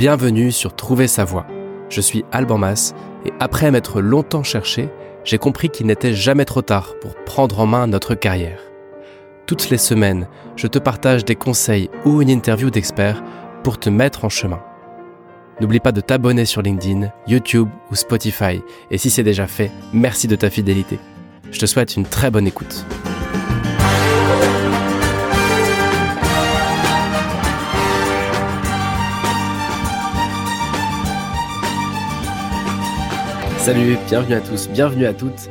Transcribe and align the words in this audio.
Bienvenue 0.00 0.50
sur 0.50 0.74
Trouver 0.74 1.06
sa 1.06 1.26
voie. 1.26 1.46
Je 1.90 2.00
suis 2.00 2.24
Alban 2.32 2.56
Mas 2.56 2.94
et 3.26 3.34
après 3.38 3.70
m'être 3.70 4.00
longtemps 4.00 4.42
cherché, 4.42 4.88
j'ai 5.24 5.36
compris 5.36 5.68
qu'il 5.68 5.86
n'était 5.88 6.14
jamais 6.14 6.46
trop 6.46 6.62
tard 6.62 6.94
pour 7.02 7.14
prendre 7.26 7.60
en 7.60 7.66
main 7.66 7.86
notre 7.86 8.14
carrière. 8.14 8.62
Toutes 9.44 9.68
les 9.68 9.76
semaines, 9.76 10.26
je 10.56 10.68
te 10.68 10.78
partage 10.78 11.26
des 11.26 11.34
conseils 11.34 11.90
ou 12.06 12.22
une 12.22 12.30
interview 12.30 12.70
d'experts 12.70 13.22
pour 13.62 13.78
te 13.78 13.90
mettre 13.90 14.24
en 14.24 14.30
chemin. 14.30 14.62
N'oublie 15.60 15.80
pas 15.80 15.92
de 15.92 16.00
t'abonner 16.00 16.46
sur 16.46 16.62
LinkedIn, 16.62 17.12
YouTube 17.26 17.68
ou 17.90 17.94
Spotify 17.94 18.62
et 18.90 18.96
si 18.96 19.10
c'est 19.10 19.22
déjà 19.22 19.46
fait, 19.46 19.70
merci 19.92 20.28
de 20.28 20.36
ta 20.36 20.48
fidélité. 20.48 20.98
Je 21.50 21.58
te 21.58 21.66
souhaite 21.66 21.96
une 21.96 22.06
très 22.06 22.30
bonne 22.30 22.46
écoute. 22.46 22.86
Salut, 33.72 33.96
bienvenue 34.08 34.34
à 34.34 34.40
tous, 34.40 34.68
bienvenue 34.68 35.06
à 35.06 35.14
toutes, 35.14 35.48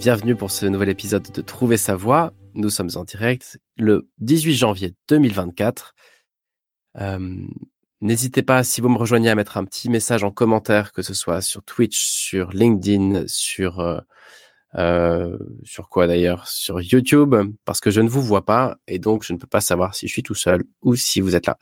bienvenue 0.00 0.34
pour 0.34 0.50
ce 0.50 0.66
nouvel 0.66 0.88
épisode 0.88 1.30
de 1.30 1.42
Trouver 1.42 1.76
sa 1.76 1.94
voie. 1.94 2.32
Nous 2.54 2.70
sommes 2.70 2.90
en 2.96 3.04
direct 3.04 3.60
le 3.76 4.08
18 4.18 4.54
janvier 4.54 4.94
2024. 5.06 5.94
Euh, 6.98 7.36
N'hésitez 8.00 8.42
pas, 8.42 8.64
si 8.64 8.80
vous 8.80 8.88
me 8.88 8.98
rejoignez, 8.98 9.30
à 9.30 9.36
mettre 9.36 9.58
un 9.58 9.64
petit 9.64 9.88
message 9.88 10.24
en 10.24 10.32
commentaire, 10.32 10.90
que 10.90 11.02
ce 11.02 11.14
soit 11.14 11.40
sur 11.40 11.62
Twitch, 11.62 12.04
sur 12.04 12.50
LinkedIn, 12.50 13.28
sur 13.28 13.78
euh, 13.78 14.00
euh, 14.74 15.38
sur 15.62 15.88
quoi 15.88 16.08
d'ailleurs, 16.08 16.48
sur 16.48 16.80
YouTube, 16.80 17.36
parce 17.64 17.78
que 17.78 17.92
je 17.92 18.00
ne 18.00 18.08
vous 18.08 18.22
vois 18.22 18.44
pas 18.44 18.76
et 18.88 18.98
donc 18.98 19.22
je 19.22 19.32
ne 19.34 19.38
peux 19.38 19.46
pas 19.46 19.60
savoir 19.60 19.94
si 19.94 20.08
je 20.08 20.12
suis 20.12 20.24
tout 20.24 20.34
seul 20.34 20.64
ou 20.80 20.96
si 20.96 21.20
vous 21.20 21.36
êtes 21.36 21.46
là. 21.46 21.58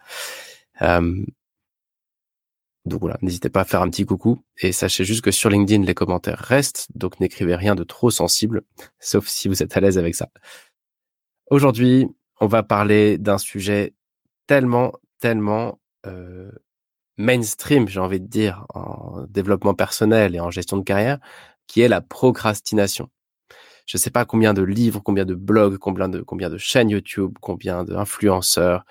Donc 2.86 3.00
voilà, 3.00 3.19
n'hésitez 3.20 3.50
pas 3.50 3.61
à 3.61 3.64
faire 3.64 3.83
un 3.83 3.91
petit 3.91 4.06
coucou 4.06 4.42
et 4.59 4.73
sachez 4.73 5.05
juste 5.05 5.23
que 5.23 5.31
sur 5.31 5.50
LinkedIn, 5.50 5.84
les 5.84 5.95
commentaires 5.95 6.39
restent, 6.39 6.89
donc 6.95 7.20
n'écrivez 7.20 7.55
rien 7.55 7.75
de 7.75 7.84
trop 7.84 8.11
sensible, 8.11 8.62
sauf 8.98 9.27
si 9.28 9.48
vous 9.48 9.62
êtes 9.62 9.77
à 9.77 9.81
l'aise 9.81 9.98
avec 9.98 10.14
ça. 10.14 10.31
Aujourd'hui, 11.50 12.09
on 12.41 12.47
va 12.47 12.62
parler 12.62 13.19
d'un 13.19 13.39
sujet 13.39 13.95
tellement, 14.47 14.92
tellement 15.19 15.78
euh, 16.06 16.50
mainstream, 17.19 17.87
j'ai 17.87 18.00
envie 18.00 18.20
de 18.20 18.27
dire, 18.27 18.64
en 18.75 19.25
développement 19.28 19.75
personnel 19.75 20.34
et 20.34 20.41
en 20.41 20.50
gestion 20.50 20.78
de 20.78 20.83
carrière, 20.83 21.19
qui 21.67 21.83
est 21.83 21.89
la 21.89 22.00
procrastination. 22.00 23.11
Je 23.87 23.98
ne 23.98 24.00
sais 24.00 24.11
pas 24.11 24.25
combien 24.25 24.55
de 24.55 24.62
livres, 24.62 25.00
combien 25.05 25.25
de 25.25 25.34
blogs, 25.34 25.77
combien 25.77 26.09
de, 26.09 26.20
combien 26.20 26.48
de 26.48 26.59
chaînes 26.59 26.91
YouTube, 26.91 27.34
combien 27.41 27.84
d'influenceurs, 27.84 28.84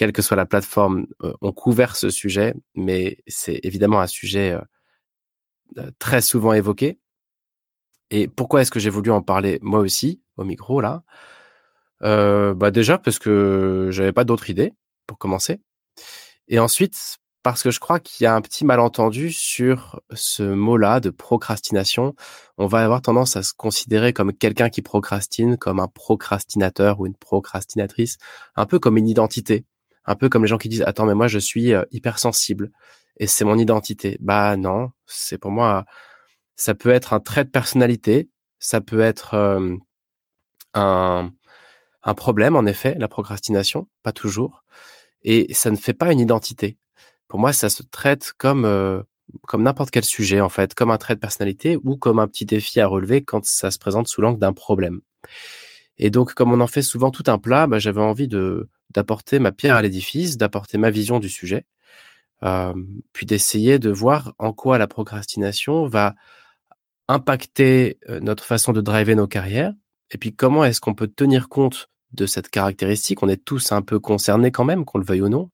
quelle 0.00 0.12
que 0.12 0.22
soit 0.22 0.36
la 0.38 0.46
plateforme, 0.46 1.04
euh, 1.22 1.34
ont 1.42 1.52
couvert 1.52 1.94
ce 1.94 2.08
sujet, 2.08 2.54
mais 2.74 3.18
c'est 3.26 3.60
évidemment 3.64 4.00
un 4.00 4.06
sujet 4.06 4.52
euh, 4.52 4.60
euh, 5.76 5.90
très 5.98 6.22
souvent 6.22 6.54
évoqué. 6.54 6.98
Et 8.10 8.26
pourquoi 8.26 8.62
est-ce 8.62 8.70
que 8.70 8.80
j'ai 8.80 8.88
voulu 8.88 9.10
en 9.10 9.20
parler 9.20 9.58
moi 9.60 9.80
aussi 9.80 10.22
au 10.38 10.44
micro 10.44 10.80
là? 10.80 11.02
Bah 12.00 12.70
déjà 12.70 12.96
parce 12.96 13.18
que 13.18 13.88
j'avais 13.92 14.12
pas 14.12 14.24
d'autre 14.24 14.48
idée 14.48 14.72
pour 15.06 15.18
commencer. 15.18 15.60
Et 16.48 16.58
ensuite 16.58 17.18
parce 17.42 17.62
que 17.62 17.70
je 17.70 17.78
crois 17.78 18.00
qu'il 18.00 18.24
y 18.24 18.26
a 18.26 18.34
un 18.34 18.40
petit 18.40 18.64
malentendu 18.64 19.30
sur 19.32 20.00
ce 20.14 20.42
mot-là 20.42 21.00
de 21.00 21.10
procrastination. 21.10 22.14
On 22.56 22.66
va 22.66 22.82
avoir 22.82 23.02
tendance 23.02 23.36
à 23.36 23.42
se 23.42 23.52
considérer 23.54 24.14
comme 24.14 24.32
quelqu'un 24.32 24.70
qui 24.70 24.80
procrastine, 24.80 25.58
comme 25.58 25.78
un 25.78 25.88
procrastinateur 25.88 27.00
ou 27.00 27.06
une 27.06 27.16
procrastinatrice, 27.16 28.16
un 28.56 28.64
peu 28.64 28.78
comme 28.78 28.96
une 28.96 29.08
identité 29.08 29.66
un 30.06 30.14
peu 30.16 30.28
comme 30.28 30.42
les 30.42 30.48
gens 30.48 30.58
qui 30.58 30.68
disent 30.68 30.82
attends 30.82 31.06
mais 31.06 31.14
moi 31.14 31.28
je 31.28 31.38
suis 31.38 31.74
euh, 31.74 31.84
hypersensible 31.92 32.70
et 33.18 33.26
c'est 33.26 33.44
mon 33.44 33.58
identité. 33.58 34.18
Bah 34.20 34.56
non, 34.56 34.90
c'est 35.06 35.38
pour 35.38 35.50
moi 35.50 35.84
ça 36.56 36.74
peut 36.74 36.90
être 36.90 37.12
un 37.12 37.20
trait 37.20 37.44
de 37.44 37.50
personnalité, 37.50 38.30
ça 38.58 38.80
peut 38.80 39.00
être 39.00 39.34
euh, 39.34 39.76
un 40.74 41.30
un 42.02 42.14
problème 42.14 42.56
en 42.56 42.66
effet, 42.66 42.96
la 42.98 43.08
procrastination, 43.08 43.88
pas 44.02 44.12
toujours 44.12 44.64
et 45.22 45.52
ça 45.54 45.70
ne 45.70 45.76
fait 45.76 45.92
pas 45.94 46.12
une 46.12 46.20
identité. 46.20 46.78
Pour 47.28 47.38
moi, 47.38 47.52
ça 47.52 47.68
se 47.68 47.82
traite 47.82 48.32
comme 48.38 48.64
euh, 48.64 49.02
comme 49.46 49.62
n'importe 49.62 49.90
quel 49.90 50.04
sujet 50.04 50.40
en 50.40 50.48
fait, 50.48 50.74
comme 50.74 50.90
un 50.90 50.98
trait 50.98 51.14
de 51.14 51.20
personnalité 51.20 51.78
ou 51.84 51.96
comme 51.96 52.18
un 52.18 52.26
petit 52.26 52.46
défi 52.46 52.80
à 52.80 52.86
relever 52.86 53.22
quand 53.22 53.44
ça 53.44 53.70
se 53.70 53.78
présente 53.78 54.08
sous 54.08 54.20
l'angle 54.20 54.40
d'un 54.40 54.52
problème. 54.52 55.00
Et 55.98 56.10
donc, 56.10 56.34
comme 56.34 56.52
on 56.52 56.60
en 56.60 56.66
fait 56.66 56.82
souvent 56.82 57.10
tout 57.10 57.24
un 57.26 57.38
plat, 57.38 57.66
bah, 57.66 57.78
j'avais 57.78 58.00
envie 58.00 58.28
de 58.28 58.68
d'apporter 58.90 59.38
ma 59.38 59.52
pierre 59.52 59.76
à 59.76 59.82
l'édifice, 59.82 60.36
d'apporter 60.36 60.78
ma 60.78 60.90
vision 60.90 61.18
du 61.18 61.28
sujet, 61.28 61.64
euh, 62.42 62.74
puis 63.12 63.26
d'essayer 63.26 63.78
de 63.78 63.90
voir 63.90 64.34
en 64.38 64.52
quoi 64.52 64.78
la 64.78 64.86
procrastination 64.86 65.86
va 65.86 66.14
impacter 67.08 67.98
notre 68.20 68.44
façon 68.44 68.72
de 68.72 68.80
driver 68.80 69.16
nos 69.16 69.26
carrières, 69.26 69.72
et 70.12 70.18
puis 70.18 70.34
comment 70.34 70.64
est-ce 70.64 70.80
qu'on 70.80 70.94
peut 70.94 71.08
tenir 71.08 71.48
compte 71.48 71.90
de 72.12 72.26
cette 72.26 72.48
caractéristique. 72.48 73.22
On 73.22 73.28
est 73.28 73.42
tous 73.44 73.72
un 73.72 73.82
peu 73.82 73.98
concernés 73.98 74.50
quand 74.50 74.64
même, 74.64 74.84
qu'on 74.84 74.98
le 74.98 75.04
veuille 75.04 75.22
ou 75.22 75.28
non. 75.28 75.50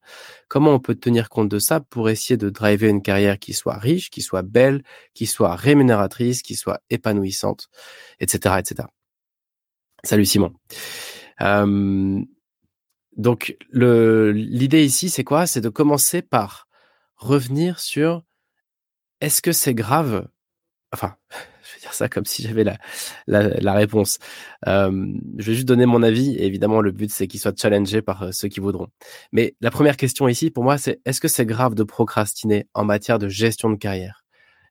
Comment 0.48 0.72
on 0.72 0.80
peut 0.80 0.94
tenir 0.94 1.28
compte 1.28 1.48
de 1.48 1.58
ça 1.58 1.80
pour 1.80 2.08
essayer 2.08 2.36
de 2.36 2.50
driver 2.50 2.88
une 2.88 3.02
carrière 3.02 3.38
qui 3.38 3.52
soit 3.52 3.76
riche, 3.76 4.10
qui 4.10 4.22
soit 4.22 4.42
belle, 4.42 4.82
qui 5.14 5.26
soit 5.26 5.54
rémunératrice, 5.54 6.42
qui 6.42 6.54
soit 6.54 6.80
épanouissante, 6.90 7.68
etc., 8.20 8.56
etc. 8.58 8.88
Salut 10.02 10.24
Simon. 10.24 10.52
Donc 13.16 13.56
l'idée 13.72 14.84
ici, 14.84 15.08
c'est 15.10 15.24
quoi? 15.24 15.46
C'est 15.46 15.60
de 15.60 15.68
commencer 15.68 16.22
par 16.22 16.68
revenir 17.16 17.80
sur 17.80 18.22
est-ce 19.20 19.40
que 19.40 19.52
c'est 19.52 19.74
grave? 19.74 20.28
Enfin, 20.92 21.16
je 21.62 21.74
vais 21.74 21.80
dire 21.80 21.94
ça 21.94 22.08
comme 22.08 22.26
si 22.26 22.42
j'avais 22.42 22.64
la, 23.26 23.72
réponse. 23.72 24.18
Je 24.66 24.90
vais 25.36 25.54
juste 25.54 25.66
donner 25.66 25.86
mon 25.86 26.02
avis. 26.02 26.36
Évidemment, 26.38 26.80
le 26.80 26.92
but, 26.92 27.10
c'est 27.10 27.26
qu'il 27.26 27.40
soit 27.40 27.58
challengé 27.58 28.02
par 28.02 28.24
euh, 28.24 28.32
ceux 28.32 28.48
qui 28.48 28.60
voudront. 28.60 28.88
Mais 29.32 29.56
la 29.60 29.70
première 29.70 29.96
question 29.96 30.28
ici, 30.28 30.50
pour 30.50 30.64
moi, 30.64 30.78
c'est 30.78 31.00
est-ce 31.04 31.20
que 31.20 31.28
c'est 31.28 31.46
grave 31.46 31.74
de 31.74 31.84
procrastiner 31.84 32.68
en 32.74 32.84
matière 32.84 33.18
de 33.18 33.28
gestion 33.28 33.70
de 33.70 33.76
carrière? 33.76 34.24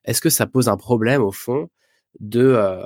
Est-ce 0.04 0.20
que 0.20 0.30
ça 0.30 0.46
pose 0.46 0.68
un 0.68 0.76
problème, 0.76 1.22
au 1.22 1.32
fond, 1.32 1.68
de... 2.20 2.40
Euh, 2.40 2.84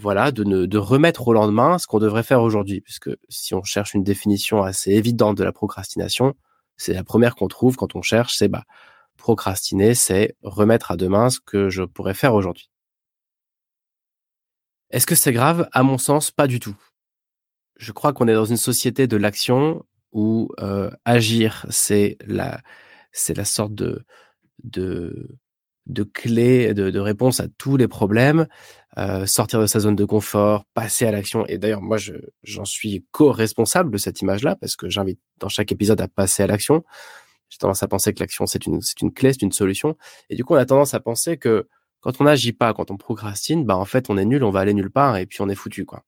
voilà, 0.00 0.32
de, 0.32 0.44
ne, 0.44 0.66
de 0.66 0.78
remettre 0.78 1.28
au 1.28 1.32
lendemain 1.32 1.78
ce 1.78 1.86
qu'on 1.86 1.98
devrait 1.98 2.22
faire 2.22 2.42
aujourd'hui. 2.42 2.80
Puisque 2.80 3.10
si 3.28 3.54
on 3.54 3.62
cherche 3.62 3.94
une 3.94 4.02
définition 4.02 4.62
assez 4.62 4.92
évidente 4.92 5.36
de 5.36 5.44
la 5.44 5.52
procrastination, 5.52 6.34
c'est 6.76 6.94
la 6.94 7.04
première 7.04 7.34
qu'on 7.34 7.48
trouve 7.48 7.76
quand 7.76 7.94
on 7.94 8.02
cherche, 8.02 8.34
c'est 8.36 8.48
bah, 8.48 8.64
procrastiner, 9.18 9.94
c'est 9.94 10.34
remettre 10.42 10.90
à 10.90 10.96
demain 10.96 11.28
ce 11.28 11.38
que 11.40 11.68
je 11.68 11.82
pourrais 11.82 12.14
faire 12.14 12.34
aujourd'hui. 12.34 12.70
Est-ce 14.90 15.06
que 15.06 15.14
c'est 15.14 15.32
grave? 15.32 15.68
À 15.72 15.82
mon 15.82 15.98
sens, 15.98 16.30
pas 16.30 16.46
du 16.46 16.58
tout. 16.58 16.76
Je 17.76 17.92
crois 17.92 18.12
qu'on 18.12 18.26
est 18.26 18.34
dans 18.34 18.46
une 18.46 18.56
société 18.56 19.06
de 19.06 19.16
l'action 19.16 19.84
où 20.12 20.48
euh, 20.60 20.90
agir, 21.04 21.66
c'est 21.70 22.16
la, 22.26 22.60
la 23.28 23.44
sorte 23.44 23.74
de, 23.74 24.04
de 25.86 26.02
clé 26.02 26.74
de, 26.74 26.90
de 26.90 26.98
réponse 27.00 27.40
à 27.40 27.48
tous 27.58 27.76
les 27.76 27.88
problèmes. 27.88 28.46
Euh, 28.98 29.24
sortir 29.24 29.60
de 29.60 29.66
sa 29.66 29.80
zone 29.80 29.94
de 29.94 30.04
confort, 30.04 30.64
passer 30.74 31.06
à 31.06 31.12
l'action. 31.12 31.46
Et 31.46 31.58
d'ailleurs, 31.58 31.80
moi, 31.80 31.96
je, 31.96 32.14
j'en 32.42 32.64
suis 32.64 33.06
co-responsable 33.12 33.90
de 33.90 33.98
cette 33.98 34.20
image-là 34.20 34.56
parce 34.56 34.74
que 34.74 34.88
j'invite 34.88 35.20
dans 35.38 35.48
chaque 35.48 35.70
épisode 35.70 36.00
à 36.00 36.08
passer 36.08 36.42
à 36.42 36.46
l'action. 36.48 36.84
J'ai 37.50 37.58
tendance 37.58 37.82
à 37.82 37.88
penser 37.88 38.12
que 38.12 38.20
l'action, 38.20 38.46
c'est 38.46 38.66
une, 38.66 38.80
une 39.00 39.12
clé, 39.12 39.32
c'est 39.32 39.42
une 39.42 39.52
solution. 39.52 39.96
Et 40.28 40.36
du 40.36 40.44
coup, 40.44 40.54
on 40.54 40.56
a 40.56 40.66
tendance 40.66 40.94
à 40.94 41.00
penser 41.00 41.36
que 41.36 41.68
quand 42.00 42.20
on 42.20 42.24
n'agit 42.24 42.52
pas, 42.52 42.74
quand 42.74 42.90
on 42.90 42.96
procrastine, 42.96 43.64
bah, 43.64 43.76
en 43.76 43.84
fait, 43.84 44.10
on 44.10 44.16
est 44.16 44.24
nul, 44.24 44.42
on 44.42 44.50
va 44.50 44.60
aller 44.60 44.74
nulle 44.74 44.90
part 44.90 45.16
et 45.16 45.26
puis 45.26 45.40
on 45.40 45.48
est 45.48 45.54
foutu, 45.54 45.84
quoi. 45.84 46.04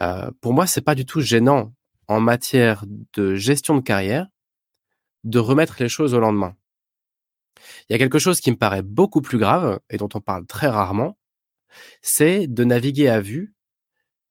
Euh, 0.00 0.30
pour 0.40 0.52
moi, 0.52 0.66
c'est 0.66 0.80
pas 0.80 0.94
du 0.94 1.04
tout 1.04 1.20
gênant 1.20 1.72
en 2.06 2.20
matière 2.20 2.84
de 3.14 3.34
gestion 3.34 3.76
de 3.76 3.80
carrière 3.80 4.28
de 5.24 5.38
remettre 5.38 5.76
les 5.80 5.88
choses 5.88 6.14
au 6.14 6.20
lendemain. 6.20 6.54
Il 7.88 7.92
y 7.92 7.96
a 7.96 7.98
quelque 7.98 8.18
chose 8.18 8.40
qui 8.40 8.50
me 8.50 8.56
paraît 8.56 8.82
beaucoup 8.82 9.20
plus 9.20 9.38
grave 9.38 9.80
et 9.90 9.96
dont 9.96 10.08
on 10.14 10.20
parle 10.20 10.46
très 10.46 10.68
rarement, 10.68 11.18
c'est 12.02 12.46
de 12.46 12.64
naviguer 12.64 13.08
à 13.08 13.20
vue 13.20 13.54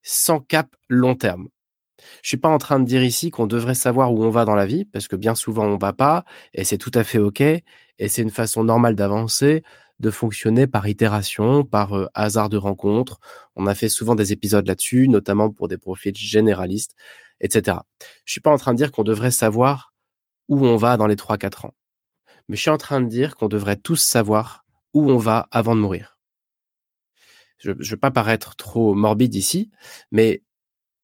sans 0.02 0.40
cap 0.40 0.74
long 0.88 1.14
terme. 1.14 1.48
Je 2.22 2.28
suis 2.28 2.36
pas 2.36 2.48
en 2.48 2.58
train 2.58 2.80
de 2.80 2.84
dire 2.84 3.02
ici 3.02 3.30
qu'on 3.30 3.46
devrait 3.46 3.74
savoir 3.74 4.12
où 4.12 4.22
on 4.22 4.30
va 4.30 4.44
dans 4.44 4.54
la 4.54 4.66
vie, 4.66 4.84
parce 4.84 5.08
que 5.08 5.16
bien 5.16 5.34
souvent 5.34 5.66
on 5.66 5.76
va 5.76 5.92
pas, 5.92 6.24
et 6.54 6.64
c'est 6.64 6.78
tout 6.78 6.92
à 6.94 7.04
fait 7.04 7.18
ok, 7.18 7.40
et 7.40 7.64
c'est 8.08 8.22
une 8.22 8.30
façon 8.30 8.64
normale 8.64 8.94
d'avancer, 8.94 9.62
de 9.98 10.10
fonctionner 10.10 10.66
par 10.66 10.86
itération, 10.86 11.64
par 11.64 11.96
euh, 11.96 12.06
hasard 12.14 12.48
de 12.48 12.56
rencontre. 12.56 13.18
On 13.56 13.66
a 13.66 13.74
fait 13.74 13.88
souvent 13.88 14.14
des 14.14 14.32
épisodes 14.32 14.66
là-dessus, 14.66 15.08
notamment 15.08 15.50
pour 15.50 15.68
des 15.68 15.78
profils 15.78 16.14
généralistes, 16.16 16.94
etc. 17.40 17.78
Je 18.24 18.32
suis 18.32 18.40
pas 18.40 18.52
en 18.52 18.58
train 18.58 18.72
de 18.72 18.78
dire 18.78 18.92
qu'on 18.92 19.02
devrait 19.02 19.32
savoir 19.32 19.92
où 20.48 20.64
on 20.66 20.76
va 20.76 20.96
dans 20.96 21.06
les 21.06 21.16
3-4 21.16 21.66
ans. 21.66 21.74
Mais 22.48 22.56
je 22.56 22.62
suis 22.62 22.70
en 22.70 22.78
train 22.78 23.00
de 23.00 23.08
dire 23.08 23.36
qu'on 23.36 23.48
devrait 23.48 23.76
tous 23.76 23.96
savoir 23.96 24.64
où 24.94 25.10
on 25.10 25.18
va 25.18 25.48
avant 25.50 25.74
de 25.74 25.80
mourir 25.80 26.18
je 27.58 27.70
ne 27.70 27.84
veux 27.84 27.96
pas 27.96 28.10
paraître 28.10 28.56
trop 28.56 28.94
morbide 28.94 29.34
ici, 29.34 29.70
mais 30.10 30.42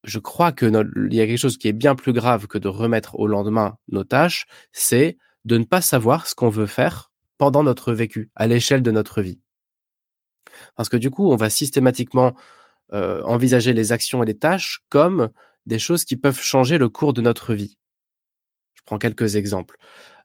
je 0.04 0.18
crois 0.18 0.52
que 0.52 0.66
il 0.66 1.14
y 1.14 1.20
a 1.20 1.26
quelque 1.26 1.38
chose 1.38 1.58
qui 1.58 1.68
est 1.68 1.72
bien 1.72 1.94
plus 1.94 2.12
grave 2.12 2.46
que 2.46 2.58
de 2.58 2.68
remettre 2.68 3.18
au 3.18 3.26
lendemain 3.26 3.76
nos 3.88 4.04
tâches, 4.04 4.46
c'est 4.72 5.18
de 5.44 5.58
ne 5.58 5.64
pas 5.64 5.80
savoir 5.80 6.26
ce 6.26 6.34
qu'on 6.34 6.48
veut 6.48 6.66
faire 6.66 7.10
pendant 7.38 7.62
notre 7.62 7.92
vécu, 7.92 8.30
à 8.34 8.46
l'échelle 8.46 8.82
de 8.82 8.90
notre 8.90 9.20
vie. 9.20 9.40
Parce 10.76 10.88
que 10.88 10.96
du 10.96 11.10
coup, 11.10 11.30
on 11.30 11.36
va 11.36 11.50
systématiquement 11.50 12.34
euh, 12.92 13.22
envisager 13.24 13.72
les 13.72 13.92
actions 13.92 14.22
et 14.22 14.26
les 14.26 14.38
tâches 14.38 14.80
comme 14.88 15.30
des 15.66 15.78
choses 15.78 16.04
qui 16.04 16.16
peuvent 16.16 16.40
changer 16.40 16.78
le 16.78 16.88
cours 16.88 17.12
de 17.12 17.22
notre 17.22 17.54
vie. 17.54 17.76
Je 18.74 18.82
prends 18.84 18.98
quelques 18.98 19.36
exemples. 19.36 19.76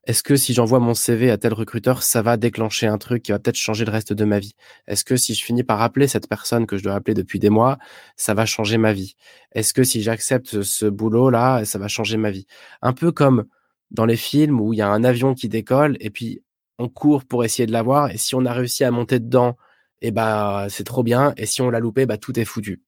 Est-ce 0.06 0.22
que 0.22 0.34
si 0.34 0.54
j'envoie 0.54 0.80
mon 0.80 0.94
CV 0.94 1.30
à 1.30 1.36
tel 1.36 1.52
recruteur, 1.52 2.02
ça 2.02 2.22
va 2.22 2.38
déclencher 2.38 2.86
un 2.86 2.96
truc 2.96 3.22
qui 3.22 3.32
va 3.32 3.38
peut-être 3.38 3.56
changer 3.56 3.84
le 3.84 3.92
reste 3.92 4.14
de 4.14 4.24
ma 4.24 4.38
vie? 4.38 4.54
Est-ce 4.86 5.04
que 5.04 5.16
si 5.16 5.34
je 5.34 5.44
finis 5.44 5.62
par 5.62 5.82
appeler 5.82 6.08
cette 6.08 6.26
personne 6.26 6.66
que 6.66 6.78
je 6.78 6.82
dois 6.82 6.94
appeler 6.94 7.12
depuis 7.14 7.38
des 7.38 7.50
mois, 7.50 7.78
ça 8.16 8.32
va 8.32 8.46
changer 8.46 8.78
ma 8.78 8.94
vie? 8.94 9.14
Est-ce 9.52 9.74
que 9.74 9.84
si 9.84 10.00
j'accepte 10.02 10.62
ce 10.62 10.86
boulot-là, 10.86 11.66
ça 11.66 11.78
va 11.78 11.86
changer 11.88 12.16
ma 12.16 12.30
vie? 12.30 12.46
Un 12.80 12.94
peu 12.94 13.12
comme 13.12 13.44
dans 13.90 14.06
les 14.06 14.16
films 14.16 14.60
où 14.60 14.72
il 14.72 14.78
y 14.78 14.82
a 14.82 14.88
un 14.88 15.04
avion 15.04 15.34
qui 15.34 15.48
décolle 15.50 15.96
et 16.00 16.10
puis 16.10 16.42
on 16.78 16.88
court 16.88 17.24
pour 17.26 17.44
essayer 17.44 17.66
de 17.66 17.72
l'avoir 17.72 18.10
et 18.10 18.16
si 18.16 18.34
on 18.34 18.46
a 18.46 18.52
réussi 18.54 18.84
à 18.84 18.90
monter 18.90 19.20
dedans, 19.20 19.56
eh 20.00 20.12
ben 20.12 20.66
c'est 20.70 20.84
trop 20.84 21.02
bien 21.02 21.34
et 21.36 21.44
si 21.44 21.60
on 21.60 21.68
l'a 21.68 21.80
loupé, 21.80 22.06
bah 22.06 22.16
tout 22.16 22.38
est 22.38 22.44
foutu. 22.46 22.82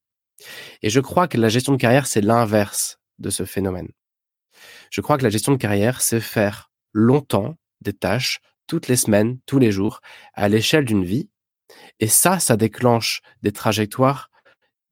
Et 0.82 0.90
je 0.90 1.00
crois 1.00 1.28
que 1.28 1.36
la 1.38 1.50
gestion 1.50 1.74
de 1.74 1.78
carrière 1.78 2.06
c'est 2.06 2.22
l'inverse 2.22 2.98
de 3.18 3.28
ce 3.28 3.44
phénomène. 3.44 3.88
Je 4.90 5.02
crois 5.02 5.18
que 5.18 5.24
la 5.24 5.30
gestion 5.30 5.52
de 5.52 5.58
carrière 5.58 6.00
c'est 6.00 6.20
faire 6.20 6.71
longtemps 6.92 7.56
des 7.80 7.92
tâches 7.92 8.40
toutes 8.66 8.88
les 8.88 8.96
semaines, 8.96 9.38
tous 9.44 9.58
les 9.58 9.70
jours, 9.70 10.00
à 10.32 10.48
l'échelle 10.48 10.84
d'une 10.84 11.04
vie. 11.04 11.28
Et 12.00 12.08
ça, 12.08 12.38
ça 12.38 12.56
déclenche 12.56 13.20
des 13.42 13.52
trajectoires 13.52 14.30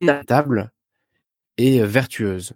inadaptables 0.00 0.70
et 1.56 1.82
vertueuses. 1.82 2.55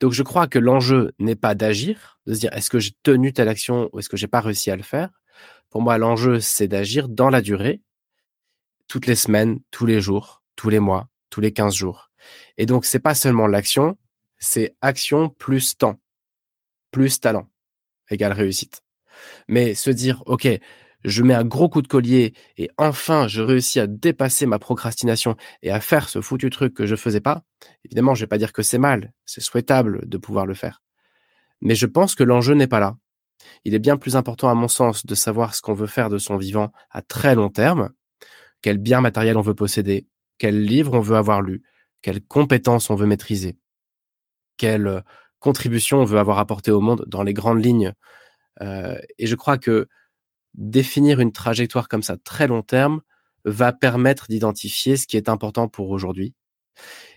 Donc 0.00 0.12
je 0.12 0.22
crois 0.22 0.46
que 0.46 0.58
l'enjeu 0.58 1.12
n'est 1.18 1.36
pas 1.36 1.54
d'agir, 1.54 2.20
de 2.26 2.34
se 2.34 2.40
dire 2.40 2.52
est-ce 2.52 2.70
que 2.70 2.78
j'ai 2.78 2.92
tenu 3.02 3.32
telle 3.32 3.48
action 3.48 3.90
ou 3.92 3.98
est-ce 3.98 4.08
que 4.08 4.16
j'ai 4.16 4.28
pas 4.28 4.40
réussi 4.40 4.70
à 4.70 4.76
le 4.76 4.82
faire? 4.82 5.10
Pour 5.70 5.82
moi, 5.82 5.98
l'enjeu 5.98 6.40
c'est 6.40 6.68
d'agir 6.68 7.08
dans 7.08 7.30
la 7.30 7.42
durée, 7.42 7.82
toutes 8.86 9.06
les 9.06 9.16
semaines, 9.16 9.58
tous 9.70 9.86
les 9.86 10.00
jours, 10.00 10.42
tous 10.56 10.68
les 10.68 10.80
mois, 10.80 11.08
tous 11.30 11.40
les 11.40 11.52
15 11.52 11.74
jours. 11.74 12.10
Et 12.58 12.66
donc 12.66 12.84
c'est 12.84 13.00
pas 13.00 13.14
seulement 13.14 13.48
l'action, 13.48 13.98
c'est 14.38 14.76
action 14.80 15.28
plus 15.28 15.76
temps, 15.76 16.00
plus 16.92 17.18
talent 17.18 17.48
égale 18.10 18.32
réussite. 18.32 18.82
Mais 19.48 19.74
se 19.74 19.90
dire, 19.90 20.22
OK, 20.26 20.48
je 21.04 21.22
mets 21.22 21.34
un 21.34 21.44
gros 21.44 21.68
coup 21.68 21.82
de 21.82 21.88
collier 21.88 22.34
et 22.56 22.70
enfin 22.78 23.28
je 23.28 23.42
réussis 23.42 23.78
à 23.78 23.86
dépasser 23.86 24.46
ma 24.46 24.58
procrastination 24.58 25.36
et 25.62 25.70
à 25.70 25.80
faire 25.80 26.08
ce 26.08 26.20
foutu 26.20 26.50
truc 26.50 26.74
que 26.74 26.86
je 26.86 26.96
faisais 26.96 27.20
pas, 27.20 27.44
évidemment, 27.84 28.14
je 28.14 28.22
vais 28.22 28.28
pas 28.28 28.38
dire 28.38 28.52
que 28.52 28.62
c'est 28.62 28.78
mal, 28.78 29.12
c'est 29.26 29.42
souhaitable 29.42 30.08
de 30.08 30.18
pouvoir 30.18 30.46
le 30.46 30.54
faire. 30.54 30.82
Mais 31.60 31.74
je 31.74 31.86
pense 31.86 32.14
que 32.14 32.24
l'enjeu 32.24 32.54
n'est 32.54 32.66
pas 32.66 32.80
là. 32.80 32.96
Il 33.64 33.74
est 33.74 33.78
bien 33.78 33.96
plus 33.96 34.16
important 34.16 34.48
à 34.48 34.54
mon 34.54 34.68
sens 34.68 35.04
de 35.04 35.14
savoir 35.14 35.54
ce 35.54 35.60
qu'on 35.60 35.74
veut 35.74 35.86
faire 35.86 36.08
de 36.08 36.18
son 36.18 36.36
vivant 36.36 36.72
à 36.90 37.02
très 37.02 37.34
long 37.34 37.50
terme, 37.50 37.90
quel 38.62 38.78
bien 38.78 39.00
matériel 39.00 39.36
on 39.36 39.42
veut 39.42 39.54
posséder, 39.54 40.06
quel 40.38 40.62
livre 40.62 40.94
on 40.94 41.00
veut 41.00 41.16
avoir 41.16 41.42
lu, 41.42 41.62
quelles 42.00 42.24
compétences 42.24 42.90
on 42.90 42.94
veut 42.94 43.06
maîtriser, 43.06 43.58
quelle 44.56 45.04
contribution 45.44 45.98
on 45.98 46.06
veut 46.06 46.18
avoir 46.18 46.38
apporté 46.38 46.70
au 46.70 46.80
monde 46.80 47.04
dans 47.06 47.22
les 47.22 47.34
grandes 47.34 47.62
lignes. 47.62 47.92
Euh, 48.62 48.96
et 49.18 49.26
je 49.26 49.34
crois 49.34 49.58
que 49.58 49.88
définir 50.54 51.20
une 51.20 51.32
trajectoire 51.32 51.86
comme 51.86 52.02
ça 52.02 52.16
très 52.16 52.46
long 52.46 52.62
terme 52.62 53.02
va 53.44 53.74
permettre 53.74 54.26
d'identifier 54.30 54.96
ce 54.96 55.06
qui 55.06 55.18
est 55.18 55.28
important 55.28 55.68
pour 55.68 55.90
aujourd'hui 55.90 56.32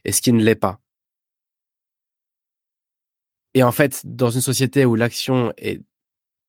et 0.03 0.11
ce 0.11 0.21
qui 0.21 0.33
ne 0.33 0.43
l'est 0.43 0.55
pas. 0.55 0.81
Et 3.53 3.63
en 3.63 3.71
fait, 3.71 4.01
dans 4.03 4.29
une 4.29 4.41
société 4.41 4.83
où 4.83 4.95
l'action 4.95 5.53
est 5.57 5.81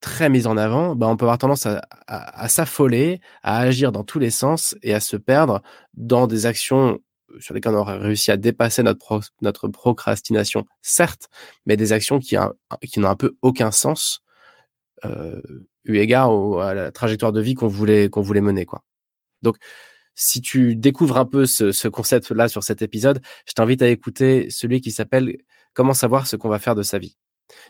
très 0.01 0.29
mise 0.29 0.49
en 0.49 0.57
avant, 0.57 0.97
bah 0.97 1.07
on 1.07 1.17
peut 1.17 1.27
avoir 1.27 1.39
tendance 1.39 1.67
à 1.67 2.49
s'affoler, 2.49 3.21
à 3.43 3.59
agir 3.59 3.93
dans 3.93 4.05
tous 4.05 4.19
les 4.19 4.31
sens 4.31 4.77
et 4.83 4.95
à 4.95 5.01
se 5.01 5.17
perdre 5.17 5.63
dans 5.95 6.27
des 6.27 6.45
actions 6.47 6.99
sur 7.41 7.55
lesquels 7.55 7.75
on 7.75 7.79
aurait 7.79 7.99
réussi 7.99 8.31
à 8.31 8.37
dépasser 8.37 8.83
notre, 8.83 9.21
notre 9.43 9.69
procrastination, 9.69 10.65
certes, 10.83 11.29
mais 11.67 11.77
des 11.77 11.93
actions 11.93 12.19
qui, 12.19 12.37
qui 12.87 13.01
n'ont 13.01 13.09
un 13.09 13.17
peu 13.17 13.37
aucun 13.43 13.71
sens 13.71 14.23
euh, 15.05 15.41
eu 15.85 15.99
égard 15.99 16.31
à 16.61 16.75
la 16.75 16.91
trajectoire 16.91 17.33
de 17.33 17.41
vie 17.41 17.55
qu'on 17.55 17.69
voulait, 17.69 18.09
qu'on 18.09 18.21
voulait 18.23 18.41
mener. 18.41 18.67
Quoi. 18.67 18.83
Donc, 19.43 19.57
si 20.15 20.41
tu 20.41 20.75
découvres 20.75 21.17
un 21.17 21.25
peu 21.25 21.47
ce, 21.47 21.71
ce 21.71 21.87
concept-là 21.87 22.49
sur 22.49 22.65
cet 22.65 22.83
épisode, 22.83 23.21
je 23.47 23.53
t'invite 23.53 23.83
à 23.83 23.89
écouter 23.89 24.51
celui 24.51 24.81
qui 24.81 24.91
s'appelle 24.91 25.37
Comment 25.75 25.95
savoir 25.95 26.27
ce 26.27 26.35
qu'on 26.35 26.49
va 26.49 26.59
faire 26.59 26.75
de 26.75 26.83
sa 26.83 26.99
vie. 26.99 27.17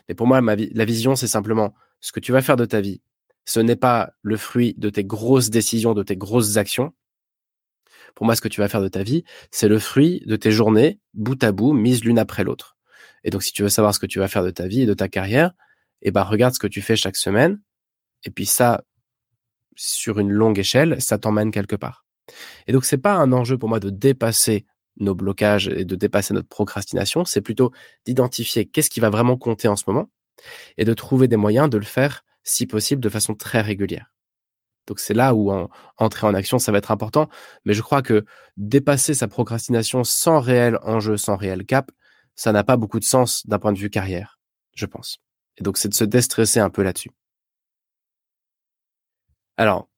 Mais 0.07 0.15
pour 0.15 0.25
moi, 0.25 0.41
ma 0.41 0.55
la 0.55 0.85
vision, 0.85 1.15
c'est 1.15 1.27
simplement 1.27 1.75
ce 1.99 2.11
que 2.11 2.19
tu 2.19 2.31
vas 2.31 2.41
faire 2.41 2.55
de 2.55 2.65
ta 2.65 2.81
vie. 2.81 3.01
Ce 3.45 3.59
n'est 3.59 3.75
pas 3.75 4.13
le 4.23 4.35
fruit 4.35 4.73
de 4.77 4.89
tes 4.89 5.03
grosses 5.03 5.51
décisions, 5.51 5.93
de 5.93 6.01
tes 6.01 6.17
grosses 6.17 6.57
actions, 6.57 6.93
pour 8.19 8.25
moi, 8.25 8.35
ce 8.35 8.41
que 8.41 8.49
tu 8.49 8.59
vas 8.59 8.67
faire 8.67 8.81
de 8.81 8.89
ta 8.89 9.01
vie, 9.01 9.23
c'est 9.49 9.69
le 9.69 9.79
fruit 9.79 10.21
de 10.25 10.35
tes 10.35 10.51
journées, 10.51 10.99
bout 11.13 11.41
à 11.41 11.53
bout, 11.53 11.71
mises 11.71 12.03
l'une 12.03 12.19
après 12.19 12.43
l'autre. 12.43 12.75
Et 13.23 13.29
donc, 13.29 13.43
si 13.43 13.53
tu 13.53 13.63
veux 13.63 13.69
savoir 13.69 13.95
ce 13.95 13.99
que 13.99 14.07
tu 14.07 14.19
vas 14.19 14.27
faire 14.27 14.43
de 14.43 14.49
ta 14.49 14.67
vie 14.67 14.81
et 14.81 14.85
de 14.85 14.93
ta 14.93 15.07
carrière, 15.07 15.53
eh 16.01 16.11
ben, 16.11 16.23
regarde 16.23 16.53
ce 16.53 16.59
que 16.59 16.67
tu 16.67 16.81
fais 16.81 16.97
chaque 16.97 17.15
semaine. 17.15 17.61
Et 18.25 18.29
puis 18.29 18.45
ça, 18.45 18.83
sur 19.77 20.19
une 20.19 20.31
longue 20.31 20.59
échelle, 20.59 21.01
ça 21.01 21.17
t'emmène 21.17 21.49
quelque 21.49 21.77
part. 21.77 22.03
Et 22.67 22.73
donc, 22.73 22.83
c'est 22.83 22.97
pas 22.97 23.13
un 23.13 23.31
enjeu 23.31 23.57
pour 23.57 23.69
moi 23.69 23.79
de 23.79 23.89
dépasser 23.89 24.65
nos 24.97 25.15
blocages 25.15 25.69
et 25.69 25.85
de 25.85 25.95
dépasser 25.95 26.33
notre 26.33 26.49
procrastination. 26.49 27.23
C'est 27.23 27.39
plutôt 27.39 27.71
d'identifier 28.03 28.65
qu'est-ce 28.65 28.89
qui 28.89 28.99
va 28.99 29.09
vraiment 29.09 29.37
compter 29.37 29.69
en 29.69 29.77
ce 29.77 29.85
moment 29.87 30.11
et 30.77 30.83
de 30.83 30.93
trouver 30.93 31.29
des 31.29 31.37
moyens 31.37 31.69
de 31.69 31.77
le 31.77 31.85
faire, 31.85 32.25
si 32.43 32.67
possible, 32.67 33.01
de 33.01 33.07
façon 33.07 33.33
très 33.33 33.61
régulière. 33.61 34.11
Donc 34.89 34.99
c'est 34.99 35.13
là 35.13 35.35
où 35.35 35.51
entrer 35.97 36.25
en 36.25 36.33
action, 36.33 36.57
ça 36.57 36.71
va 36.71 36.79
être 36.79 36.89
important. 36.89 37.29
Mais 37.63 37.75
je 37.75 37.83
crois 37.83 38.01
que 38.01 38.25
dépasser 38.57 39.13
sa 39.13 39.27
procrastination 39.27 40.03
sans 40.03 40.39
réel 40.39 40.79
enjeu, 40.81 41.15
sans 41.15 41.37
réel 41.37 41.63
cap, 41.63 41.91
ça 42.35 42.51
n'a 42.51 42.63
pas 42.63 42.75
beaucoup 42.75 42.99
de 42.99 43.05
sens 43.05 43.45
d'un 43.45 43.59
point 43.59 43.71
de 43.71 43.77
vue 43.77 43.91
carrière, 43.91 44.39
je 44.73 44.87
pense. 44.87 45.19
Et 45.57 45.63
donc 45.63 45.77
c'est 45.77 45.89
de 45.89 45.93
se 45.93 46.03
déstresser 46.03 46.59
un 46.59 46.71
peu 46.71 46.81
là-dessus. 46.81 47.11
Alors, 49.57 49.89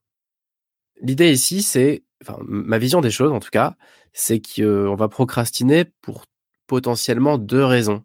l'idée 1.02 1.32
ici, 1.32 1.64
c'est, 1.64 2.04
enfin, 2.22 2.38
ma 2.42 2.78
vision 2.78 3.00
des 3.00 3.12
choses 3.12 3.32
en 3.32 3.40
tout 3.40 3.50
cas, 3.50 3.78
c'est 4.12 4.42
qu'on 4.42 4.96
va 4.96 5.08
procrastiner 5.08 5.86
pour 6.02 6.26
potentiellement 6.68 7.38
deux 7.38 7.64
raisons. 7.64 8.04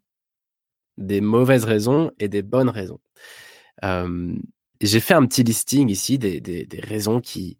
Des 0.98 1.20
mauvaises 1.20 1.64
raisons 1.64 2.12
et 2.20 2.28
des 2.28 2.42
bonnes 2.42 2.70
raisons. 2.70 3.00
J'ai 4.80 5.00
fait 5.00 5.14
un 5.14 5.26
petit 5.26 5.42
listing 5.42 5.88
ici 5.88 6.18
des, 6.18 6.40
des, 6.40 6.80
raisons 6.80 7.20
qui, 7.20 7.58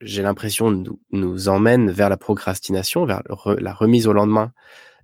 j'ai 0.00 0.22
l'impression, 0.22 0.70
nous, 0.70 1.00
nous 1.10 1.48
emmènent 1.48 1.90
vers 1.90 2.08
la 2.08 2.16
procrastination, 2.16 3.04
vers 3.06 3.22
la 3.46 3.74
remise 3.74 4.06
au 4.06 4.12
lendemain 4.12 4.52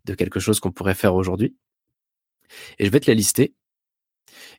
de 0.04 0.14
quelque 0.14 0.40
chose 0.40 0.60
qu'on 0.60 0.72
pourrait 0.72 0.94
faire 0.94 1.14
aujourd'hui. 1.14 1.56
Et 2.78 2.84
je 2.84 2.90
vais 2.90 3.00
te 3.00 3.06
les 3.06 3.14
lister. 3.14 3.54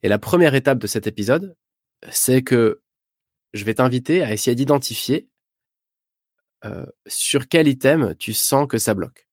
Et 0.03 0.09
la 0.09 0.19
première 0.19 0.55
étape 0.55 0.79
de 0.79 0.87
cet 0.87 1.07
épisode, 1.07 1.55
c'est 2.11 2.41
que 2.41 2.81
je 3.53 3.63
vais 3.63 3.75
t'inviter 3.75 4.21
à 4.23 4.33
essayer 4.33 4.55
d'identifier 4.55 5.29
euh, 6.65 6.85
sur 7.07 7.47
quel 7.47 7.67
item 7.67 8.15
tu 8.15 8.33
sens 8.33 8.67
que 8.67 8.77
ça 8.77 8.93
bloque. 8.93 9.27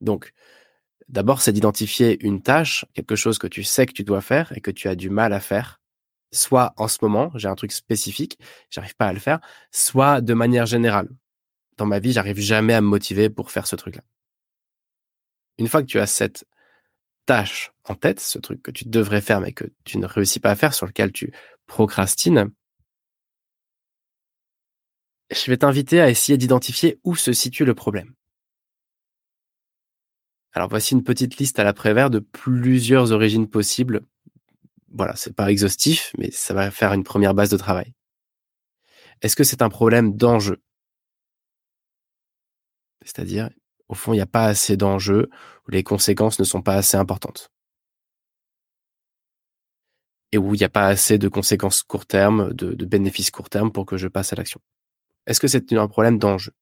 Donc, 0.00 0.32
d'abord, 1.08 1.40
c'est 1.40 1.52
d'identifier 1.52 2.24
une 2.24 2.42
tâche, 2.42 2.84
quelque 2.92 3.16
chose 3.16 3.38
que 3.38 3.46
tu 3.46 3.62
sais 3.62 3.86
que 3.86 3.92
tu 3.92 4.04
dois 4.04 4.20
faire 4.20 4.52
et 4.56 4.60
que 4.60 4.70
tu 4.70 4.88
as 4.88 4.94
du 4.94 5.10
mal 5.10 5.32
à 5.32 5.40
faire 5.40 5.81
soit 6.32 6.74
en 6.76 6.88
ce 6.88 6.98
moment, 7.02 7.30
j'ai 7.34 7.48
un 7.48 7.54
truc 7.54 7.72
spécifique, 7.72 8.38
j'arrive 8.70 8.96
pas 8.96 9.06
à 9.06 9.12
le 9.12 9.20
faire, 9.20 9.40
soit 9.70 10.20
de 10.20 10.34
manière 10.34 10.66
générale. 10.66 11.08
Dans 11.76 11.86
ma 11.86 11.98
vie, 11.98 12.12
j'arrive 12.12 12.38
jamais 12.38 12.74
à 12.74 12.80
me 12.80 12.86
motiver 12.86 13.30
pour 13.30 13.50
faire 13.50 13.66
ce 13.66 13.76
truc-là. 13.76 14.02
Une 15.58 15.68
fois 15.68 15.82
que 15.82 15.86
tu 15.86 16.00
as 16.00 16.06
cette 16.06 16.46
tâche 17.26 17.72
en 17.84 17.94
tête, 17.94 18.20
ce 18.20 18.38
truc 18.38 18.62
que 18.62 18.70
tu 18.70 18.88
devrais 18.88 19.20
faire 19.20 19.40
mais 19.40 19.52
que 19.52 19.64
tu 19.84 19.98
ne 19.98 20.06
réussis 20.06 20.40
pas 20.40 20.50
à 20.50 20.56
faire, 20.56 20.74
sur 20.74 20.86
lequel 20.86 21.12
tu 21.12 21.32
procrastines, 21.66 22.50
je 25.30 25.50
vais 25.50 25.56
t'inviter 25.56 26.00
à 26.00 26.10
essayer 26.10 26.36
d'identifier 26.36 27.00
où 27.04 27.16
se 27.16 27.32
situe 27.32 27.64
le 27.64 27.74
problème. 27.74 28.14
Alors 30.52 30.68
voici 30.68 30.92
une 30.94 31.04
petite 31.04 31.38
liste 31.38 31.58
à 31.58 31.64
l'après-vert 31.64 32.10
de 32.10 32.18
plusieurs 32.18 33.12
origines 33.12 33.48
possibles 33.48 34.02
voilà, 34.92 35.16
c'est 35.16 35.34
pas 35.34 35.50
exhaustif, 35.50 36.12
mais 36.18 36.30
ça 36.30 36.54
va 36.54 36.70
faire 36.70 36.92
une 36.92 37.04
première 37.04 37.34
base 37.34 37.50
de 37.50 37.56
travail. 37.56 37.94
Est-ce 39.22 39.36
que 39.36 39.44
c'est 39.44 39.62
un 39.62 39.68
problème 39.68 40.16
d'enjeu? 40.16 40.62
C'est-à-dire, 43.04 43.50
au 43.88 43.94
fond, 43.94 44.12
il 44.12 44.16
n'y 44.16 44.22
a 44.22 44.26
pas 44.26 44.44
assez 44.44 44.76
d'enjeux 44.76 45.28
où 45.66 45.70
les 45.70 45.82
conséquences 45.82 46.38
ne 46.38 46.44
sont 46.44 46.62
pas 46.62 46.74
assez 46.74 46.96
importantes. 46.96 47.50
Et 50.32 50.38
où 50.38 50.54
il 50.54 50.58
n'y 50.58 50.64
a 50.64 50.70
pas 50.70 50.86
assez 50.86 51.18
de 51.18 51.28
conséquences 51.28 51.82
court 51.82 52.06
terme, 52.06 52.52
de, 52.54 52.72
de 52.72 52.84
bénéfices 52.84 53.30
court 53.30 53.50
terme 53.50 53.70
pour 53.70 53.86
que 53.86 53.96
je 53.96 54.08
passe 54.08 54.32
à 54.32 54.36
l'action. 54.36 54.60
Est-ce 55.26 55.40
que 55.40 55.48
c'est 55.48 55.72
un 55.72 55.88
problème 55.88 56.18
d'enjeu? 56.18 56.52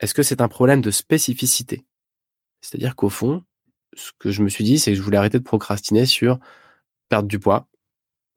Est-ce 0.00 0.14
que 0.14 0.22
c'est 0.22 0.40
un 0.40 0.48
problème 0.48 0.80
de 0.80 0.90
spécificité? 0.90 1.84
C'est-à-dire 2.60 2.96
qu'au 2.96 3.10
fond, 3.10 3.44
ce 3.94 4.12
que 4.18 4.30
je 4.30 4.42
me 4.42 4.48
suis 4.48 4.64
dit, 4.64 4.78
c'est 4.78 4.92
que 4.92 4.96
je 4.96 5.02
voulais 5.02 5.18
arrêter 5.18 5.38
de 5.38 5.44
procrastiner 5.44 6.06
sur 6.06 6.38
perdre 7.08 7.28
du 7.28 7.38
poids, 7.38 7.68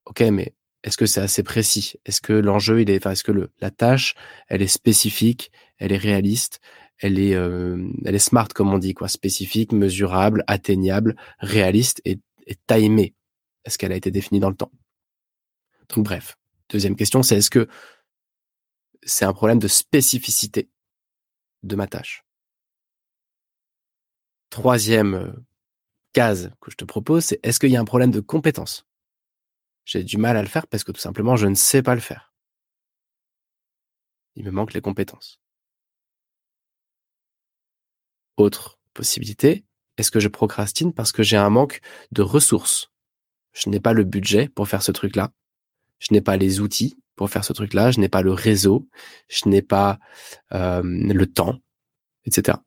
Ok, 0.05 0.21
mais 0.21 0.55
est-ce 0.83 0.97
que 0.97 1.05
c'est 1.05 1.21
assez 1.21 1.43
précis? 1.43 1.95
Est-ce 2.05 2.21
que 2.21 2.33
l'enjeu, 2.33 2.81
il 2.81 2.89
est, 2.89 2.97
enfin, 2.97 3.11
est-ce 3.11 3.23
que 3.23 3.49
la 3.59 3.71
tâche, 3.71 4.15
elle 4.47 4.61
est 4.61 4.67
spécifique, 4.67 5.51
elle 5.77 5.91
est 5.91 5.97
réaliste, 5.97 6.59
elle 6.97 7.19
est, 7.19 7.35
euh, 7.35 7.87
smart 8.17 8.47
comme 8.47 8.73
on 8.73 8.77
dit, 8.77 8.93
quoi, 8.93 9.07
spécifique, 9.07 9.71
mesurable, 9.71 10.43
atteignable, 10.47 11.15
réaliste 11.39 12.01
et, 12.05 12.19
et 12.47 12.55
timée. 12.67 13.15
Est-ce 13.63 13.77
qu'elle 13.77 13.91
a 13.91 13.95
été 13.95 14.11
définie 14.11 14.39
dans 14.39 14.49
le 14.49 14.55
temps? 14.55 14.71
Donc 15.89 16.05
bref, 16.05 16.37
deuxième 16.69 16.95
question, 16.95 17.21
c'est 17.21 17.37
est-ce 17.37 17.49
que 17.49 17.67
c'est 19.03 19.25
un 19.25 19.33
problème 19.33 19.59
de 19.59 19.67
spécificité 19.67 20.69
de 21.63 21.75
ma 21.75 21.87
tâche? 21.87 22.23
Troisième 24.49 25.13
euh, 25.13 25.31
case 26.13 26.51
que 26.61 26.71
je 26.71 26.77
te 26.77 26.85
propose, 26.85 27.25
c'est 27.25 27.39
est-ce 27.43 27.59
qu'il 27.59 27.71
y 27.71 27.77
a 27.77 27.81
un 27.81 27.85
problème 27.85 28.11
de 28.11 28.19
compétence? 28.19 28.85
J'ai 29.85 30.03
du 30.03 30.17
mal 30.17 30.37
à 30.37 30.41
le 30.41 30.47
faire 30.47 30.67
parce 30.67 30.83
que 30.83 30.91
tout 30.91 31.01
simplement, 31.01 31.35
je 31.35 31.47
ne 31.47 31.55
sais 31.55 31.81
pas 31.81 31.95
le 31.95 32.01
faire. 32.01 32.33
Il 34.35 34.45
me 34.45 34.51
manque 34.51 34.73
les 34.73 34.81
compétences. 34.81 35.41
Autre 38.37 38.79
possibilité, 38.93 39.65
est-ce 39.97 40.11
que 40.11 40.19
je 40.19 40.27
procrastine 40.27 40.93
parce 40.93 41.11
que 41.11 41.23
j'ai 41.23 41.37
un 41.37 41.49
manque 41.49 41.81
de 42.11 42.21
ressources? 42.21 42.91
Je 43.53 43.69
n'ai 43.69 43.79
pas 43.79 43.93
le 43.93 44.03
budget 44.03 44.47
pour 44.47 44.67
faire 44.67 44.81
ce 44.81 44.91
truc-là. 44.91 45.33
Je 45.99 46.13
n'ai 46.13 46.21
pas 46.21 46.37
les 46.37 46.61
outils 46.61 46.97
pour 47.15 47.29
faire 47.29 47.43
ce 47.43 47.53
truc-là. 47.53 47.91
Je 47.91 47.99
n'ai 47.99 48.09
pas 48.09 48.21
le 48.21 48.31
réseau. 48.31 48.87
Je 49.27 49.49
n'ai 49.49 49.61
pas 49.61 49.99
euh, 50.53 50.81
le 50.83 51.25
temps, 51.27 51.59
etc. 52.25 52.57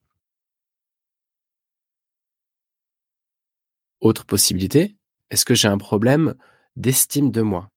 Autre 4.05 4.27
possibilité, 4.27 4.99
est-ce 5.31 5.47
que 5.47 5.55
j'ai 5.55 5.67
un 5.67 5.79
problème 5.79 6.35
d'estime 6.77 7.31
de 7.31 7.41
moi? 7.41 7.71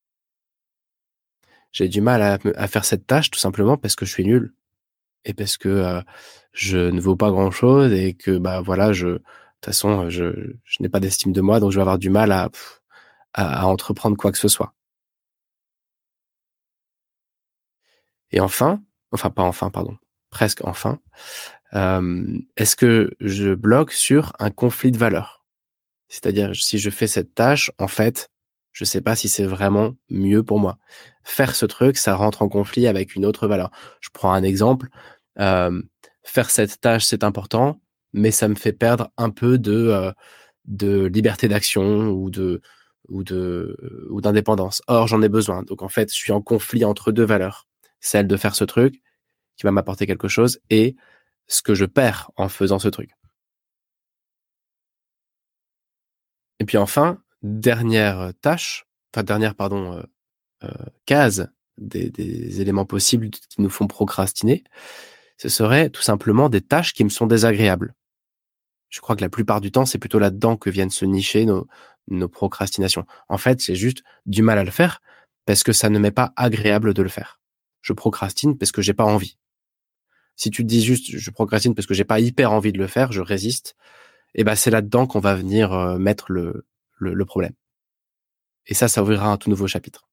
J'ai 1.72 1.88
du 1.88 2.02
mal 2.02 2.22
à, 2.22 2.68
faire 2.68 2.84
cette 2.84 3.08
tâche 3.08 3.32
tout 3.32 3.40
simplement 3.40 3.78
parce 3.78 3.96
que 3.96 4.06
je 4.06 4.12
suis 4.12 4.26
nul 4.26 4.54
et 5.24 5.34
parce 5.34 5.56
que 5.56 5.70
euh, 5.70 6.02
je 6.52 6.78
ne 6.78 7.00
vaux 7.00 7.16
pas 7.16 7.32
grand-chose 7.32 7.94
et 7.94 8.14
que 8.14 8.38
bah 8.38 8.60
voilà, 8.60 8.92
je 8.92 9.08
de 9.08 9.16
toute 9.16 9.66
façon 9.68 10.10
je, 10.10 10.54
je 10.66 10.78
n'ai 10.82 10.90
pas 10.90 11.00
d'estime 11.00 11.32
de 11.32 11.40
moi 11.40 11.62
donc 11.62 11.72
je 11.72 11.78
vais 11.78 11.82
avoir 11.82 11.98
du 11.98 12.10
mal 12.10 12.34
à, 12.34 12.50
à, 13.34 13.66
entreprendre 13.66 14.18
quoi 14.18 14.34
que 14.34 14.38
ce 14.38 14.50
soit. 14.50 14.74
Et 18.32 18.42
enfin, 18.42 18.84
enfin 19.14 19.30
pas 19.30 19.44
enfin 19.44 19.70
pardon, 19.70 19.98
presque 20.30 20.62
enfin, 20.66 21.00
euh, 21.74 22.38
est-ce 22.58 22.76
que 22.76 23.12
je 23.22 23.54
bloque 23.54 23.94
sur 23.94 24.34
un 24.40 24.52
conflit 24.52 24.92
de 24.92 24.98
valeurs? 24.98 25.37
C'est-à-dire, 26.10 26.56
si 26.56 26.78
je 26.80 26.90
fais 26.90 27.08
cette 27.08 27.34
tâche, 27.36 27.72
en 27.80 27.88
fait, 27.88 28.30
je 28.72 28.86
sais 28.86 29.02
pas 29.02 29.16
si 29.16 29.30
c'est 29.30 29.46
vraiment 29.46 29.96
mieux 30.10 30.44
pour 30.44 30.60
moi. 30.60 30.78
Faire 31.24 31.56
ce 31.56 31.66
truc, 31.66 31.98
ça 31.98 32.16
rentre 32.16 32.42
en 32.44 32.50
conflit 32.50 32.88
avec 32.88 33.16
une 33.16 33.26
autre 33.26 33.48
valeur. 33.48 33.72
Je 34.02 34.10
prends 34.14 34.32
un 34.32 34.44
exemple. 34.44 34.90
Faire 35.36 36.50
cette 36.50 36.80
tâche, 36.82 37.06
c'est 37.06 37.24
important, 37.24 37.82
mais 38.14 38.32
ça 38.32 38.48
me 38.48 38.56
fait 38.56 38.74
perdre 38.74 39.10
un 39.18 39.30
peu 39.30 39.58
de, 39.58 40.14
de 40.66 41.06
liberté 41.06 41.48
d'action 41.48 42.10
ou 42.10 42.30
de 42.30 42.62
ou 43.10 43.24
de 43.24 44.08
ou 44.10 44.22
d'indépendance. 44.22 44.82
Or, 44.88 45.08
j'en 45.08 45.22
ai 45.22 45.30
besoin. 45.30 45.64
Donc 45.64 45.82
en 45.82 45.90
fait, 45.90 46.12
je 46.12 46.18
suis 46.18 46.34
en 46.34 46.42
conflit 46.42 46.86
entre 46.86 47.12
deux 47.12 47.26
valeurs. 47.26 47.68
Celle 48.00 48.28
de 48.28 48.38
faire 48.38 48.56
ce 48.56 48.64
truc 48.64 49.02
qui 49.56 49.64
va 49.64 49.72
m'apporter 49.72 50.06
quelque 50.06 50.28
chose 50.28 50.60
et 50.70 50.96
ce 51.48 51.62
que 51.62 51.74
je 51.74 51.86
perds 51.86 52.30
en 52.36 52.50
faisant 52.50 52.80
ce 52.80 52.90
truc. 52.90 53.12
Et 56.60 56.66
puis 56.66 56.78
enfin, 56.78 57.22
dernière 57.44 58.32
tâche, 58.42 58.88
enfin 59.14 59.24
dernière 59.24 59.56
pardon 59.56 59.94
euh, 59.94 60.04
euh, 60.64 60.86
case 61.06 61.52
des, 61.78 62.62
éléments 62.62 62.86
possibles 62.86 63.30
qui 63.30 63.62
nous 63.62 63.70
font 63.70 63.88
procrastiner, 63.88 64.64
ce 65.38 65.50
serait 65.50 65.90
tout 65.90 66.02
simplement 66.02 66.50
des 66.50 66.62
tâches 66.62 66.94
qui 66.94 67.04
me 67.04 67.10
sont 67.10 67.28
désagréables. 67.28 67.94
Je 68.90 69.02
crois 69.02 69.16
que 69.16 69.22
la 69.22 69.30
plupart 69.30 69.62
du 69.62 69.72
temps, 69.72 69.86
c'est 69.86 70.00
plutôt 70.00 70.18
là-dedans 70.18 70.58
que 70.58 70.70
viennent 70.70 70.90
se 70.90 71.06
nicher 71.06 71.46
nos, 71.46 71.68
nos 72.08 72.30
procrastinations. 72.30 73.06
En 73.30 73.38
fait, 73.38 73.64
j'ai 73.64 73.76
juste 73.76 74.04
du 74.26 74.42
mal 74.42 74.58
à 74.58 74.64
le 74.64 74.72
faire 74.72 75.02
parce 75.46 75.64
que 75.64 75.74
ça 75.74 75.90
ne 75.90 76.00
m'est 76.00 76.12
pas 76.12 76.34
agréable 76.36 76.94
de 76.94 77.02
le 77.02 77.10
faire. 77.10 77.40
Je 77.82 77.94
procrastine 77.94 78.58
parce 78.58 78.72
que 78.72 78.82
j'ai 78.82 78.94
pas 78.94 79.06
envie. 79.06 79.38
Si 80.36 80.52
tu 80.52 80.64
te 80.64 80.68
dis 80.68 80.84
juste 80.84 81.18
je 81.18 81.32
procrastine 81.32 81.76
parce 81.76 81.88
que 81.88 81.94
j'ai 81.94 82.04
pas 82.04 82.20
hyper 82.20 82.52
envie 82.52 82.72
de 82.72 82.78
le 82.78 82.88
faire, 82.88 83.12
je 83.12 83.22
résiste, 83.22 83.76
et 84.34 84.44
ben 84.44 84.56
c'est 84.56 84.72
là-dedans 84.72 85.08
qu'on 85.08 85.20
va 85.20 85.36
venir 85.36 85.74
euh, 85.74 85.98
mettre 85.98 86.32
le, 86.32 86.68
le, 87.00 87.26
problème. 87.26 87.54
Et 88.66 88.74
ça, 88.74 88.88
ça 88.88 89.02
ouvrira 89.02 89.32
un 89.32 89.38
tout 89.38 89.50
nouveau 89.50 89.68
chapitre. 89.68 90.10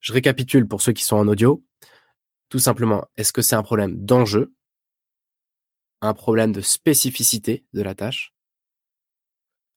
Je 0.00 0.12
récapitule 0.12 0.66
pour 0.66 0.82
ceux 0.82 0.92
qui 0.92 1.04
sont 1.04 1.16
en 1.16 1.28
audio. 1.28 1.64
Tout 2.48 2.58
simplement, 2.58 3.06
est-ce 3.16 3.32
que 3.32 3.42
c'est 3.42 3.56
un 3.56 3.62
problème 3.62 4.04
d'enjeu, 4.04 4.54
un 6.00 6.14
problème 6.14 6.52
de 6.52 6.60
spécificité 6.60 7.64
de 7.72 7.82
la 7.82 7.94
tâche, 7.94 8.32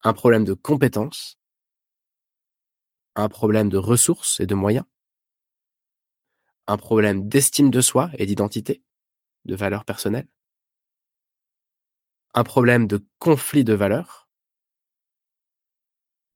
un 0.03 0.13
problème 0.13 0.45
de 0.45 0.53
compétence, 0.53 1.37
un 3.15 3.29
problème 3.29 3.69
de 3.69 3.77
ressources 3.77 4.39
et 4.39 4.45
de 4.45 4.55
moyens, 4.55 4.85
un 6.67 6.77
problème 6.77 7.27
d'estime 7.27 7.69
de 7.69 7.81
soi 7.81 8.09
et 8.17 8.25
d'identité, 8.25 8.83
de 9.45 9.55
valeur 9.55 9.83
personnelle, 9.85 10.27
un 12.33 12.43
problème 12.43 12.87
de 12.87 13.05
conflit 13.19 13.63
de 13.63 13.73
valeurs 13.73 14.29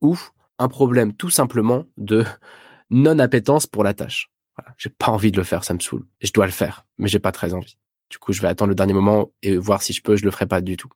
ou 0.01 0.17
un 0.59 0.67
problème 0.67 1.13
tout 1.13 1.29
simplement 1.29 1.85
de 1.97 2.23
non-appétence 2.89 3.67
pour 3.67 3.83
la 3.83 3.93
tâche. 3.93 4.29
J'ai 4.77 4.89
pas 4.89 5.07
envie 5.07 5.31
de 5.31 5.37
le 5.37 5.43
faire, 5.43 5.63
ça 5.63 5.73
me 5.73 5.79
saoule. 5.79 6.07
Je 6.21 6.31
dois 6.31 6.45
le 6.45 6.51
faire, 6.51 6.85
mais 6.97 7.07
j'ai 7.07 7.19
pas 7.19 7.31
très 7.31 7.53
envie. 7.53 7.77
Du 8.09 8.19
coup, 8.19 8.31
je 8.31 8.41
vais 8.41 8.47
attendre 8.47 8.69
le 8.69 8.75
dernier 8.75 8.93
moment 8.93 9.31
et 9.41 9.57
voir 9.57 9.81
si 9.81 9.91
je 9.91 10.01
peux, 10.01 10.15
je 10.15 10.23
le 10.23 10.31
ferai 10.31 10.45
pas 10.45 10.61
du 10.61 10.77
tout. 10.77 10.89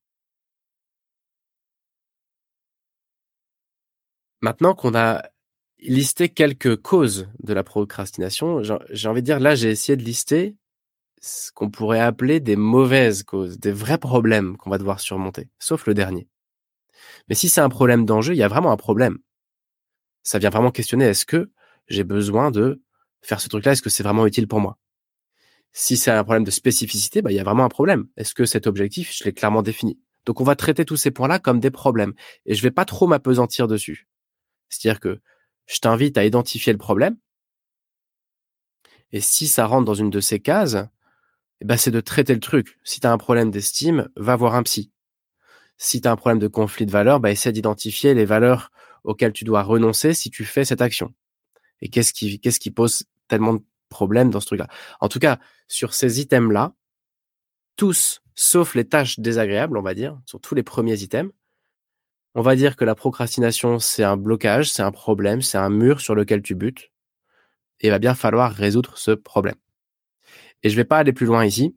Maintenant 4.42 4.74
qu'on 4.74 4.96
a 4.96 5.24
listé 5.80 6.30
quelques 6.30 6.82
causes 6.82 7.28
de 7.40 7.54
la 7.54 7.64
procrastination, 7.64 8.62
j'ai 8.64 9.10
envie 9.10 9.22
de 9.22 9.26
dire, 9.26 9.40
là, 9.40 9.56
j'ai 9.56 9.70
essayé 9.70 9.98
de 9.98 10.04
lister 10.04 10.56
ce 11.22 11.52
qu'on 11.52 11.70
pourrait 11.70 12.00
appeler 12.00 12.40
des 12.40 12.56
mauvaises 12.56 13.24
causes, 13.24 13.60
des 13.60 13.72
vrais 13.72 13.98
problèmes 13.98 14.58
qu'on 14.58 14.70
va 14.70 14.78
devoir 14.78 15.00
surmonter, 15.00 15.50
sauf 15.60 15.86
le 15.86 15.94
dernier. 15.94 16.28
Mais 17.28 17.36
si 17.36 17.50
c'est 17.50 17.62
un 17.62 17.70
problème 17.70 18.06
d'enjeu, 18.06 18.34
il 18.34 18.38
y 18.38 18.44
a 18.44 18.48
vraiment 18.48 18.72
un 18.72 18.78
problème. 18.78 19.18
Ça 20.24 20.40
vient 20.40 20.50
vraiment 20.50 20.72
questionner 20.72 21.06
est-ce 21.06 21.26
que 21.26 21.52
j'ai 21.88 22.04
besoin 22.04 22.52
de 22.52 22.82
faire 23.22 23.42
ce 23.42 23.50
truc-là, 23.50 23.74
est-ce 23.74 23.82
que 23.82 23.90
c'est 23.90 24.04
vraiment 24.04 24.26
utile 24.26 24.48
pour 24.48 24.60
moi? 24.60 24.78
Si 25.72 25.98
c'est 25.98 26.12
un 26.12 26.24
problème 26.24 26.44
de 26.44 26.52
spécificité, 26.52 27.22
bah, 27.22 27.32
il 27.32 27.36
y 27.36 27.40
a 27.40 27.44
vraiment 27.44 27.66
un 27.66 27.70
problème. 27.70 28.08
Est-ce 28.18 28.34
que 28.34 28.46
cet 28.46 28.66
objectif, 28.66 29.14
je 29.16 29.24
l'ai 29.24 29.34
clairement 29.34 29.62
défini? 29.62 30.00
Donc 30.26 30.42
on 30.42 30.44
va 30.44 30.56
traiter 30.56 30.86
tous 30.86 30.98
ces 30.98 31.12
points-là 31.12 31.40
comme 31.40 31.60
des 31.60 31.72
problèmes 31.72 32.14
et 32.46 32.56
je 32.56 32.62
vais 32.62 32.72
pas 32.72 32.86
trop 32.86 33.08
m'apesantir 33.08 33.68
dessus. 33.68 34.08
C'est-à-dire 34.68 35.00
que 35.00 35.22
je 35.68 35.80
t'invite 35.80 36.18
à 36.18 36.26
identifier 36.26 36.74
le 36.74 36.80
problème 36.80 37.18
et 39.12 39.22
si 39.22 39.48
ça 39.48 39.66
rentre 39.66 39.86
dans 39.86 39.94
une 39.94 40.10
de 40.10 40.20
ces 40.20 40.40
cases, 40.40 40.78
ben, 41.66 41.78
c'est 41.78 41.92
de 41.92 42.00
traiter 42.00 42.34
le 42.34 42.40
truc. 42.40 42.78
Si 42.84 43.00
tu 43.00 43.08
as 43.08 43.12
un 43.12 43.18
problème 43.18 43.52
d'estime, 43.52 44.10
va 44.16 44.36
voir 44.36 44.56
un 44.56 44.64
psy. 44.64 44.92
Si 45.78 46.02
tu 46.02 46.08
as 46.08 46.12
un 46.12 46.16
problème 46.16 46.40
de 46.40 46.48
conflit 46.48 46.86
de 46.86 46.92
valeurs, 46.92 47.20
bah, 47.20 47.32
essaie 47.32 47.52
d'identifier 47.52 48.14
les 48.14 48.26
valeurs 48.26 48.72
auxquelles 49.04 49.34
tu 49.34 49.44
dois 49.44 49.64
renoncer 49.64 50.14
si 50.14 50.30
tu 50.30 50.46
fais 50.46 50.66
cette 50.66 50.82
action. 50.82 51.14
Et 51.82 51.90
qu'est-ce 51.90 52.14
qui, 52.14 52.40
qu'est-ce 52.40 52.60
qui 52.60 52.72
pose 52.72 53.04
tellement 53.28 53.54
de 53.54 53.64
problèmes 53.90 54.30
dans 54.30 54.40
ce 54.40 54.48
truc-là? 54.48 54.68
En 55.00 55.08
tout 55.08 55.20
cas, 55.20 55.40
sur 55.68 55.94
ces 55.94 56.20
items-là, 56.20 56.74
tous, 57.76 58.22
sauf 58.36 58.76
les 58.76 58.86
tâches 58.86 59.20
désagréables, 59.20 59.78
on 59.78 59.82
va 59.82 59.94
dire, 59.94 60.20
sur 60.26 60.42
tous 60.42 60.56
les 60.56 60.64
premiers 60.64 61.02
items, 61.02 61.32
on 62.36 62.42
va 62.42 62.56
dire 62.56 62.76
que 62.76 62.86
la 62.86 62.96
procrastination, 62.96 63.80
c'est 63.80 64.04
un 64.04 64.18
blocage, 64.18 64.72
c'est 64.72 64.84
un 64.84 64.92
problème, 64.92 65.42
c'est 65.42 65.58
un 65.58 65.70
mur 65.70 66.00
sur 66.02 66.14
lequel 66.14 66.42
tu 66.42 66.56
butes. 66.56 66.92
Et 67.80 67.88
il 67.88 67.90
va 67.92 68.00
bien 68.00 68.16
falloir 68.16 68.52
résoudre 68.52 68.98
ce 68.98 69.12
problème. 69.12 69.56
Et 70.64 70.70
je 70.70 70.76
vais 70.76 70.84
pas 70.86 70.98
aller 70.98 71.14
plus 71.14 71.26
loin 71.26 71.46
ici 71.46 71.76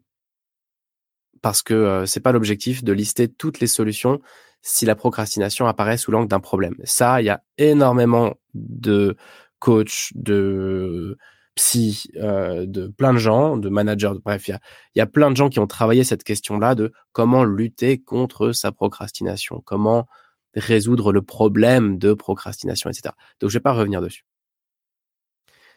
parce 1.40 1.62
que 1.62 1.74
euh, 1.74 2.06
c'est 2.06 2.20
pas 2.20 2.32
l'objectif 2.32 2.84
de 2.84 2.92
lister 2.92 3.28
toutes 3.28 3.60
les 3.60 3.66
solutions 3.66 4.20
si 4.62 4.86
la 4.86 4.94
procrastination 4.94 5.66
apparaît 5.66 5.96
sous 5.96 6.12
l'angle 6.12 6.28
d'un 6.28 6.40
problème. 6.40 6.76
Ça, 6.84 7.20
il 7.20 7.24
y 7.24 7.30
a 7.30 7.42
énormément 7.58 8.34
de 8.54 9.16
coachs, 9.58 10.12
de 10.14 11.18
psy, 11.56 12.08
euh, 12.16 12.64
de 12.66 12.86
plein 12.86 13.12
de 13.12 13.18
gens, 13.18 13.56
de 13.56 13.68
managers, 13.68 14.12
bref, 14.24 14.48
il 14.48 14.52
y 14.52 14.54
a, 14.54 14.60
y 14.94 15.00
a 15.00 15.06
plein 15.06 15.30
de 15.30 15.36
gens 15.36 15.50
qui 15.50 15.58
ont 15.58 15.66
travaillé 15.66 16.04
cette 16.04 16.24
question-là 16.24 16.74
de 16.74 16.92
comment 17.12 17.44
lutter 17.44 18.00
contre 18.00 18.52
sa 18.52 18.72
procrastination, 18.72 19.60
comment 19.64 20.06
résoudre 20.54 21.12
le 21.12 21.22
problème 21.22 21.98
de 21.98 22.14
procrastination, 22.14 22.88
etc. 22.88 23.14
Donc 23.40 23.50
je 23.50 23.54
vais 23.54 23.62
pas 23.62 23.72
revenir 23.72 24.00
dessus. 24.00 24.24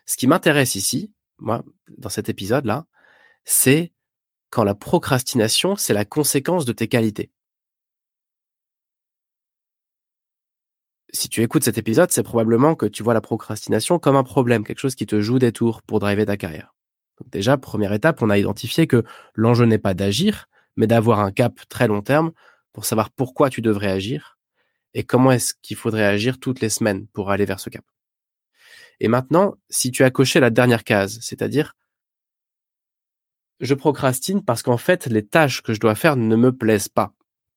Ce 0.06 0.18
qui 0.18 0.28
m'intéresse 0.28 0.76
ici, 0.76 1.12
moi, 1.40 1.64
dans 1.98 2.10
cet 2.10 2.30
épisode-là, 2.30 2.86
c'est 3.46 3.94
quand 4.50 4.64
la 4.64 4.76
procrastination, 4.76 5.76
c'est 5.76 5.94
la 5.94 6.06
conséquence 6.06 6.66
de 6.66 6.74
tes 6.74 6.88
qualités. 6.88 7.32
si 11.16 11.30
tu 11.30 11.42
écoutes 11.42 11.64
cet 11.64 11.78
épisode, 11.78 12.12
c'est 12.12 12.24
probablement 12.24 12.76
que 12.76 12.86
tu 12.86 13.02
vois 13.02 13.14
la 13.14 13.22
procrastination 13.22 13.98
comme 13.98 14.16
un 14.16 14.24
problème, 14.24 14.64
quelque 14.64 14.80
chose 14.80 14.96
qui 14.96 15.06
te 15.06 15.22
joue 15.22 15.40
des 15.40 15.52
tours 15.52 15.82
pour 15.82 16.00
driver 16.00 16.26
ta 16.26 16.38
carrière. 16.38 16.76
Déjà, 17.32 17.58
première 17.58 17.94
étape, 17.94 18.22
on 18.22 18.30
a 18.30 18.38
identifié 18.38 18.88
que 18.88 19.04
l'enjeu 19.34 19.66
n'est 19.66 19.80
pas 19.80 19.94
d'agir, 19.94 20.48
mais 20.76 20.88
d'avoir 20.88 21.22
un 21.22 21.32
cap 21.32 21.60
très 21.70 21.88
long 21.88 22.02
terme 22.02 22.32
pour 22.74 22.86
savoir 22.86 23.10
pourquoi 23.10 23.50
tu 23.50 23.62
devrais 23.62 23.90
agir 23.90 24.38
et 24.94 25.04
comment 25.04 25.32
est-ce 25.32 25.54
qu'il 25.62 25.78
faudrait 25.78 26.06
agir 26.06 26.40
toutes 26.40 26.60
les 26.60 26.70
semaines 26.70 27.08
pour 27.08 27.32
aller 27.32 27.46
vers 27.46 27.60
ce 27.60 27.70
cap. 27.70 27.86
Et 29.00 29.08
maintenant, 29.08 29.56
si 29.70 29.92
tu 29.92 30.04
as 30.04 30.12
coché 30.12 30.40
la 30.40 30.50
dernière 30.50 30.84
case, 30.84 31.20
c'est-à-dire 31.22 31.74
je 33.60 33.74
procrastine 33.74 34.44
parce 34.44 34.64
qu'en 34.64 34.78
fait, 34.78 35.08
les 35.08 35.26
tâches 35.26 35.62
que 35.62 35.74
je 35.74 35.80
dois 35.80 35.96
faire 35.96 36.16
ne 36.16 36.36
me 36.36 36.52
plaisent 36.52 36.90
pas. 36.90 37.14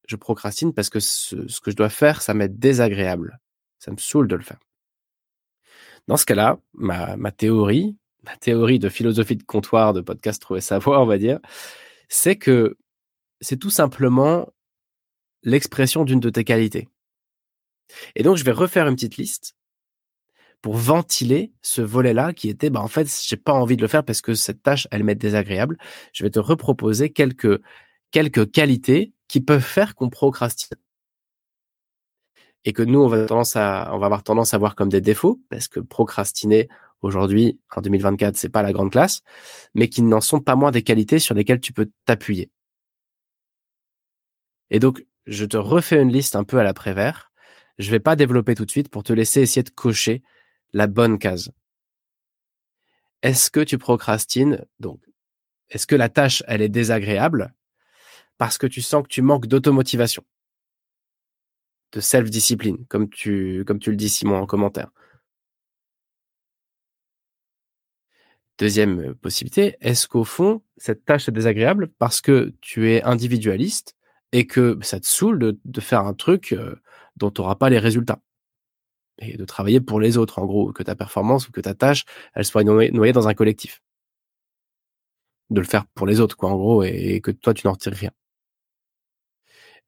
Je 0.07 0.17
procrastine 0.17 0.73
parce 0.73 0.91
que 0.91 1.01
ce, 1.01 1.37
que 1.61 1.71
je 1.71 1.77
dois 1.77 1.89
faire, 1.89 2.23
ça 2.23 2.35
m'est 2.35 2.49
désagréable. 2.49 3.41
Ça 3.79 3.91
me 3.91 3.97
saoule 3.97 4.29
de 4.29 4.37
le 4.37 4.43
faire. 4.43 4.59
Dans 6.07 6.17
ce 6.17 6.25
cas-là, 6.25 6.59
ma, 6.73 7.17
ma 7.17 7.31
théorie, 7.33 7.97
ma 8.25 8.37
théorie 8.37 8.79
de 8.79 8.89
philosophie 8.89 9.37
de 9.37 9.43
comptoir, 9.43 9.93
de 9.93 10.01
podcast 10.01 10.41
Trouver 10.41 10.61
Savoir, 10.61 11.03
on 11.03 11.07
va 11.07 11.19
dire, 11.19 11.39
c'est 12.09 12.37
que 12.37 12.79
c'est 13.41 13.59
tout 13.59 13.71
simplement 13.71 14.49
l'expression 15.43 16.05
d'une 16.05 16.21
de 16.21 16.31
tes 16.31 16.45
qualités. 16.45 16.89
Et 18.15 18.23
donc, 18.23 18.37
je 18.37 18.45
vais 18.45 18.53
refaire 18.53 18.89
une 18.89 18.95
petite 18.95 19.17
liste 19.17 19.58
pour 20.63 20.77
ventiler 20.77 21.53
ce 21.63 21.83
volet-là 21.83 22.33
qui 22.33 22.49
était, 22.49 22.71
bah, 22.71 22.81
en 22.81 22.89
fait, 22.89 23.09
j'ai 23.25 23.37
pas 23.37 23.53
envie 23.53 23.77
de 23.77 23.83
le 23.83 23.89
faire 23.89 24.05
parce 24.05 24.21
que 24.21 24.35
cette 24.35 24.63
tâche, 24.63 24.89
elle 24.91 25.05
m'est 25.05 25.15
désagréable. 25.15 25.79
Je 26.13 26.25
vais 26.25 26.31
te 26.31 26.39
reproposer 26.39 27.11
quelques, 27.11 27.61
quelques 28.11 28.51
qualités 28.51 29.13
qui 29.29 29.41
peuvent 29.41 29.61
faire 29.61 29.95
qu'on 29.95 30.11
procrastine. 30.11 30.77
Et 32.65 32.73
que 32.73 32.83
nous, 32.83 33.01
on 33.01 33.09
va, 33.09 33.27
tendance 33.27 33.57
à, 33.57 33.91
on 33.93 33.99
va 33.99 34.07
avoir 34.07 34.23
tendance 34.25 34.53
à 34.53 34.59
voir 34.59 34.75
comme 34.75 34.89
des 34.89 35.01
défauts 35.01 35.41
parce 35.49 35.69
que 35.69 35.81
procrastiner 35.81 36.69
aujourd'hui, 37.03 37.61
en 37.75 37.81
2024, 37.81 38.37
c'est 38.37 38.49
pas 38.49 38.63
la 38.63 38.73
grande 38.73 38.91
classe, 38.91 39.23
mais 39.75 39.89
qui 39.89 40.03
n'en 40.03 40.21
sont 40.21 40.41
pas 40.41 40.57
moins 40.57 40.73
des 40.73 40.83
qualités 40.83 41.21
sur 41.21 41.35
lesquelles 41.35 41.61
tu 41.61 41.73
peux 41.73 41.91
t'appuyer. 42.05 42.51
Et 44.71 44.81
donc, 44.81 45.07
je 45.27 45.45
te 45.45 45.57
refais 45.57 46.01
une 46.03 46.13
liste 46.13 46.37
un 46.37 46.45
peu 46.45 46.59
à 46.59 46.65
l'après-vert. 46.65 47.31
Je 47.79 47.91
vais 47.91 48.01
pas 48.01 48.17
développer 48.17 48.55
tout 48.55 48.65
de 48.65 48.71
suite 48.71 48.89
pour 48.89 49.05
te 49.05 49.13
laisser 49.13 49.41
essayer 49.41 49.63
de 49.63 49.71
cocher 49.71 50.23
la 50.73 50.87
bonne 50.87 51.19
case. 51.19 51.51
Est-ce 53.23 53.51
que 53.51 53.61
tu 53.61 53.79
procrastines 53.79 54.65
Donc, 54.81 55.01
est-ce 55.71 55.87
que 55.87 55.97
la 55.97 56.09
tâche, 56.09 56.43
elle 56.47 56.63
est 56.63 56.69
désagréable 56.69 57.53
parce 58.39 58.59
que 58.59 58.67
tu 58.67 58.81
sens 58.81 59.03
que 59.03 59.09
tu 59.09 59.23
manques 59.23 59.47
d'automotivation, 59.47 60.25
de 61.93 62.01
self-discipline, 62.01 62.87
comme 62.87 63.11
tu, 63.11 63.65
comme 63.67 63.81
tu 63.81 63.91
le 63.91 63.97
dis 63.97 64.09
Simon 64.09 64.37
en 64.37 64.47
commentaire. 64.47 64.91
Deuxième 68.59 69.15
possibilité, 69.15 69.77
est-ce 69.81 70.09
qu'au 70.09 70.25
fond, 70.25 70.63
cette 70.77 71.05
tâche 71.05 71.29
est 71.29 71.33
désagréable 71.33 71.89
parce 71.99 72.21
que 72.21 72.55
tu 72.61 72.91
es 72.91 73.03
individualiste 73.05 73.97
et 74.33 74.47
que 74.47 74.79
ça 74.83 74.99
te 75.01 75.07
saoule 75.07 75.39
de, 75.39 75.61
de 75.65 75.81
faire 75.81 76.01
un 76.07 76.15
truc 76.15 76.53
euh, 76.53 76.75
dont 77.17 77.31
tu 77.31 77.41
n'auras 77.41 77.55
pas 77.55 77.71
les 77.71 77.79
résultats? 77.79 78.21
Et 79.19 79.37
de 79.37 79.45
travailler 79.45 79.81
pour 79.81 80.01
les 80.01 80.17
autres, 80.17 80.39
en 80.39 80.47
gros, 80.47 80.73
que 80.73 80.83
ta 80.83 80.95
performance 80.95 81.49
ou 81.49 81.53
que 81.53 81.61
ta 81.61 81.75
tâche, 81.75 82.05
elle 82.35 82.45
soit 82.45 82.65
noyée, 82.65 83.13
dans 83.13 83.29
un 83.29 83.35
collectif. 83.35 83.83
De 85.51 85.61
le 85.61 85.67
faire 85.67 85.87
pour 85.95 86.07
les 86.07 86.21
autres, 86.21 86.37
quoi, 86.37 86.51
en 86.51 86.57
gros, 86.57 86.83
et, 86.85 87.21
que 87.21 87.31
toi, 87.31 87.55
tu 87.55 87.67
n'en 87.67 87.73
retires 87.73 87.93
rien. 87.93 88.11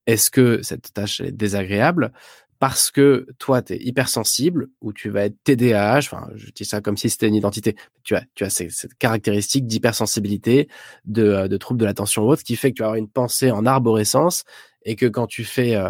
Est-ce 0.07 0.31
que 0.31 0.63
cette 0.63 0.93
tâche 0.93 1.21
est 1.21 1.33
désagréable 1.33 2.13
parce 2.59 2.91
que 2.91 3.27
toi, 3.39 3.63
tu 3.63 3.73
es 3.73 3.79
hypersensible 3.79 4.69
ou 4.83 4.93
tu 4.93 5.09
vas 5.09 5.25
être 5.25 5.37
TDAH, 5.45 5.99
enfin, 5.99 6.29
je 6.35 6.51
dis 6.51 6.67
ça 6.67 6.83
comme 6.83 6.99
si 6.99 7.09
c'était 7.09 7.27
une 7.27 7.35
identité. 7.35 7.75
Tu 8.03 8.15
as, 8.15 8.25
tu 8.35 8.45
as 8.45 8.51
cette 8.51 8.95
caractéristique 8.99 9.67
d'hypersensibilité, 9.67 10.69
de, 11.07 11.25
euh, 11.25 11.49
de 11.49 11.57
trouble 11.57 11.81
de 11.81 11.87
l'attention 11.87 12.23
haute 12.25 12.43
qui 12.43 12.57
fait 12.57 12.71
que 12.73 12.77
tu 12.77 12.85
as 12.85 12.99
une 12.99 13.09
pensée 13.09 13.51
en 13.51 13.65
arborescence 13.65 14.45
et 14.85 14.95
que 14.95 15.07
quand 15.07 15.27
tu 15.27 15.45
fais 15.45 15.75
euh, 15.75 15.89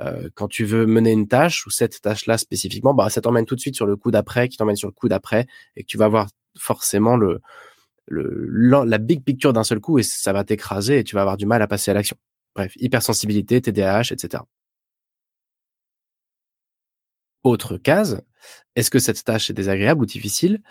euh, 0.00 0.28
quand 0.34 0.48
tu 0.48 0.64
veux 0.64 0.86
mener 0.86 1.12
une 1.12 1.28
tâche 1.28 1.66
ou 1.66 1.70
cette 1.70 2.00
tâche-là 2.00 2.38
spécifiquement, 2.38 2.94
bah, 2.94 3.08
ça 3.10 3.20
t'emmène 3.20 3.46
tout 3.46 3.54
de 3.56 3.60
suite 3.60 3.76
sur 3.76 3.86
le 3.86 3.96
coup 3.96 4.10
d'après, 4.10 4.48
qui 4.48 4.56
t'emmène 4.56 4.76
sur 4.76 4.88
le 4.88 4.92
coup 4.92 5.08
d'après, 5.08 5.46
et 5.76 5.82
que 5.82 5.86
tu 5.86 5.96
vas 5.96 6.08
voir 6.08 6.28
forcément 6.58 7.16
le, 7.16 7.40
le 8.06 8.84
la 8.84 8.98
big 8.98 9.24
picture 9.24 9.52
d'un 9.52 9.64
seul 9.64 9.80
coup 9.80 9.98
et 9.98 10.02
ça 10.02 10.32
va 10.32 10.44
t'écraser 10.44 10.98
et 10.98 11.04
tu 11.04 11.14
vas 11.14 11.22
avoir 11.22 11.36
du 11.36 11.46
mal 11.46 11.62
à 11.62 11.66
passer 11.66 11.90
à 11.90 11.94
l'action. 11.94 12.16
Bref, 12.54 12.72
hypersensibilité, 12.76 13.60
TDAH, 13.60 14.12
etc. 14.12 14.42
Autre 17.44 17.76
case, 17.76 18.22
est-ce 18.74 18.90
que 18.90 18.98
cette 18.98 19.22
tâche 19.24 19.50
est 19.50 19.54
désagréable 19.54 20.02
ou 20.02 20.06
difficile? 20.06 20.62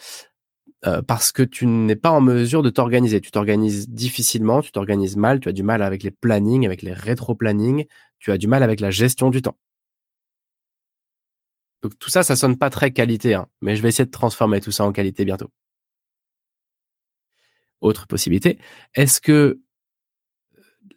Euh, 0.85 1.01
parce 1.01 1.31
que 1.31 1.41
tu 1.41 1.65
n'es 1.65 1.95
pas 1.95 2.11
en 2.11 2.21
mesure 2.21 2.61
de 2.61 2.69
t'organiser. 2.69 3.21
Tu 3.21 3.31
t'organises 3.31 3.89
difficilement, 3.89 4.61
tu 4.61 4.71
t'organises 4.71 5.15
mal, 5.15 5.39
tu 5.39 5.49
as 5.49 5.51
du 5.51 5.63
mal 5.63 5.81
avec 5.81 6.03
les 6.03 6.11
plannings, 6.11 6.65
avec 6.65 6.81
les 6.81 6.93
rétro-plannings, 6.93 7.85
tu 8.25 8.31
as 8.31 8.39
du 8.39 8.47
mal 8.47 8.63
avec 8.63 8.79
la 8.79 8.89
gestion 8.89 9.29
du 9.29 9.43
temps. 9.43 9.55
Donc 11.83 11.95
tout 11.99 12.09
ça, 12.09 12.23
ça 12.23 12.35
sonne 12.35 12.57
pas 12.57 12.71
très 12.71 12.91
qualité, 12.91 13.35
hein, 13.35 13.47
mais 13.61 13.75
je 13.75 13.83
vais 13.83 13.89
essayer 13.89 14.07
de 14.07 14.09
transformer 14.09 14.61
tout 14.61 14.71
ça 14.71 14.83
en 14.83 14.91
qualité 14.91 15.25
bientôt. 15.25 15.51
Autre 17.81 18.07
possibilité, 18.07 18.57
est-ce 18.95 19.21
que 19.21 19.61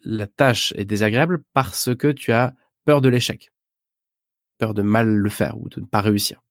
la 0.01 0.25
tâche 0.25 0.73
est 0.75 0.85
désagréable 0.85 1.43
parce 1.53 1.93
que 1.95 2.07
tu 2.07 2.31
as 2.31 2.55
peur 2.85 2.99
de 2.99 3.09
l'échec, 3.09 3.51
peur 4.57 4.73
de 4.73 4.81
mal 4.81 5.07
le 5.07 5.29
faire 5.29 5.55
ou 5.59 5.69
de 5.69 5.81
ne 5.81 5.85
pas 5.85 6.01
réussir? 6.01 6.41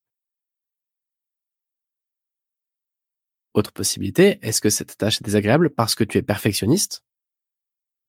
Autre 3.52 3.72
possibilité, 3.72 4.38
est-ce 4.42 4.60
que 4.60 4.70
cette 4.70 4.96
tâche 4.96 5.20
est 5.20 5.24
désagréable 5.24 5.70
parce 5.70 5.96
que 5.96 6.04
tu 6.04 6.18
es 6.18 6.22
perfectionniste 6.22 7.02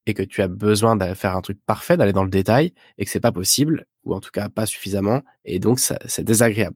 et 0.05 0.13
que 0.13 0.23
tu 0.23 0.41
as 0.41 0.47
besoin 0.47 0.95
de 0.95 1.13
faire 1.13 1.35
un 1.35 1.41
truc 1.41 1.59
parfait, 1.65 1.97
d'aller 1.97 2.13
dans 2.13 2.23
le 2.23 2.29
détail 2.29 2.73
et 2.97 3.05
que 3.05 3.11
c'est 3.11 3.19
pas 3.19 3.31
possible 3.31 3.85
ou 4.03 4.13
en 4.13 4.19
tout 4.19 4.31
cas 4.31 4.49
pas 4.49 4.65
suffisamment 4.65 5.21
et 5.45 5.59
donc 5.59 5.79
c'est 5.79 6.23
désagréable. 6.23 6.75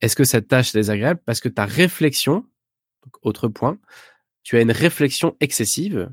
Est-ce 0.00 0.16
que 0.16 0.24
cette 0.24 0.48
tâche 0.48 0.74
est 0.74 0.78
désagréable? 0.78 1.20
Parce 1.24 1.40
que 1.40 1.48
ta 1.48 1.64
réflexion, 1.64 2.46
autre 3.22 3.48
point, 3.48 3.78
tu 4.42 4.56
as 4.56 4.60
une 4.60 4.72
réflexion 4.72 5.36
excessive 5.40 6.10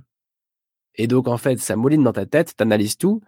et 0.95 1.07
donc 1.07 1.27
en 1.27 1.37
fait 1.37 1.59
ça 1.59 1.75
mouline 1.75 2.03
dans 2.03 2.13
ta 2.13 2.25
tête, 2.25 2.55
tu 2.55 2.63
analyses 2.63 2.97
tout 2.97 3.21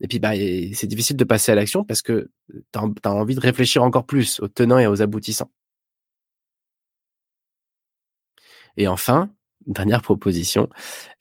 et 0.00 0.08
puis 0.08 0.18
bah 0.20 0.32
c'est 0.74 0.86
difficile 0.86 1.16
de 1.16 1.24
passer 1.24 1.52
à 1.52 1.54
l'action 1.54 1.84
parce 1.84 2.02
que 2.02 2.30
tu 2.52 2.78
as 2.78 3.10
envie 3.12 3.34
de 3.34 3.40
réfléchir 3.40 3.82
encore 3.82 4.06
plus 4.06 4.40
aux 4.40 4.48
tenants 4.48 4.78
et 4.78 4.86
aux 4.86 5.02
aboutissants. 5.02 5.50
Et 8.76 8.86
enfin, 8.86 9.30
dernière 9.72 10.02
proposition, 10.02 10.68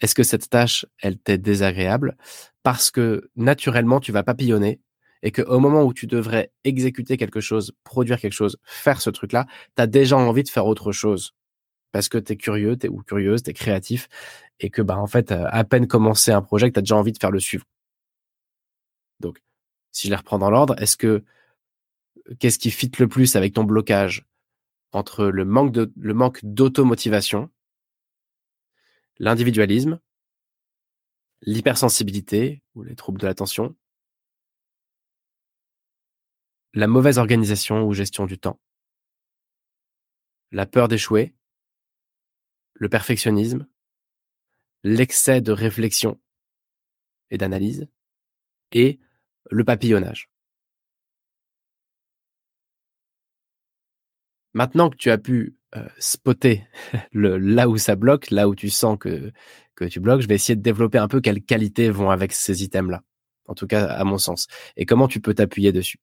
est-ce 0.02 0.16
que 0.16 0.24
cette 0.24 0.50
tâche, 0.50 0.86
elle 1.02 1.18
t'est 1.18 1.38
désagréable 1.38 2.18
parce 2.64 2.92
que 2.92 3.30
naturellement, 3.36 4.00
tu 4.00 4.12
vas 4.12 4.24
papillonner 4.24 4.82
et 5.24 5.32
qu'au 5.32 5.60
moment 5.60 5.84
où 5.84 5.94
tu 5.94 6.08
devrais 6.08 6.52
exécuter 6.64 7.18
quelque 7.18 7.42
chose, 7.42 7.74
produire 7.84 8.20
quelque 8.20 8.34
chose, 8.34 8.58
faire 8.64 9.02
ce 9.02 9.10
truc-là, 9.10 9.46
tu 9.76 9.82
as 9.82 9.88
déjà 9.88 10.18
envie 10.18 10.44
de 10.44 10.50
faire 10.50 10.66
autre 10.66 10.92
chose? 10.92 11.34
Parce 11.92 12.10
que 12.10 12.18
tu 12.18 12.34
es 12.34 12.38
curieux 12.38 12.78
es, 12.82 12.90
ou 12.90 13.02
curieuse, 13.02 13.44
tu 13.44 13.50
es 13.50 13.54
créatif 13.54 14.10
et 14.60 14.70
que 14.70 14.82
bah 14.82 14.98
en 14.98 15.08
fait, 15.08 15.32
à 15.32 15.64
peine 15.64 15.88
commencer 15.88 16.32
un 16.32 16.42
projet, 16.42 16.72
tu 16.72 16.80
as 16.80 16.82
déjà 16.82 16.96
envie 16.96 17.12
de 17.12 17.18
faire 17.18 17.32
le 17.32 17.40
suivant. 17.40 17.66
Donc, 19.20 19.42
si 19.92 20.08
je 20.08 20.12
les 20.12 20.18
reprends 20.18 20.40
dans 20.40 20.50
l'ordre, 20.52 20.76
est-ce 20.82 20.98
que 20.98 21.24
qu'est-ce 22.40 22.60
qui 22.60 22.72
fit 22.72 22.92
le 23.00 23.08
plus 23.08 23.36
avec 23.36 23.54
ton 23.54 23.64
blocage 23.64 24.26
entre 24.92 25.26
le 25.26 25.46
manque 25.46 25.72
de 25.72 25.92
le 25.98 26.14
manque 26.14 26.40
d'automotivation, 26.44 27.50
l'individualisme, 29.20 30.00
l'hypersensibilité 31.42 32.64
ou 32.76 32.84
les 32.84 32.96
troubles 32.96 33.20
de 33.20 33.28
l'attention, 33.28 33.76
la 36.74 36.88
mauvaise 36.88 37.18
organisation 37.18 37.84
ou 37.84 37.94
gestion 37.94 38.26
du 38.26 38.38
temps, 38.38 38.60
la 40.52 40.66
peur 40.66 40.88
d'échouer, 40.88 41.36
le 42.74 42.90
perfectionnisme, 42.90 43.68
l'excès 44.84 45.42
de 45.42 45.52
réflexion 45.52 46.22
et 47.30 47.38
d'analyse, 47.38 47.88
et 48.72 49.00
le 49.50 49.64
papillonnage. 49.64 50.30
Maintenant 54.54 54.90
que 54.90 54.98
tu 54.98 55.10
as 55.10 55.18
pu 55.18 55.57
euh, 55.76 55.86
spotter 56.00 56.64
le, 57.12 57.38
là 57.38 57.68
où 57.68 57.78
ça 57.78 57.96
bloque, 57.96 58.32
là 58.32 58.48
où 58.48 58.56
tu 58.56 58.70
sens 58.70 58.98
que, 59.00 59.32
que 59.76 59.86
tu 59.86 60.00
bloques, 60.00 60.22
je 60.22 60.28
vais 60.28 60.36
essayer 60.36 60.56
de 60.56 60.62
développer 60.62 60.98
un 60.98 61.08
peu 61.08 61.22
quelles 61.22 61.42
qualités 61.42 61.90
vont 61.90 62.10
avec 62.10 62.32
ces 62.34 62.64
items-là. 62.64 63.04
En 63.48 63.54
tout 63.54 63.68
cas, 63.68 63.86
à 63.86 64.04
mon 64.04 64.18
sens. 64.18 64.48
Et 64.76 64.86
comment 64.86 65.08
tu 65.08 65.22
peux 65.22 65.34
t'appuyer 65.34 65.72
dessus? 65.72 66.00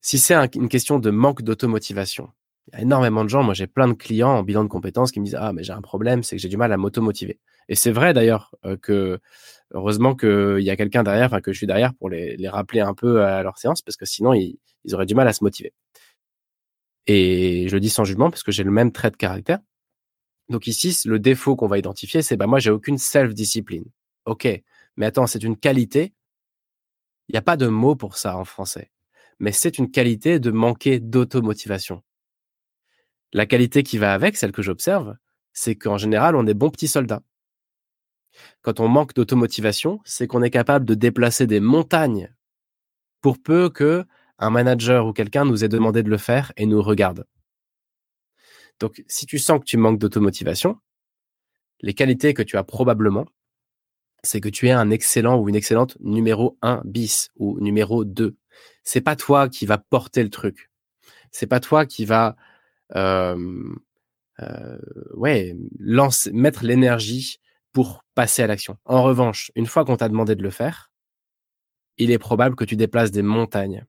Si 0.00 0.18
c'est 0.18 0.34
une 0.54 0.68
question 0.68 0.98
de 0.98 1.10
manque 1.10 1.42
d'automotivation, 1.42 2.30
il 2.68 2.74
y 2.74 2.78
a 2.78 2.82
énormément 2.82 3.24
de 3.24 3.28
gens, 3.28 3.42
moi 3.42 3.54
j'ai 3.54 3.66
plein 3.66 3.88
de 3.88 3.92
clients 3.92 4.30
en 4.30 4.42
bilan 4.42 4.64
de 4.64 4.68
compétences 4.68 5.12
qui 5.12 5.20
me 5.20 5.24
disent 5.24 5.38
Ah, 5.38 5.52
mais 5.52 5.62
j'ai 5.62 5.72
un 5.72 5.80
problème, 5.82 6.22
c'est 6.22 6.36
que 6.36 6.42
j'ai 6.42 6.48
du 6.48 6.56
mal 6.56 6.72
à 6.72 6.76
m'automotiver. 6.76 7.38
Et 7.68 7.74
c'est 7.74 7.90
vrai 7.90 8.14
d'ailleurs 8.14 8.54
euh, 8.64 8.76
que 8.76 9.18
heureusement 9.72 10.14
qu'il 10.14 10.60
y 10.60 10.70
a 10.70 10.76
quelqu'un 10.76 11.02
derrière, 11.02 11.26
enfin 11.26 11.40
que 11.40 11.52
je 11.52 11.58
suis 11.58 11.66
derrière 11.66 11.94
pour 11.94 12.08
les, 12.08 12.36
rappeler 12.48 12.80
un 12.80 12.94
peu 12.94 13.22
à 13.24 13.42
leur 13.42 13.58
séance, 13.58 13.82
parce 13.82 13.96
que 13.96 14.06
sinon 14.06 14.32
ils 14.32 14.58
auraient 14.94 15.06
du 15.06 15.14
mal 15.14 15.28
à 15.28 15.32
se 15.32 15.44
motiver. 15.44 15.72
Et 17.06 17.68
je 17.68 17.74
le 17.74 17.80
dis 17.80 17.90
sans 17.90 18.04
jugement 18.04 18.30
parce 18.30 18.42
que 18.42 18.52
j'ai 18.52 18.64
le 18.64 18.70
même 18.70 18.92
trait 18.92 19.10
de 19.10 19.16
caractère. 19.16 19.60
Donc 20.48 20.66
ici, 20.66 20.96
le 21.06 21.18
défaut 21.18 21.56
qu'on 21.56 21.66
va 21.66 21.78
identifier, 21.78 22.22
c'est 22.22 22.36
bah 22.36 22.46
moi 22.46 22.58
j'ai 22.58 22.70
aucune 22.70 22.98
self-discipline. 22.98 23.84
Ok, 24.24 24.48
mais 24.96 25.06
attends, 25.06 25.26
c'est 25.26 25.42
une 25.42 25.56
qualité. 25.56 26.14
Il 27.28 27.32
n'y 27.32 27.38
a 27.38 27.42
pas 27.42 27.56
de 27.56 27.66
mot 27.66 27.96
pour 27.96 28.16
ça 28.16 28.36
en 28.36 28.44
français, 28.44 28.90
mais 29.40 29.52
c'est 29.52 29.78
une 29.78 29.90
qualité 29.90 30.38
de 30.38 30.50
manquer 30.50 31.00
d'automotivation. 31.00 32.02
La 33.32 33.46
qualité 33.46 33.82
qui 33.82 33.98
va 33.98 34.14
avec, 34.14 34.36
celle 34.36 34.52
que 34.52 34.62
j'observe, 34.62 35.16
c'est 35.52 35.74
qu'en 35.74 35.98
général, 35.98 36.36
on 36.36 36.46
est 36.46 36.54
bon 36.54 36.70
petit 36.70 36.88
soldat. 36.88 37.22
Quand 38.62 38.80
on 38.80 38.88
manque 38.88 39.14
d'automotivation, 39.14 40.00
c'est 40.04 40.26
qu'on 40.26 40.42
est 40.42 40.50
capable 40.50 40.84
de 40.84 40.94
déplacer 40.94 41.46
des 41.46 41.60
montagnes 41.60 42.32
pour 43.20 43.42
peu 43.42 43.70
que 43.70 44.04
un 44.38 44.50
manager 44.50 45.06
ou 45.06 45.12
quelqu'un 45.12 45.44
nous 45.44 45.64
ait 45.64 45.68
demandé 45.68 46.02
de 46.02 46.10
le 46.10 46.18
faire 46.18 46.52
et 46.56 46.66
nous 46.66 46.82
regarde. 46.82 47.26
Donc, 48.80 49.02
si 49.06 49.26
tu 49.26 49.38
sens 49.38 49.60
que 49.60 49.64
tu 49.64 49.76
manques 49.76 49.98
d'automotivation, 49.98 50.78
les 51.80 51.94
qualités 51.94 52.34
que 52.34 52.42
tu 52.42 52.56
as 52.56 52.64
probablement, 52.64 53.26
c'est 54.22 54.40
que 54.40 54.48
tu 54.48 54.68
es 54.68 54.72
un 54.72 54.90
excellent 54.90 55.38
ou 55.38 55.48
une 55.48 55.54
excellente 55.54 55.96
numéro 56.00 56.58
1 56.62 56.82
bis 56.84 57.30
ou 57.36 57.58
numéro 57.60 58.04
2. 58.04 58.36
C'est 58.82 59.00
pas 59.00 59.16
toi 59.16 59.48
qui 59.48 59.66
va 59.66 59.78
porter 59.78 60.22
le 60.22 60.30
truc. 60.30 60.70
C'est 61.30 61.46
pas 61.46 61.60
toi 61.60 61.86
qui 61.86 62.04
va 62.04 62.36
euh, 62.94 63.74
euh, 64.40 64.78
ouais, 65.14 65.56
mettre 66.32 66.64
l'énergie 66.64 67.40
pour 67.72 68.04
passer 68.14 68.42
à 68.42 68.46
l'action. 68.46 68.78
En 68.84 69.02
revanche, 69.02 69.50
une 69.54 69.66
fois 69.66 69.84
qu'on 69.84 69.96
t'a 69.96 70.08
demandé 70.08 70.34
de 70.34 70.42
le 70.42 70.50
faire, 70.50 70.90
il 71.98 72.10
est 72.10 72.18
probable 72.18 72.56
que 72.56 72.64
tu 72.64 72.76
déplaces 72.76 73.10
des 73.10 73.22
montagnes. 73.22 73.84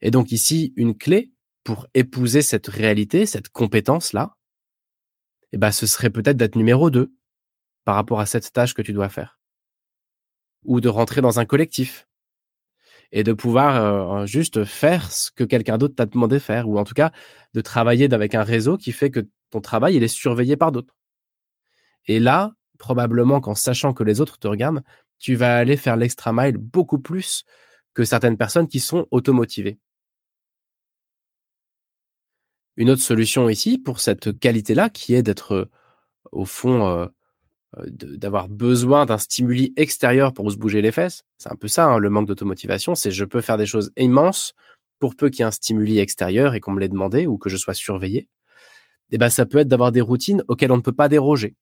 Et 0.00 0.10
donc 0.10 0.32
ici, 0.32 0.72
une 0.76 0.96
clé 0.96 1.32
pour 1.64 1.86
épouser 1.94 2.42
cette 2.42 2.66
réalité, 2.66 3.26
cette 3.26 3.48
compétence-là, 3.48 4.36
eh 5.52 5.58
ben, 5.58 5.70
ce 5.70 5.86
serait 5.86 6.10
peut-être 6.10 6.36
d'être 6.36 6.56
numéro 6.56 6.90
2 6.90 7.12
par 7.84 7.94
rapport 7.94 8.20
à 8.20 8.26
cette 8.26 8.52
tâche 8.52 8.74
que 8.74 8.82
tu 8.82 8.92
dois 8.92 9.08
faire. 9.08 9.38
Ou 10.64 10.80
de 10.80 10.88
rentrer 10.88 11.20
dans 11.20 11.38
un 11.38 11.44
collectif 11.44 12.06
et 13.12 13.24
de 13.24 13.32
pouvoir 13.32 13.76
euh, 14.22 14.26
juste 14.26 14.64
faire 14.64 15.12
ce 15.12 15.30
que 15.30 15.44
quelqu'un 15.44 15.76
d'autre 15.76 15.94
t'a 15.94 16.06
demandé 16.06 16.36
de 16.36 16.40
faire, 16.40 16.68
ou 16.68 16.78
en 16.78 16.84
tout 16.84 16.94
cas 16.94 17.12
de 17.52 17.60
travailler 17.60 18.12
avec 18.12 18.34
un 18.34 18.42
réseau 18.42 18.78
qui 18.78 18.92
fait 18.92 19.10
que 19.10 19.20
ton 19.50 19.60
travail 19.60 19.96
il 19.96 20.02
est 20.02 20.08
surveillé 20.08 20.56
par 20.56 20.72
d'autres. 20.72 20.96
Et 22.06 22.18
là, 22.18 22.52
probablement 22.78 23.40
qu'en 23.40 23.54
sachant 23.54 23.92
que 23.92 24.02
les 24.02 24.20
autres 24.20 24.38
te 24.38 24.48
regardent, 24.48 24.82
tu 25.18 25.34
vas 25.34 25.56
aller 25.56 25.76
faire 25.76 25.96
l'extra 25.96 26.32
mile 26.32 26.56
beaucoup 26.56 26.98
plus 26.98 27.44
que 27.94 28.04
certaines 28.04 28.36
personnes 28.36 28.68
qui 28.68 28.80
sont 28.80 29.06
automotivées. 29.10 29.78
Une 32.76 32.90
autre 32.90 33.02
solution 33.02 33.48
ici 33.48 33.78
pour 33.78 34.00
cette 34.00 34.38
qualité-là, 34.38 34.88
qui 34.88 35.14
est 35.14 35.22
d'être 35.22 35.52
euh, 35.52 35.70
au 36.32 36.46
fond, 36.46 36.86
euh, 36.86 37.06
euh, 37.78 37.84
d'avoir 37.88 38.48
besoin 38.48 39.06
d'un 39.06 39.18
stimuli 39.18 39.72
extérieur 39.76 40.32
pour 40.32 40.50
se 40.50 40.56
bouger 40.56 40.82
les 40.82 40.92
fesses. 40.92 41.24
C'est 41.38 41.52
un 41.52 41.56
peu 41.56 41.68
ça, 41.68 41.86
hein, 41.86 41.98
le 41.98 42.10
manque 42.10 42.28
d'automotivation. 42.28 42.94
C'est 42.94 43.10
je 43.10 43.24
peux 43.24 43.40
faire 43.40 43.58
des 43.58 43.66
choses 43.66 43.92
immenses 43.96 44.54
pour 44.98 45.16
peu 45.16 45.30
qu'il 45.30 45.40
y 45.40 45.42
ait 45.42 45.46
un 45.46 45.50
stimuli 45.50 45.98
extérieur 45.98 46.54
et 46.54 46.60
qu'on 46.60 46.72
me 46.72 46.80
l'ait 46.80 46.88
demandé 46.88 47.26
ou 47.26 47.38
que 47.38 47.50
je 47.50 47.56
sois 47.56 47.74
surveillé. 47.74 48.28
Et 49.10 49.16
eh 49.16 49.18
ben, 49.18 49.28
ça 49.28 49.44
peut 49.44 49.58
être 49.58 49.68
d'avoir 49.68 49.92
des 49.92 50.00
routines 50.00 50.42
auxquelles 50.48 50.72
on 50.72 50.78
ne 50.78 50.82
peut 50.82 50.92
pas 50.92 51.08
déroger. 51.08 51.54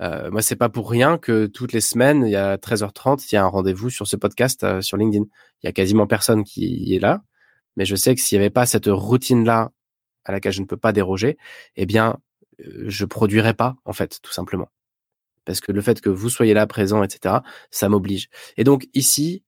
Euh, 0.00 0.30
moi, 0.30 0.42
c'est 0.42 0.56
pas 0.56 0.68
pour 0.68 0.90
rien 0.90 1.18
que 1.18 1.46
toutes 1.46 1.72
les 1.72 1.80
semaines, 1.80 2.24
il 2.26 2.32
y 2.32 2.36
a 2.36 2.56
13h30, 2.56 3.28
il 3.30 3.34
y 3.34 3.38
a 3.38 3.44
un 3.44 3.48
rendez-vous 3.48 3.90
sur 3.90 4.06
ce 4.06 4.16
podcast 4.16 4.80
sur 4.80 4.96
LinkedIn. 4.96 5.24
Il 5.62 5.66
y 5.66 5.68
a 5.68 5.72
quasiment 5.72 6.06
personne 6.06 6.44
qui 6.44 6.94
est 6.94 6.98
là. 6.98 7.22
Mais 7.76 7.84
je 7.84 7.96
sais 7.96 8.14
que 8.14 8.20
s'il 8.20 8.38
n'y 8.38 8.44
avait 8.44 8.50
pas 8.50 8.66
cette 8.66 8.86
routine-là 8.86 9.70
à 10.24 10.32
laquelle 10.32 10.52
je 10.52 10.60
ne 10.60 10.66
peux 10.66 10.76
pas 10.76 10.92
déroger, 10.92 11.36
eh 11.76 11.86
bien, 11.86 12.18
euh, 12.60 12.84
je 12.86 13.04
produirais 13.04 13.54
pas, 13.54 13.76
en 13.84 13.92
fait, 13.92 14.20
tout 14.22 14.32
simplement. 14.32 14.68
Parce 15.44 15.60
que 15.60 15.72
le 15.72 15.82
fait 15.82 16.00
que 16.00 16.08
vous 16.08 16.30
soyez 16.30 16.54
là, 16.54 16.66
présent, 16.66 17.02
etc., 17.02 17.36
ça 17.70 17.88
m'oblige. 17.88 18.28
Et 18.56 18.64
donc, 18.64 18.88
ici, 18.94 19.44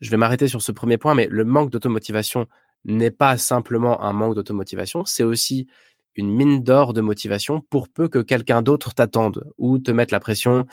je 0.00 0.10
vais 0.10 0.16
m'arrêter 0.16 0.48
sur 0.48 0.62
ce 0.62 0.72
premier 0.72 0.98
point, 0.98 1.14
mais 1.14 1.28
le 1.30 1.44
manque 1.44 1.70
d'automotivation 1.70 2.46
n'est 2.84 3.10
pas 3.10 3.36
simplement 3.36 4.02
un 4.02 4.12
manque 4.12 4.34
d'automotivation, 4.34 5.04
c'est 5.04 5.22
aussi 5.22 5.68
une 6.14 6.30
mine 6.30 6.62
d'or 6.62 6.92
de 6.92 7.00
motivation 7.00 7.60
pour 7.60 7.88
peu 7.88 8.08
que 8.08 8.18
quelqu'un 8.18 8.62
d'autre 8.62 8.94
t'attende 8.94 9.44
ou 9.58 9.78
te 9.78 9.90
mette 9.90 10.10
la 10.10 10.20
pression 10.20 10.66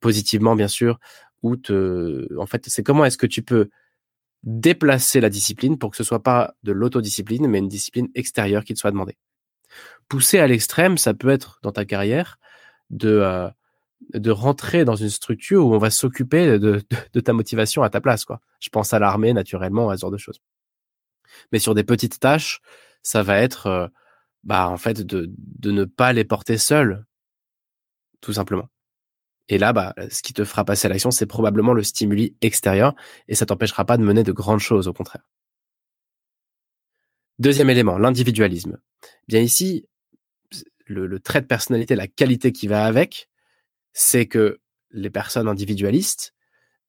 positivement, 0.00 0.54
bien 0.54 0.68
sûr, 0.68 0.98
ou 1.42 1.56
te, 1.56 2.28
en 2.38 2.46
fait, 2.46 2.64
c'est 2.68 2.82
comment 2.82 3.04
est-ce 3.04 3.18
que 3.18 3.26
tu 3.26 3.42
peux 3.42 3.70
déplacer 4.44 5.20
la 5.20 5.30
discipline 5.30 5.78
pour 5.78 5.90
que 5.90 5.96
ce 5.96 6.04
soit 6.04 6.22
pas 6.22 6.54
de 6.62 6.72
l'autodiscipline, 6.72 7.46
mais 7.48 7.58
une 7.58 7.68
discipline 7.68 8.08
extérieure 8.14 8.64
qui 8.64 8.74
te 8.74 8.78
soit 8.78 8.92
demandée. 8.92 9.16
Pousser 10.08 10.38
à 10.38 10.46
l'extrême, 10.46 10.96
ça 10.96 11.14
peut 11.14 11.28
être 11.28 11.58
dans 11.62 11.72
ta 11.72 11.84
carrière 11.84 12.38
de 12.90 13.08
euh, 13.08 13.48
de 14.14 14.30
rentrer 14.30 14.84
dans 14.84 14.96
une 14.96 15.10
structure 15.10 15.66
où 15.66 15.74
on 15.74 15.78
va 15.78 15.90
s'occuper 15.90 16.58
de, 16.58 16.80
ta 17.20 17.32
motivation 17.32 17.82
à 17.82 17.90
ta 17.90 18.00
place. 18.00 18.24
Quoi. 18.24 18.40
Je 18.60 18.68
pense 18.68 18.92
à 18.92 18.98
l'armée 18.98 19.32
naturellement, 19.32 19.90
à 19.90 19.96
ce 19.96 20.02
genre 20.02 20.10
de 20.10 20.18
choses. 20.18 20.40
Mais 21.52 21.58
sur 21.58 21.74
des 21.74 21.84
petites 21.84 22.20
tâches, 22.20 22.60
ça 23.02 23.22
va 23.22 23.38
être 23.38 23.66
euh, 23.66 23.88
bah 24.44 24.68
en 24.68 24.76
fait 24.76 25.02
de, 25.02 25.30
de 25.36 25.70
ne 25.70 25.84
pas 25.84 26.12
les 26.12 26.24
porter 26.24 26.58
seul, 26.58 27.04
tout 28.20 28.32
simplement. 28.32 28.68
Et 29.48 29.58
là, 29.58 29.72
bah, 29.72 29.94
ce 30.10 30.22
qui 30.22 30.34
te 30.34 30.44
fera 30.44 30.64
passer 30.64 30.86
à 30.86 30.90
l'action, 30.90 31.10
c'est 31.10 31.26
probablement 31.26 31.72
le 31.72 31.82
stimuli 31.82 32.36
extérieur 32.42 32.94
et 33.28 33.34
ça 33.34 33.46
t'empêchera 33.46 33.84
pas 33.84 33.96
de 33.96 34.02
mener 34.02 34.22
de 34.22 34.32
grandes 34.32 34.60
choses, 34.60 34.88
au 34.88 34.92
contraire. 34.92 35.22
Deuxième 37.38 37.70
élément, 37.70 37.98
l'individualisme. 37.98 38.78
Bien 39.26 39.40
ici, 39.40 39.86
le, 40.86 41.06
le, 41.06 41.20
trait 41.20 41.40
de 41.40 41.46
personnalité, 41.46 41.94
la 41.94 42.08
qualité 42.08 42.52
qui 42.52 42.66
va 42.66 42.84
avec, 42.84 43.28
c'est 43.92 44.26
que 44.26 44.60
les 44.90 45.10
personnes 45.10 45.48
individualistes 45.48 46.34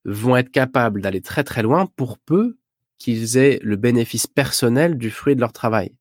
vont 0.04 0.36
être 0.36 0.50
capables 0.50 1.02
d'aller 1.02 1.20
très 1.20 1.44
très 1.44 1.62
loin 1.62 1.86
pour 1.86 2.18
peu 2.18 2.58
qu'ils 2.98 3.38
aient 3.38 3.60
le 3.62 3.76
bénéfice 3.76 4.26
personnel 4.26 4.98
du 4.98 5.10
fruit 5.10 5.34
de 5.34 5.40
leur 5.40 5.52
travail. 5.52 5.94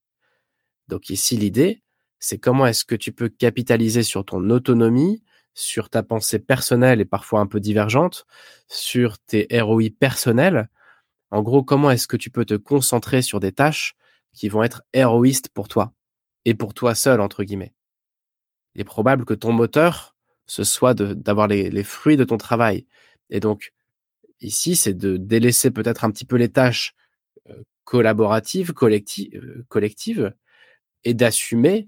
Donc 0.90 1.10
ici, 1.10 1.38
l'idée, 1.38 1.84
c'est 2.20 2.40
comment 2.40 2.66
est-ce 2.66 2.84
que 2.84 2.96
tu 2.96 3.14
peux 3.14 3.30
capitaliser 3.30 4.04
sur 4.04 4.26
ton 4.26 4.50
autonomie, 4.50 5.24
sur 5.54 5.90
ta 5.90 6.04
pensée 6.04 6.40
personnelle 6.40 7.00
et 7.00 7.06
parfois 7.06 7.40
un 7.40 7.46
peu 7.46 7.60
divergente, 7.60 8.26
sur 8.68 9.20
tes 9.20 9.48
ROI 9.62 9.90
personnels. 9.98 10.70
En 11.32 11.44
gros, 11.44 11.64
comment 11.64 11.92
est-ce 11.92 12.08
que 12.08 12.18
tu 12.18 12.32
peux 12.32 12.44
te 12.44 12.56
concentrer 12.56 13.22
sur 13.22 13.40
des 13.40 13.52
tâches 13.52 13.96
qui 14.34 14.50
vont 14.50 14.64
être 14.64 14.82
héroïstes 14.94 15.50
pour 15.50 15.68
toi 15.68 15.94
et 16.46 16.56
pour 16.56 16.74
toi 16.74 16.96
seul, 16.96 17.22
entre 17.22 17.44
guillemets. 17.44 17.74
Il 18.74 18.82
est 18.82 18.86
probable 18.86 19.26
que 19.26 19.34
ton 19.36 19.52
moteur, 19.52 20.16
ce 20.48 20.64
soit 20.64 20.96
d'avoir 20.96 21.48
les, 21.48 21.84
fruits 21.84 22.18
de 22.18 22.24
ton 22.24 22.38
travail. 22.38 22.88
Et 23.30 23.40
donc, 23.40 23.74
ici, 24.42 24.76
c'est 24.76 24.96
de 24.96 25.18
délaisser 25.18 25.70
peut-être 25.70 26.04
un 26.04 26.12
petit 26.12 26.26
peu 26.26 26.38
les 26.38 26.50
tâches 26.50 26.96
euh, 27.50 27.62
collaboratives, 27.84 28.74
euh, 28.82 29.66
collectives 29.68 30.34
et 31.04 31.14
d'assumer 31.14 31.88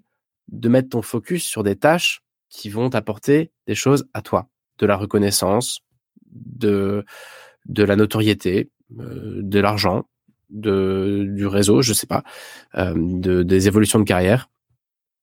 de 0.49 0.69
mettre 0.69 0.89
ton 0.89 1.01
focus 1.01 1.43
sur 1.43 1.63
des 1.63 1.75
tâches 1.75 2.21
qui 2.49 2.69
vont 2.69 2.89
t'apporter 2.89 3.51
des 3.67 3.75
choses 3.75 4.07
à 4.13 4.21
toi, 4.21 4.49
de 4.77 4.85
la 4.85 4.95
reconnaissance, 4.95 5.81
de 6.31 7.05
de 7.65 7.83
la 7.83 7.95
notoriété, 7.95 8.71
euh, 8.99 9.41
de 9.41 9.59
l'argent, 9.59 10.05
de 10.49 11.25
du 11.29 11.47
réseau, 11.47 11.81
je 11.81 11.93
sais 11.93 12.07
pas, 12.07 12.23
euh, 12.75 12.93
de 12.95 13.43
des 13.43 13.67
évolutions 13.67 13.99
de 13.99 14.03
carrière. 14.03 14.49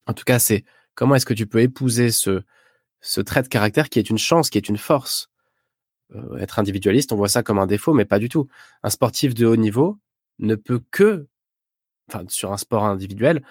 En 0.07 0.15
tout 0.15 0.25
cas, 0.25 0.39
c'est 0.39 0.65
comment 0.95 1.15
est-ce 1.15 1.27
que 1.27 1.35
tu 1.35 1.47
peux 1.47 1.61
épouser 1.61 2.11
ce 2.11 2.43
ce 3.01 3.21
trait 3.21 3.43
de 3.43 3.49
caractère 3.49 3.89
qui 3.89 3.99
est 3.99 4.11
une 4.11 4.19
chance, 4.19 4.51
qui 4.51 4.59
est 4.59 4.69
une 4.69 4.79
force. 4.79 5.31
Euh, 6.15 6.39
être 6.39 6.59
individualiste, 6.59 7.13
on 7.13 7.17
voit 7.17 7.29
ça 7.29 7.43
comme 7.43 7.59
un 7.59 7.67
défaut, 7.67 7.93
mais 7.93 8.05
pas 8.05 8.19
du 8.19 8.29
tout. 8.29 8.49
Un 8.83 8.91
sportif 8.91 9.35
de 9.35 9.47
haut 9.47 9.57
niveau 9.57 9.99
ne 10.39 10.55
peut 10.55 10.81
que, 10.91 11.29
enfin, 12.09 12.25
sur 12.29 12.53
un 12.53 12.57
sport 12.57 12.85
individuel, 12.85 13.43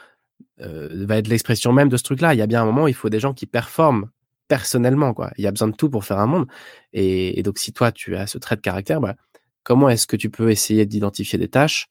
euh, 0.61 1.05
va 1.05 1.17
être 1.17 1.27
l'expression 1.27 1.71
même 1.73 1.89
de 1.89 1.97
ce 1.97 2.03
truc-là. 2.03 2.33
Il 2.33 2.37
y 2.37 2.41
a 2.41 2.47
bien 2.47 2.61
un 2.61 2.65
moment, 2.65 2.87
il 2.87 2.93
faut 2.93 3.09
des 3.09 3.19
gens 3.19 3.33
qui 3.33 3.45
performent 3.45 4.09
personnellement, 4.47 5.13
quoi. 5.13 5.31
Il 5.37 5.43
y 5.43 5.47
a 5.47 5.51
besoin 5.51 5.67
de 5.67 5.75
tout 5.75 5.89
pour 5.89 6.05
faire 6.05 6.19
un 6.19 6.25
monde. 6.25 6.47
Et, 6.93 7.41
donc, 7.43 7.59
si 7.59 7.73
toi, 7.73 7.91
tu 7.91 8.15
as 8.15 8.27
ce 8.27 8.37
trait 8.37 8.55
de 8.55 8.61
caractère, 8.61 9.01
bah, 9.01 9.15
comment 9.63 9.89
est-ce 9.89 10.07
que 10.07 10.15
tu 10.15 10.29
peux 10.29 10.49
essayer 10.51 10.85
d'identifier 10.85 11.37
des 11.37 11.49
tâches 11.49 11.87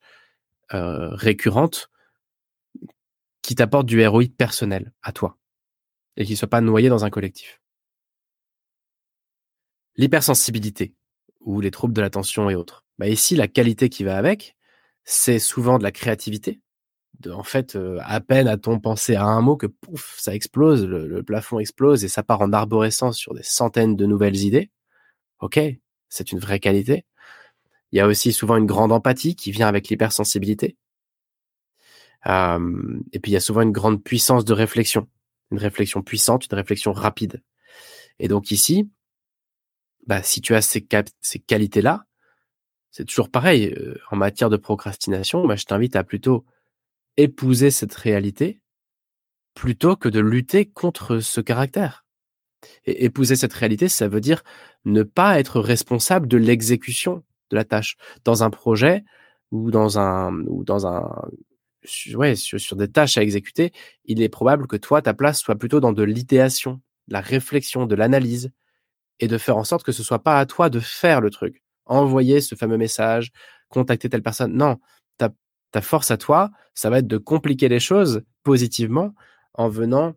euh, 0.73 1.09
récurrentes 1.11 1.89
qui 3.41 3.55
t'apportent 3.55 3.87
du 3.87 4.01
héroïque 4.01 4.35
personnel 4.35 4.91
à 5.01 5.11
toi 5.11 5.37
et 6.17 6.25
qui 6.25 6.31
ne 6.31 6.37
soient 6.37 6.49
pas 6.49 6.61
noyées 6.61 6.89
dans 6.89 7.05
un 7.05 7.09
collectif? 7.09 7.61
L'hypersensibilité 9.95 10.93
ou 11.39 11.61
les 11.61 11.71
troubles 11.71 11.93
de 11.93 12.01
l'attention 12.01 12.49
et 12.49 12.55
autres. 12.55 12.85
Bah 12.97 13.07
ici, 13.07 13.35
la 13.35 13.47
qualité 13.47 13.89
qui 13.89 14.03
va 14.03 14.17
avec, 14.17 14.55
c'est 15.03 15.39
souvent 15.39 15.77
de 15.77 15.83
la 15.83 15.91
créativité, 15.91 16.59
en 17.25 17.43
fait, 17.43 17.75
euh, 17.75 17.99
à 18.03 18.19
peine 18.21 18.47
a-t-on 18.47 18.79
pensé 18.79 19.15
à 19.15 19.23
un 19.23 19.41
mot 19.41 19.57
que 19.57 19.67
pouf, 19.67 20.15
ça 20.19 20.35
explose, 20.35 20.85
le, 20.85 21.23
plafond 21.23 21.59
explose 21.59 22.03
et 22.03 22.07
ça 22.07 22.23
part 22.23 22.41
en 22.41 22.53
arborescence 22.53 23.17
sur 23.17 23.33
des 23.33 23.43
centaines 23.43 23.95
de 23.95 24.05
nouvelles 24.05 24.37
idées. 24.37 24.71
Ok, 25.39 25.59
c'est 26.09 26.31
une 26.31 26.39
vraie 26.39 26.59
qualité. 26.59 27.05
Il 27.91 27.97
y 27.97 28.01
a 28.01 28.07
aussi 28.07 28.33
souvent 28.33 28.57
une 28.57 28.65
grande 28.65 28.91
empathie 28.91 29.35
qui 29.35 29.51
vient 29.51 29.67
avec 29.67 29.89
l'hypersensibilité. 29.89 30.77
Euh, 32.27 32.99
et 33.13 33.19
puis 33.19 33.31
il 33.31 33.33
y 33.33 33.37
a 33.37 33.41
souvent 33.41 33.61
une 33.61 33.71
grande 33.71 34.03
puissance 34.03 34.45
de 34.45 34.53
réflexion, 34.53 35.07
une 35.51 35.59
réflexion 35.59 36.01
puissante, 36.01 36.45
une 36.51 36.57
réflexion 36.57 36.91
rapide. 36.91 37.41
Et 38.19 38.27
donc 38.27 38.51
ici, 38.51 38.89
bah, 40.07 40.23
si 40.23 40.41
tu 40.41 40.55
as 40.55 40.61
ces, 40.61 40.85
ces 41.21 41.39
qualités-là, 41.39 42.05
c'est 42.91 43.05
toujours 43.05 43.29
pareil. 43.29 43.73
Euh, 43.77 43.95
en 44.11 44.15
matière 44.15 44.49
de 44.49 44.57
procrastination, 44.57 45.45
bah, 45.45 45.55
je 45.55 45.65
t'invite 45.65 45.95
à 45.95 46.03
plutôt 46.03 46.45
épouser 47.17 47.71
cette 47.71 47.93
réalité 47.93 48.61
plutôt 49.53 49.95
que 49.95 50.09
de 50.09 50.19
lutter 50.19 50.65
contre 50.65 51.19
ce 51.19 51.41
caractère. 51.41 52.05
Et 52.85 53.05
épouser 53.05 53.35
cette 53.35 53.53
réalité, 53.53 53.87
ça 53.87 54.07
veut 54.07 54.21
dire 54.21 54.43
ne 54.85 55.03
pas 55.03 55.39
être 55.39 55.59
responsable 55.59 56.27
de 56.27 56.37
l'exécution 56.37 57.23
de 57.49 57.55
la 57.55 57.65
tâche 57.65 57.97
dans 58.23 58.43
un 58.43 58.49
projet 58.49 59.03
ou 59.51 59.71
dans 59.71 59.99
un 59.99 60.33
ou 60.45 60.63
dans 60.63 60.85
un 60.85 61.09
ouais, 62.15 62.35
sur, 62.35 62.59
sur, 62.59 62.75
des 62.75 62.89
tâches 62.89 63.17
à 63.17 63.23
exécuter, 63.23 63.71
il 64.05 64.21
est 64.21 64.29
probable 64.29 64.67
que 64.67 64.75
toi 64.75 65.01
ta 65.01 65.13
place 65.13 65.39
soit 65.39 65.55
plutôt 65.55 65.79
dans 65.79 65.93
de 65.93 66.03
l'idéation, 66.03 66.81
de 67.07 67.13
la 67.13 67.21
réflexion, 67.21 67.85
de 67.85 67.95
l'analyse 67.95 68.51
et 69.19 69.27
de 69.27 69.37
faire 69.37 69.57
en 69.57 69.63
sorte 69.63 69.83
que 69.83 69.91
ce 69.91 70.03
soit 70.03 70.23
pas 70.23 70.39
à 70.39 70.45
toi 70.45 70.69
de 70.69 70.79
faire 70.79 71.21
le 71.21 71.29
truc, 71.29 71.63
envoyer 71.85 72.41
ce 72.41 72.55
fameux 72.55 72.77
message, 72.77 73.31
contacter 73.69 74.09
telle 74.09 74.23
personne. 74.23 74.53
Non, 74.53 74.77
force 75.81 76.11
à 76.11 76.17
toi, 76.17 76.51
ça 76.73 76.89
va 76.89 76.99
être 76.99 77.07
de 77.07 77.17
compliquer 77.17 77.69
les 77.69 77.79
choses 77.79 78.23
positivement 78.43 79.13
en 79.53 79.69
venant 79.69 80.13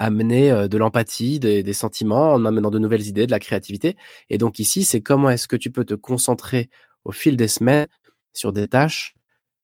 amener 0.00 0.50
euh, 0.50 0.66
de 0.66 0.78
l'empathie, 0.78 1.38
des, 1.38 1.72
sentiments, 1.72 2.32
en 2.32 2.44
amenant 2.46 2.70
de 2.70 2.78
nouvelles 2.78 3.06
idées, 3.06 3.26
de 3.26 3.30
la 3.30 3.38
créativité. 3.38 3.96
Et 4.30 4.38
donc 4.38 4.58
ici, 4.58 4.84
c'est 4.84 5.02
comment 5.02 5.30
est-ce 5.30 5.46
que 5.46 5.56
tu 5.56 5.70
peux 5.70 5.84
te 5.84 5.94
concentrer 5.94 6.70
au 7.04 7.12
fil 7.12 7.36
des 7.36 7.48
semaines 7.48 7.86
sur 8.32 8.52
des 8.52 8.66
tâches 8.66 9.14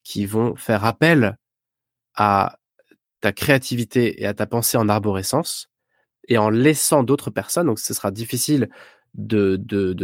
qui 0.05 0.27
vont 0.27 0.55
faire 0.55 0.85
appel 0.85 1.39
à 2.15 2.59
ta 3.21 3.33
créativité 3.33 4.23
et 4.23 4.27
à 4.27 4.35
ta 4.35 4.47
pensée 4.47 4.77
en 4.77 4.89
arborescence 4.89 5.71
et 6.29 6.39
en 6.39 6.51
laissant 6.51 7.03
d'autres 7.03 7.31
personnes. 7.31 7.67
Donc 7.67 7.79
ce 7.79 7.95
sera 7.95 8.11
difficile 8.11 8.69
de, 9.15 9.57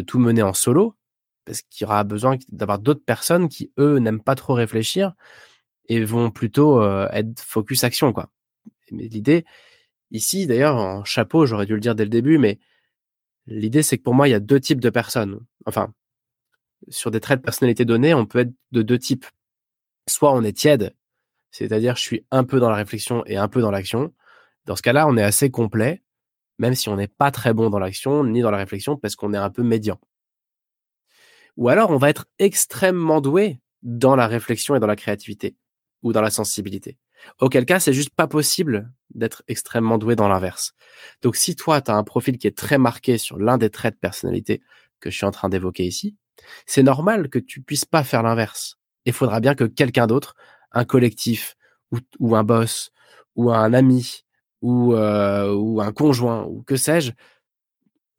tout 0.07 0.19
mener 0.19 0.43
en 0.43 0.55
solo 0.55 0.97
parce 1.45 1.63
qu'il 1.63 1.85
y 1.85 1.89
aura 1.89 2.05
besoin 2.05 2.37
d'avoir 2.49 2.79
d'autres 2.79 3.05
personnes 3.05 3.49
qui, 3.49 3.73
eux, 3.79 3.99
n'aiment 3.99 4.23
pas 4.23 4.35
trop 4.35 4.55
réfléchir 4.55 5.15
et 5.89 6.05
vont 6.05 6.31
plutôt 6.31 6.83
être 7.11 7.41
focus 7.41 7.85
action. 7.85 8.13
quoi. 8.13 8.31
Mais 8.93 9.09
l'idée, 9.09 9.45
Ici, 10.13 10.47
d'ailleurs, 10.47 10.77
en 10.77 11.05
chapeau, 11.05 11.47
j'aurais 11.47 11.65
dû 11.65 11.73
le 11.73 11.81
dire 11.81 11.95
dès 11.95 12.05
le 12.05 12.11
début, 12.11 12.37
mais 12.37 12.59
l'idée, 13.47 13.83
c'est 13.83 13.97
que 13.97 14.03
pour 14.03 14.15
moi, 14.15 14.29
il 14.29 14.33
y 14.33 14.35
a 14.35 14.41
deux 14.41 14.61
types 14.61 14.81
de 14.81 14.91
personnes. 14.91 15.41
Enfin, 15.65 15.95
sur 16.89 17.11
des 17.11 17.21
traits 17.21 17.41
de 17.41 17.45
personnalité 17.45 17.87
donnés, 17.87 18.13
on 18.13 18.27
peut 18.27 18.41
être 18.41 18.53
de 18.73 18.83
deux 18.83 18.99
types. 18.99 19.25
Soit 20.09 20.33
on 20.35 20.43
est 20.43 20.53
tiède, 20.53 20.95
c'est-à-dire 21.51 21.97
je 21.97 22.03
suis 22.03 22.27
un 22.31 22.45
peu 22.45 22.61
dans 22.61 22.69
la 22.69 22.77
réflexion 22.77 23.25
et 23.27 23.39
un 23.39 23.49
peu 23.49 23.63
dans 23.63 23.71
l'action. 23.71 24.13
Dans 24.67 24.77
ce 24.77 24.83
cas-là, 24.83 25.07
on 25.09 25.17
est 25.17 25.23
assez 25.23 25.51
complet, 25.51 26.03
même 26.59 26.75
si 26.75 26.91
on 26.91 26.97
n'est 26.97 27.09
pas 27.09 27.31
très 27.31 27.55
bon 27.55 27.71
dans 27.71 27.79
l'action 27.79 28.23
ni 28.25 28.43
dans 28.43 28.51
la 28.51 28.59
réflexion, 28.59 28.99
parce 28.99 29.17
qu'on 29.17 29.33
est 29.33 29.39
un 29.39 29.51
peu 29.51 29.63
médian. 29.63 29.99
Ou 31.57 31.69
alors, 31.69 31.91
on 31.91 31.99
va 31.99 32.11
être 32.11 32.27
extrêmement 32.39 33.21
doué 33.21 33.61
dans 33.83 34.17
la 34.17 34.27
réflexion 34.27 34.75
et 34.75 34.81
dans 34.81 34.87
la 34.87 34.97
créativité, 34.97 35.57
ou 36.03 36.13
dans 36.13 36.23
la 36.23 36.31
sensibilité. 36.31 36.99
Auquel 37.41 37.67
cas, 37.67 37.81
c'est 37.81 37.93
juste 37.93 38.11
pas 38.11 38.27
possible 38.27 38.91
d'être 39.15 39.43
extrêmement 39.49 39.99
doué 39.99 40.17
dans 40.17 40.29
l'inverse. 40.29 40.73
Donc, 41.23 41.37
si 41.37 41.55
toi, 41.55 41.81
tu 41.81 41.91
as 41.91 41.97
un 41.97 42.05
profil 42.05 42.39
qui 42.39 42.47
est 42.47 42.57
très 42.57 42.79
marqué 42.79 43.19
sur 43.19 43.39
l'un 43.39 43.59
des 43.59 43.71
traits 43.71 43.95
de 43.95 44.01
personnalité 44.01 44.63
que 45.01 45.11
je 45.11 45.17
suis 45.17 45.27
en 45.27 45.31
train 45.31 45.49
d'évoquer 45.49 45.85
ici, 45.85 46.17
c'est 46.67 46.83
normal 46.83 47.29
que 47.29 47.39
tu 47.39 47.61
puisses 47.61 47.85
pas 47.85 48.05
faire 48.05 48.23
l'inverse. 48.23 48.79
Il 49.05 49.13
faudra 49.13 49.41
bien 49.41 49.55
que 49.55 49.65
quelqu'un 49.65 50.07
d'autre, 50.07 50.35
un 50.73 50.85
collectif 50.85 51.57
ou, 52.19 52.37
un 52.37 52.45
boss 52.45 52.91
ou 53.37 53.51
un 53.51 53.73
ami 53.73 54.25
ou, 54.63 54.95
euh, 54.95 55.53
ou 55.53 55.81
un 55.81 55.93
conjoint 55.93 56.45
ou 56.45 56.63
que 56.63 56.77
sais-je, 56.77 57.13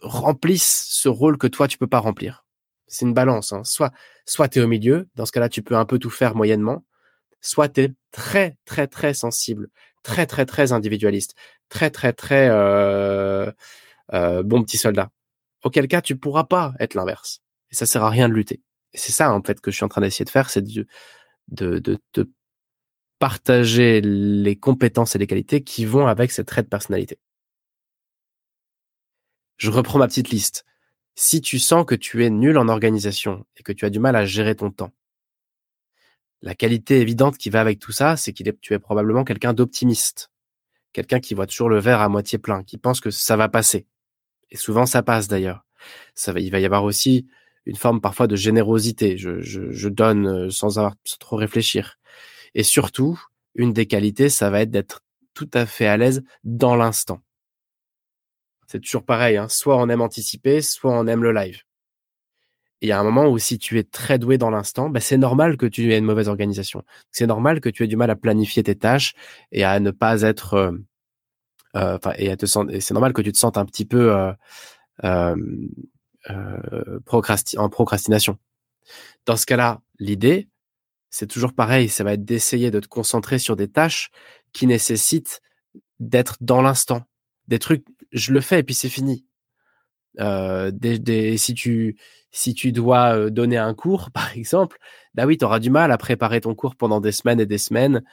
remplisse 0.02 0.86
ce 0.90 1.10
rôle 1.10 1.38
que 1.38 1.48
toi, 1.48 1.68
tu 1.68 1.78
peux 1.78 1.88
pas 1.88 2.00
remplir. 2.00 2.43
C'est 2.94 3.06
une 3.06 3.14
balance. 3.14 3.52
Hein. 3.54 3.64
Soit, 3.64 3.92
soit 4.26 4.48
tu 4.50 4.60
es 4.60 4.62
au 4.62 4.68
milieu, 4.68 5.10
dans 5.16 5.26
ce 5.26 5.32
cas-là, 5.32 5.50
tu 5.50 5.64
peux 5.64 5.76
un 5.76 5.86
peu 5.86 5.98
tout 5.98 6.12
faire 6.12 6.36
moyennement, 6.36 6.86
soit 7.42 7.70
tu 7.70 7.82
es 7.82 7.94
très, 8.12 8.58
très, 8.66 8.88
très 8.88 9.14
sensible, 9.14 9.70
très, 10.04 10.28
très, 10.28 10.46
très 10.46 10.72
individualiste, 10.72 11.36
très, 11.70 11.90
très, 11.90 12.14
très 12.14 12.50
euh, 12.50 13.52
euh, 14.14 14.44
bon 14.44 14.64
petit 14.64 14.78
soldat. 14.78 15.10
Auquel 15.64 15.88
cas, 15.88 16.02
tu 16.02 16.16
pourras 16.16 16.44
pas 16.44 16.74
être 16.80 16.94
l'inverse. 16.94 17.42
Et 17.72 17.76
ça 17.76 17.86
sert 17.88 18.04
à 18.04 18.10
rien 18.10 18.30
de 18.30 18.34
lutter. 18.34 18.62
C'est 18.94 19.12
ça, 19.12 19.34
en 19.34 19.42
fait, 19.42 19.60
que 19.60 19.72
je 19.72 19.78
suis 19.78 19.86
en 19.86 19.90
train 19.90 20.02
d'essayer 20.02 20.26
de 20.26 20.30
faire, 20.30 20.50
c'est 20.52 20.62
de, 20.62 20.86
de, 21.48 21.80
de, 21.80 21.98
de 22.14 22.32
partager 23.18 24.02
les 24.02 24.56
compétences 24.56 25.16
et 25.16 25.18
les 25.18 25.28
qualités 25.28 25.64
qui 25.64 25.86
vont 25.86 26.06
avec 26.06 26.32
cette 26.32 26.48
trait 26.48 26.62
de 26.62 26.68
personnalité. 26.68 27.18
Je 29.58 29.72
reprends 29.72 29.98
ma 29.98 30.08
petite 30.08 30.30
liste. 30.30 30.66
Si 31.16 31.42
tu 31.42 31.60
sens 31.60 31.86
que 31.86 31.96
tu 31.96 32.26
es 32.26 32.30
nul 32.30 32.58
en 32.58 32.68
organisation 32.68 33.46
et 33.58 33.64
que 33.64 33.72
tu 33.72 33.86
as 33.86 33.90
du 33.90 34.00
mal 34.00 34.16
à 34.16 34.26
gérer 34.26 34.56
ton 34.56 34.72
temps, 34.72 34.94
la 36.42 36.56
qualité 36.56 37.00
évidente 37.00 37.38
qui 37.38 37.50
va 37.50 37.62
avec 37.62 37.80
tout 37.80 37.94
ça, 37.94 38.18
c'est 38.18 38.40
est, 38.42 38.60
tu 38.60 38.74
es 38.74 38.80
probablement 38.80 39.24
quelqu'un 39.24 39.54
d'optimiste. 39.54 40.30
Quelqu'un 40.92 41.20
qui 41.20 41.34
voit 41.34 41.48
toujours 41.48 41.70
le 41.70 41.80
verre 41.80 42.02
à 42.02 42.10
moitié 42.10 42.38
plein, 42.38 42.64
qui 42.64 42.78
pense 42.78 43.00
que 43.00 43.12
ça 43.12 43.38
va 43.38 43.48
passer. 43.48 43.88
Et 44.52 44.58
souvent, 44.58 44.86
ça 44.86 45.02
passe 45.04 45.28
d'ailleurs. 45.28 45.66
Ça 46.16 46.34
va, 46.34 46.40
il 46.40 46.52
va 46.52 46.60
y 46.60 46.66
avoir 46.66 46.84
aussi 46.84 47.28
une 47.66 47.78
forme 47.78 48.02
parfois 48.02 48.28
de 48.28 48.36
générosité. 48.36 49.18
Je, 49.18 49.88
donne 49.88 50.28
euh, 50.28 50.50
sans 50.50 50.78
avoir 50.80 50.96
trop 51.20 51.38
réfléchir. 51.38 51.98
Et 52.56 52.64
surtout, 52.64 53.20
une 53.56 53.72
des 53.72 53.86
qualités, 53.86 54.30
ça 54.30 54.50
va 54.50 54.62
être 54.62 54.70
d'être 54.70 55.02
tout 55.34 55.50
à 55.54 55.66
fait 55.66 55.88
à 55.88 55.98
l'aise 55.98 56.24
dans 56.44 56.76
l'instant. 56.76 57.22
C'est 58.74 58.80
toujours 58.80 59.06
pareil, 59.06 59.38
hein. 59.38 59.48
soit 59.50 59.78
on 59.78 59.88
aime 59.88 60.02
anticiper, 60.02 60.64
soit 60.64 60.92
on 60.92 61.06
aime 61.06 61.22
le 61.22 61.32
live 61.32 61.62
il 62.82 62.90
y 62.90 62.92
a 62.92 63.00
un 63.00 63.04
moment 63.04 63.28
où 63.30 63.38
si 63.38 63.58
tu 63.58 63.80
es 63.80 63.84
très 63.84 64.20
doué 64.20 64.38
dans 64.38 64.50
l'instant, 64.50 64.90
bah, 64.90 65.00
c'est 65.00 65.18
normal 65.18 65.56
que 65.56 65.66
tu 65.66 65.94
aies 65.94 65.98
une 65.98 66.04
mauvaise 66.04 66.28
organisation. 66.28 66.84
C'est 67.12 67.26
normal 67.26 67.62
que 67.62 67.70
tu 67.70 67.84
aies 67.84 67.88
du 67.88 67.96
mal 67.96 68.10
à 68.10 68.18
planifier 68.18 68.62
tes 68.62 68.76
tâches 68.76 69.14
et 69.54 69.64
à 69.64 69.80
ne 69.80 69.90
pas 69.92 70.22
être, 70.22 70.56
euh, 70.56 70.72
euh 71.78 71.98
et 72.18 72.36
c'est 72.82 72.92
normal 72.92 73.14
que 73.14 73.22
tu 73.22 73.32
te 73.32 73.38
sentes 73.38 73.58
un 73.58 73.66
petit 73.66 73.86
peu 73.86 74.14
euh 74.14 74.34
en 76.26 77.70
procrastination. 77.70 78.38
Dans 79.26 79.38
ce 79.38 79.46
cas-là, 79.46 79.80
l'idée, 80.00 80.50
c'est 81.10 81.28
toujours 81.28 81.54
pareil, 81.54 81.88
ça 81.88 82.04
va 82.04 82.14
être 82.14 82.26
d'essayer 82.26 82.70
de 82.70 82.82
te 82.82 82.88
concentrer 82.88 83.40
sur 83.40 83.56
des 83.56 83.70
tâches 83.70 84.12
qui 84.52 84.68
nécessitent 84.68 85.42
d'être 86.02 86.38
dans 86.42 86.62
l'instant. 86.62 87.04
Des 87.48 87.60
trucs, 87.60 87.86
je 88.14 88.32
le 88.32 88.42
fais 88.42 88.60
et 88.60 88.64
puis 88.64 88.76
c'est 88.76 88.90
fini. 88.90 89.26
Si 91.38 91.54
tu 91.54 91.98
si 92.32 92.54
tu 92.56 92.72
dois 92.72 93.30
donner 93.30 93.58
un 93.58 93.74
cours, 93.74 94.12
par 94.14 94.32
exemple, 94.36 94.78
bah 95.14 95.26
oui, 95.26 95.38
tu 95.38 95.46
auras 95.46 95.60
du 95.60 95.70
mal 95.70 95.92
à 95.92 95.98
préparer 95.98 96.42
ton 96.42 96.56
cours 96.56 96.76
pendant 96.76 97.02
des 97.02 97.12
semaines 97.12 97.40
et 97.40 97.46
des 97.46 97.58
semaines 97.58 98.04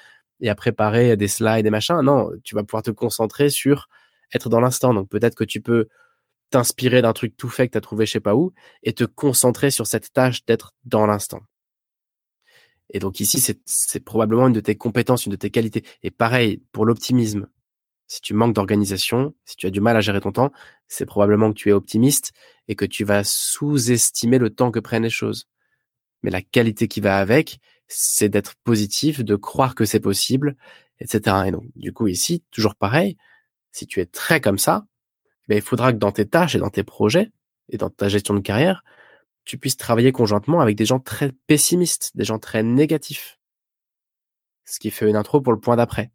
et 0.40 0.48
à 0.50 0.54
préparer 0.54 1.16
des 1.16 1.28
slides 1.28 1.66
et 1.66 1.70
machin. 1.70 2.02
Non, 2.02 2.30
tu 2.44 2.54
vas 2.54 2.64
pouvoir 2.64 2.82
te 2.82 2.90
concentrer 2.90 3.50
sur 3.50 3.88
être 4.32 4.48
dans 4.48 4.60
l'instant. 4.60 4.94
Donc 4.94 5.08
peut-être 5.08 5.34
que 5.34 5.44
tu 5.44 5.60
peux 5.60 5.88
t'inspirer 6.50 7.02
d'un 7.02 7.12
truc 7.12 7.36
tout 7.36 7.48
fait 7.48 7.68
que 7.68 7.72
tu 7.72 7.78
as 7.78 7.80
trouvé 7.80 8.06
je 8.06 8.12
sais 8.12 8.20
pas 8.20 8.34
où 8.34 8.52
et 8.82 8.92
te 8.92 9.04
concentrer 9.04 9.70
sur 9.70 9.86
cette 9.86 10.12
tâche 10.12 10.44
d'être 10.46 10.74
dans 10.84 11.06
l'instant. 11.06 11.40
Et 12.92 12.98
donc 12.98 13.20
ici, 13.20 13.40
c'est 13.64 14.04
probablement 14.04 14.48
une 14.48 14.52
de 14.52 14.60
tes 14.60 14.76
compétences, 14.76 15.26
une 15.26 15.32
de 15.32 15.36
tes 15.36 15.50
qualités. 15.50 15.84
Et 16.02 16.10
pareil, 16.10 16.60
pour 16.72 16.84
l'optimisme, 16.84 17.46
si 18.10 18.20
tu 18.20 18.34
manques 18.34 18.54
d'organisation, 18.54 19.36
si 19.44 19.54
tu 19.54 19.68
as 19.68 19.70
du 19.70 19.80
mal 19.80 19.96
à 19.96 20.00
gérer 20.00 20.20
ton 20.20 20.32
temps, 20.32 20.50
c'est 20.88 21.06
probablement 21.06 21.50
que 21.50 21.56
tu 21.56 21.68
es 21.68 21.72
optimiste 21.72 22.32
et 22.66 22.74
que 22.74 22.84
tu 22.84 23.04
vas 23.04 23.22
sous-estimer 23.22 24.38
le 24.38 24.50
temps 24.50 24.72
que 24.72 24.80
prennent 24.80 25.04
les 25.04 25.10
choses. 25.10 25.46
Mais 26.24 26.32
la 26.32 26.42
qualité 26.42 26.88
qui 26.88 27.00
va 27.00 27.18
avec, 27.18 27.60
c'est 27.86 28.28
d'être 28.28 28.56
positif, 28.64 29.22
de 29.22 29.36
croire 29.36 29.76
que 29.76 29.84
c'est 29.84 30.00
possible, 30.00 30.56
etc. 30.98 31.36
Et 31.46 31.50
donc, 31.52 31.62
du 31.76 31.92
coup, 31.92 32.08
ici, 32.08 32.42
toujours 32.50 32.74
pareil, 32.74 33.16
si 33.70 33.86
tu 33.86 34.00
es 34.00 34.06
très 34.06 34.40
comme 34.40 34.58
ça, 34.58 34.86
ben, 35.46 35.54
il 35.54 35.62
faudra 35.62 35.92
que 35.92 35.98
dans 35.98 36.10
tes 36.10 36.26
tâches 36.26 36.56
et 36.56 36.58
dans 36.58 36.68
tes 36.68 36.82
projets 36.82 37.30
et 37.68 37.76
dans 37.76 37.90
ta 37.90 38.08
gestion 38.08 38.34
de 38.34 38.40
carrière, 38.40 38.82
tu 39.44 39.56
puisses 39.56 39.76
travailler 39.76 40.10
conjointement 40.10 40.58
avec 40.58 40.74
des 40.74 40.84
gens 40.84 40.98
très 40.98 41.30
pessimistes, 41.46 42.10
des 42.16 42.24
gens 42.24 42.40
très 42.40 42.64
négatifs. 42.64 43.38
Ce 44.64 44.80
qui 44.80 44.90
fait 44.90 45.08
une 45.08 45.16
intro 45.16 45.40
pour 45.40 45.52
le 45.52 45.60
point 45.60 45.76
d'après 45.76 46.10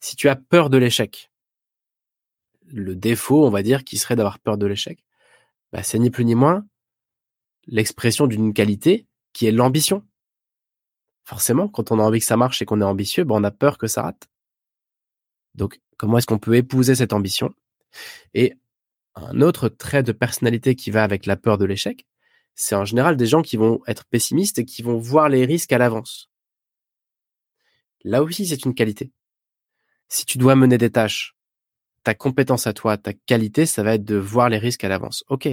si 0.00 0.16
tu 0.16 0.28
as 0.28 0.36
peur 0.36 0.70
de 0.70 0.78
l'échec, 0.78 1.30
le 2.66 2.94
défaut, 2.94 3.46
on 3.46 3.50
va 3.50 3.62
dire, 3.62 3.84
qui 3.84 3.98
serait 3.98 4.16
d'avoir 4.16 4.38
peur 4.38 4.58
de 4.58 4.66
l'échec, 4.66 5.04
bah, 5.72 5.82
c'est 5.82 5.98
ni 5.98 6.10
plus 6.10 6.24
ni 6.24 6.34
moins 6.34 6.66
l'expression 7.66 8.26
d'une 8.26 8.54
qualité 8.54 9.06
qui 9.32 9.46
est 9.46 9.52
l'ambition. 9.52 10.06
Forcément, 11.24 11.68
quand 11.68 11.92
on 11.92 11.98
a 11.98 12.02
envie 12.02 12.20
que 12.20 12.24
ça 12.24 12.36
marche 12.36 12.62
et 12.62 12.64
qu'on 12.64 12.80
est 12.80 12.84
ambitieux, 12.84 13.24
bah, 13.24 13.34
on 13.36 13.44
a 13.44 13.50
peur 13.50 13.78
que 13.78 13.86
ça 13.86 14.02
rate. 14.02 14.28
Donc, 15.54 15.80
comment 15.96 16.18
est-ce 16.18 16.26
qu'on 16.26 16.38
peut 16.38 16.54
épouser 16.54 16.94
cette 16.94 17.12
ambition? 17.12 17.54
Et 18.34 18.54
Un 19.14 19.40
autre 19.40 19.68
trait 19.68 20.04
de 20.04 20.12
personnalité 20.12 20.76
qui 20.76 20.90
va 20.92 21.02
avec 21.02 21.26
la 21.26 21.36
peur 21.36 21.58
de 21.58 21.64
l'échec, 21.64 22.06
c'est 22.54 22.76
en 22.76 22.84
général 22.84 23.16
des 23.16 23.26
gens 23.26 23.42
qui 23.42 23.56
vont 23.56 23.80
être 23.86 24.04
pessimistes 24.04 24.58
et 24.58 24.64
qui 24.64 24.82
vont 24.82 24.98
voir 24.98 25.28
les 25.28 25.44
risques 25.44 25.72
à 25.72 25.78
l'avance. 25.78 26.30
Là 28.04 28.22
aussi, 28.22 28.46
c'est 28.46 28.64
une 28.64 28.74
qualité. 28.74 29.12
Si 30.08 30.26
tu 30.26 30.38
dois 30.38 30.56
mener 30.56 30.78
des 30.78 30.90
tâches, 30.90 31.36
ta 32.02 32.14
compétence 32.14 32.66
à 32.66 32.72
toi, 32.72 32.96
ta 32.96 33.12
qualité, 33.12 33.66
ça 33.66 33.82
va 33.82 33.94
être 33.94 34.04
de 34.04 34.16
voir 34.16 34.48
les 34.48 34.58
risques 34.58 34.84
à 34.84 34.88
l'avance. 34.88 35.24
Ok, 35.28 35.48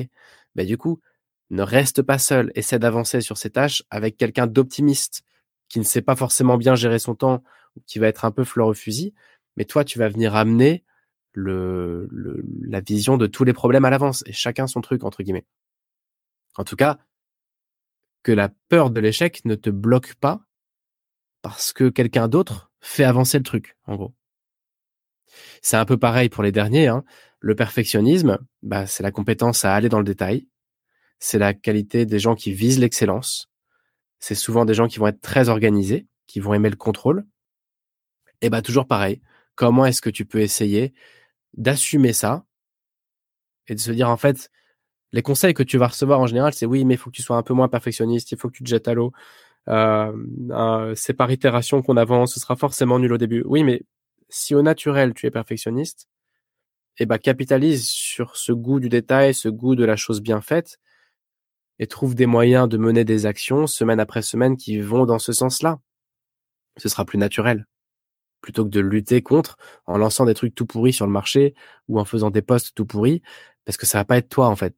bah 0.56 0.64
du 0.66 0.78
coup, 0.78 1.02
ne 1.50 1.62
reste 1.62 2.02
pas 2.02 2.18
seul, 2.18 2.52
essaie 2.56 2.80
d'avancer 2.80 3.22
sur 3.22 3.38
ces 3.38 3.50
tâches 3.50 3.84
avec 3.90 4.18
quelqu'un 4.18 4.48
d'optimiste 4.48 5.24
qui 5.68 5.80
ne 5.80 5.84
sait 5.84 6.02
pas 6.02 6.16
forcément 6.16 6.58
bien 6.58 6.76
gérer 6.76 7.00
son 7.00 7.16
temps 7.16 7.44
ou 7.76 7.82
qui 7.86 8.00
va 8.00 8.08
être 8.08 8.26
un 8.26 8.32
peu 8.32 8.44
fleur 8.44 8.68
au 8.68 8.74
fusil, 8.74 9.14
mais 9.58 9.66
toi, 9.66 9.84
tu 9.84 10.00
vas 10.00 10.10
venir 10.10 10.36
amener 10.36 10.84
la 11.36 12.80
vision 12.80 13.18
de 13.18 13.28
tous 13.28 13.44
les 13.44 13.54
problèmes 13.54 13.84
à 13.84 13.90
l'avance 13.90 14.24
et 14.26 14.32
chacun 14.32 14.68
son 14.68 14.80
truc, 14.80 15.04
entre 15.04 15.22
guillemets. 15.22 15.46
En 16.56 16.64
tout 16.64 16.78
cas, 16.78 16.98
que 18.24 18.32
la 18.32 18.50
peur 18.70 18.90
de 18.90 19.02
l'échec 19.02 19.44
ne 19.44 19.56
te 19.56 19.70
bloque 19.70 20.16
pas 20.16 20.42
parce 21.42 21.74
que 21.74 21.90
quelqu'un 21.90 22.28
d'autre 22.28 22.72
fait 22.80 23.04
avancer 23.04 23.38
le 23.38 23.44
truc, 23.44 23.78
en 23.86 23.96
gros. 23.96 24.14
C'est 25.62 25.78
un 25.78 25.86
peu 25.86 25.98
pareil 25.98 26.30
pour 26.30 26.44
les 26.44 26.52
derniers. 26.52 26.88
Hein. 26.88 27.04
Le 27.40 27.56
perfectionnisme, 27.56 28.40
bah, 28.64 28.88
c'est 28.88 29.04
la 29.04 29.12
compétence 29.12 29.66
à 29.66 29.74
aller 29.74 29.90
dans 29.90 30.00
le 30.00 30.06
détail. 30.06 30.48
C'est 31.20 31.40
la 31.40 31.54
qualité 31.54 32.06
des 32.06 32.20
gens 32.20 32.36
qui 32.36 32.54
visent 32.54 32.80
l'excellence. 32.80 33.50
C'est 34.20 34.36
souvent 34.36 34.66
des 34.66 34.74
gens 34.74 34.88
qui 34.88 35.00
vont 35.00 35.08
être 35.08 35.22
très 35.22 35.50
organisés, 35.50 36.08
qui 36.28 36.40
vont 36.40 36.54
aimer 36.54 36.70
le 36.70 36.76
contrôle. 36.76 37.26
Et 38.42 38.50
bah 38.50 38.62
toujours 38.62 38.88
pareil. 38.88 39.22
Comment 39.56 39.86
est-ce 39.86 40.02
que 40.02 40.10
tu 40.10 40.26
peux 40.26 40.42
essayer 40.42 40.94
d'assumer 41.54 42.14
ça 42.14 42.46
et 43.68 43.76
de 43.76 43.80
se 43.80 43.92
dire 43.92 44.10
en 44.10 44.18
fait, 44.18 44.52
les 45.12 45.22
conseils 45.22 45.54
que 45.54 45.64
tu 45.64 45.78
vas 45.78 45.88
recevoir 45.88 46.20
en 46.20 46.28
général, 46.28 46.54
c'est 46.54 46.66
oui, 46.66 46.86
mais 46.86 46.96
il 46.96 46.98
faut 46.98 47.10
que 47.10 47.16
tu 47.16 47.22
sois 47.22 47.38
un 47.38 47.44
peu 47.44 47.54
moins 47.54 47.70
perfectionniste, 47.70 48.32
il 48.32 48.38
faut 48.38 48.50
que 48.50 48.58
tu 48.58 48.64
te 48.64 48.70
jettes 48.70 48.88
à 48.88 48.94
l'eau. 48.94 49.14
Euh, 49.68 50.94
c'est 50.96 51.14
par 51.14 51.32
itération 51.32 51.82
qu'on 51.82 51.98
avance, 51.98 52.34
ce 52.34 52.40
sera 52.40 52.56
forcément 52.56 53.00
nul 53.00 53.14
au 53.14 53.18
début. 53.18 53.44
Oui, 53.46 53.64
mais 53.64 53.84
si 54.30 54.56
au 54.56 54.62
naturel 54.62 55.14
tu 55.14 55.26
es 55.26 55.32
perfectionniste, 55.32 56.08
eh 56.98 57.06
ben 57.06 57.18
capitalise 57.18 57.90
sur 57.90 58.38
ce 58.38 58.52
goût 58.52 58.80
du 58.80 58.90
détail, 58.90 59.34
ce 59.34 59.50
goût 59.50 59.76
de 59.76 59.86
la 59.86 59.96
chose 59.96 60.22
bien 60.22 60.42
faite, 60.42 60.80
et 61.80 61.88
trouve 61.88 62.16
des 62.16 62.26
moyens 62.26 62.70
de 62.70 62.78
mener 62.78 63.04
des 63.04 63.26
actions 63.26 63.68
semaine 63.68 64.00
après 64.00 64.22
semaine 64.22 64.56
qui 64.58 64.80
vont 64.80 65.06
dans 65.06 65.20
ce 65.20 65.34
sens-là. 65.34 65.80
Ce 66.78 66.90
sera 66.90 67.06
plus 67.06 67.18
naturel 67.18 67.66
plutôt 68.46 68.64
que 68.64 68.70
de 68.70 68.80
lutter 68.80 69.24
contre 69.24 69.58
en 69.88 69.98
lançant 69.98 70.24
des 70.24 70.36
trucs 70.36 70.54
tout 70.54 70.68
pourris 70.68 70.94
sur 70.94 71.08
le 71.08 71.12
marché 71.12 71.56
ou 71.88 72.00
en 72.00 72.06
faisant 72.06 72.30
des 72.30 72.44
posts 72.44 72.76
tout 72.76 72.86
pourris, 72.86 73.24
parce 73.66 73.76
que 73.76 73.88
ça 73.88 73.98
va 73.98 74.06
pas 74.06 74.18
être 74.18 74.30
toi 74.30 74.48
en 74.48 74.56
fait. 74.56 74.76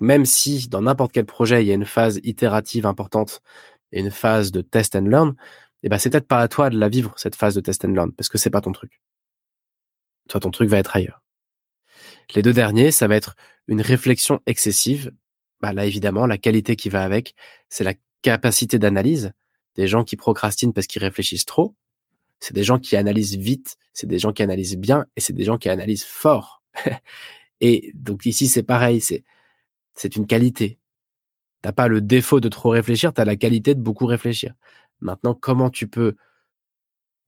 Même 0.00 0.24
si 0.24 0.68
dans 0.68 0.82
n'importe 0.82 1.10
quel 1.10 1.26
projet 1.26 1.64
il 1.64 1.66
y 1.66 1.72
a 1.72 1.74
une 1.74 1.84
phase 1.84 2.20
itérative 2.22 2.86
importante 2.86 3.42
et 3.90 3.98
une 3.98 4.12
phase 4.12 4.52
de 4.52 4.60
test 4.60 4.94
and 4.94 5.06
learn, 5.06 5.34
eh 5.82 5.88
ben 5.88 5.98
c'est 5.98 6.10
peut-être 6.10 6.26
pas 6.26 6.40
à 6.40 6.48
toi 6.48 6.70
de 6.70 6.78
la 6.78 6.88
vivre 6.88 7.12
cette 7.16 7.36
phase 7.36 7.54
de 7.54 7.60
test 7.60 7.84
and 7.84 7.88
learn 7.88 8.12
parce 8.12 8.28
que 8.28 8.38
c'est 8.38 8.50
pas 8.50 8.60
ton 8.60 8.72
truc. 8.72 9.00
Toi 10.28 10.40
ton 10.40 10.50
truc 10.50 10.68
va 10.68 10.78
être 10.78 10.96
ailleurs. 10.96 11.22
Les 12.34 12.42
deux 12.42 12.52
derniers, 12.52 12.90
ça 12.90 13.08
va 13.08 13.16
être 13.16 13.36
une 13.68 13.80
réflexion 13.80 14.40
excessive. 14.46 15.12
Bah 15.60 15.72
là 15.72 15.86
évidemment 15.86 16.26
la 16.26 16.38
qualité 16.38 16.76
qui 16.76 16.88
va 16.88 17.04
avec, 17.04 17.34
c'est 17.68 17.84
la 17.84 17.94
capacité 18.22 18.78
d'analyse. 18.78 19.32
Des 19.76 19.86
gens 19.86 20.04
qui 20.04 20.16
procrastinent 20.16 20.72
parce 20.72 20.86
qu'ils 20.88 21.02
réfléchissent 21.02 21.46
trop, 21.46 21.76
c'est 22.40 22.54
des 22.54 22.64
gens 22.64 22.78
qui 22.78 22.96
analysent 22.96 23.36
vite, 23.36 23.76
c'est 23.92 24.06
des 24.06 24.18
gens 24.18 24.32
qui 24.32 24.42
analysent 24.42 24.76
bien 24.76 25.06
et 25.16 25.20
c'est 25.20 25.32
des 25.32 25.44
gens 25.44 25.58
qui 25.58 25.68
analysent 25.68 26.04
fort. 26.04 26.62
et 27.60 27.92
donc 27.94 28.26
ici 28.26 28.48
c'est 28.48 28.62
pareil, 28.62 29.00
c'est 29.00 29.24
c'est 29.94 30.16
une 30.16 30.26
qualité. 30.26 30.78
T'as 31.62 31.72
pas 31.72 31.88
le 31.88 32.00
défaut 32.00 32.40
de 32.40 32.48
trop 32.48 32.70
réfléchir, 32.70 33.12
tu 33.12 33.20
as 33.20 33.24
la 33.24 33.36
qualité 33.36 33.74
de 33.74 33.80
beaucoup 33.80 34.06
réfléchir. 34.06 34.54
Maintenant, 35.00 35.34
comment 35.34 35.70
tu 35.70 35.88
peux 35.88 36.16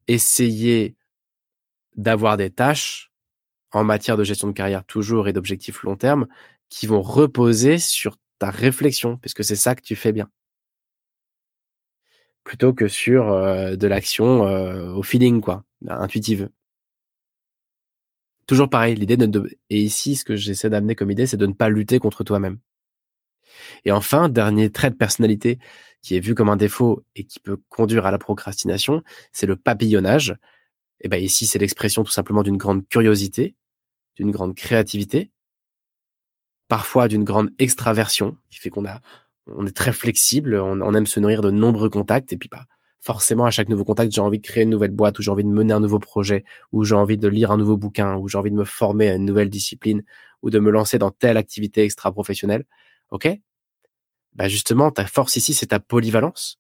essayer 0.08 0.96
d'avoir 1.96 2.36
des 2.36 2.50
tâches 2.50 3.12
en 3.72 3.84
matière 3.84 4.16
de 4.16 4.24
gestion 4.24 4.48
de 4.48 4.52
carrière 4.52 4.84
toujours 4.84 5.28
et 5.28 5.32
d'objectifs 5.32 5.82
long 5.82 5.96
terme 5.96 6.26
qui 6.68 6.86
vont 6.86 7.02
reposer 7.02 7.78
sur 7.78 8.16
ta 8.38 8.50
réflexion, 8.50 9.16
puisque 9.18 9.44
c'est 9.44 9.56
ça 9.56 9.74
que 9.74 9.82
tu 9.82 9.96
fais 9.96 10.12
bien? 10.12 10.28
Plutôt 12.44 12.72
que 12.72 12.88
sur 12.88 13.30
euh, 13.30 13.76
de 13.76 13.86
l'action 13.86 14.46
euh, 14.46 14.92
au 14.92 15.02
feeling, 15.02 15.40
quoi, 15.40 15.64
intuitive. 15.86 16.48
Toujours 18.46 18.68
pareil, 18.68 18.96
l'idée 18.96 19.16
de, 19.16 19.58
et 19.68 19.80
ici, 19.80 20.16
ce 20.16 20.24
que 20.24 20.34
j'essaie 20.34 20.70
d'amener 20.70 20.96
comme 20.96 21.10
idée, 21.10 21.26
c'est 21.26 21.36
de 21.36 21.46
ne 21.46 21.52
pas 21.52 21.68
lutter 21.68 22.00
contre 22.00 22.24
toi-même. 22.24 22.58
Et 23.84 23.92
enfin, 23.92 24.28
dernier 24.28 24.70
trait 24.70 24.90
de 24.90 24.96
personnalité 24.96 25.58
qui 26.02 26.16
est 26.16 26.20
vu 26.20 26.34
comme 26.34 26.48
un 26.48 26.56
défaut 26.56 27.04
et 27.14 27.24
qui 27.24 27.40
peut 27.40 27.58
conduire 27.68 28.06
à 28.06 28.10
la 28.10 28.18
procrastination, 28.18 29.02
c'est 29.32 29.46
le 29.46 29.56
papillonnage. 29.56 30.34
Et 31.00 31.08
ben 31.08 31.22
ici, 31.22 31.46
c'est 31.46 31.58
l'expression 31.58 32.04
tout 32.04 32.12
simplement 32.12 32.42
d'une 32.42 32.56
grande 32.56 32.86
curiosité, 32.88 33.54
d'une 34.16 34.30
grande 34.30 34.54
créativité, 34.54 35.30
parfois 36.68 37.08
d'une 37.08 37.24
grande 37.24 37.50
extraversion, 37.58 38.36
qui 38.50 38.58
fait 38.58 38.70
qu'on 38.70 38.86
a, 38.86 39.00
on 39.46 39.66
est 39.66 39.76
très 39.76 39.92
flexible, 39.92 40.54
on, 40.54 40.94
aime 40.94 41.06
se 41.06 41.20
nourrir 41.20 41.40
de 41.42 41.50
nombreux 41.50 41.90
contacts, 41.90 42.32
et 42.32 42.36
puis 42.36 42.48
bah, 42.48 42.64
forcément, 43.00 43.44
à 43.44 43.50
chaque 43.50 43.68
nouveau 43.68 43.84
contact, 43.84 44.12
j'ai 44.12 44.20
envie 44.20 44.38
de 44.38 44.46
créer 44.46 44.62
une 44.64 44.70
nouvelle 44.70 44.90
boîte, 44.90 45.18
ou 45.18 45.22
j'ai 45.22 45.30
envie 45.30 45.44
de 45.44 45.48
mener 45.48 45.72
un 45.72 45.80
nouveau 45.80 45.98
projet, 45.98 46.44
ou 46.72 46.84
j'ai 46.84 46.94
envie 46.94 47.18
de 47.18 47.28
lire 47.28 47.50
un 47.50 47.56
nouveau 47.56 47.76
bouquin, 47.76 48.16
ou 48.16 48.28
j'ai 48.28 48.38
envie 48.38 48.50
de 48.50 48.56
me 48.56 48.64
former 48.64 49.08
à 49.08 49.14
une 49.14 49.24
nouvelle 49.24 49.50
discipline, 49.50 50.02
ou 50.42 50.50
de 50.50 50.58
me 50.58 50.70
lancer 50.70 50.98
dans 50.98 51.10
telle 51.10 51.36
activité 51.36 51.82
extra-professionnelle. 51.82 52.64
OK? 53.10 53.28
Bah 54.34 54.48
justement, 54.48 54.90
ta 54.90 55.06
force 55.06 55.36
ici, 55.36 55.54
c'est 55.54 55.66
ta 55.66 55.80
polyvalence. 55.80 56.58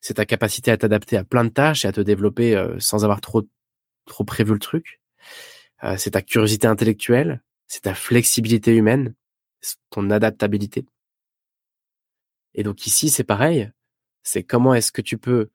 C'est 0.00 0.14
ta 0.14 0.26
capacité 0.26 0.70
à 0.70 0.76
t'adapter 0.76 1.16
à 1.16 1.24
plein 1.24 1.44
de 1.44 1.50
tâches 1.50 1.84
et 1.84 1.88
à 1.88 1.92
te 1.92 2.00
développer 2.00 2.56
euh, 2.56 2.78
sans 2.78 3.04
avoir 3.04 3.20
trop 3.20 3.42
trop 4.06 4.24
prévu 4.24 4.52
le 4.52 4.58
truc. 4.58 5.00
Euh, 5.84 5.96
c'est 5.96 6.12
ta 6.12 6.22
curiosité 6.22 6.66
intellectuelle, 6.66 7.42
c'est 7.66 7.82
ta 7.82 7.94
flexibilité 7.94 8.74
humaine, 8.74 9.14
ton 9.90 10.10
adaptabilité. 10.10 10.86
Et 12.54 12.62
donc 12.62 12.86
ici, 12.86 13.10
c'est 13.10 13.24
pareil. 13.24 13.70
C'est 14.22 14.42
comment 14.42 14.74
est-ce 14.74 14.92
que 14.92 15.02
tu 15.02 15.18
peux 15.18 15.50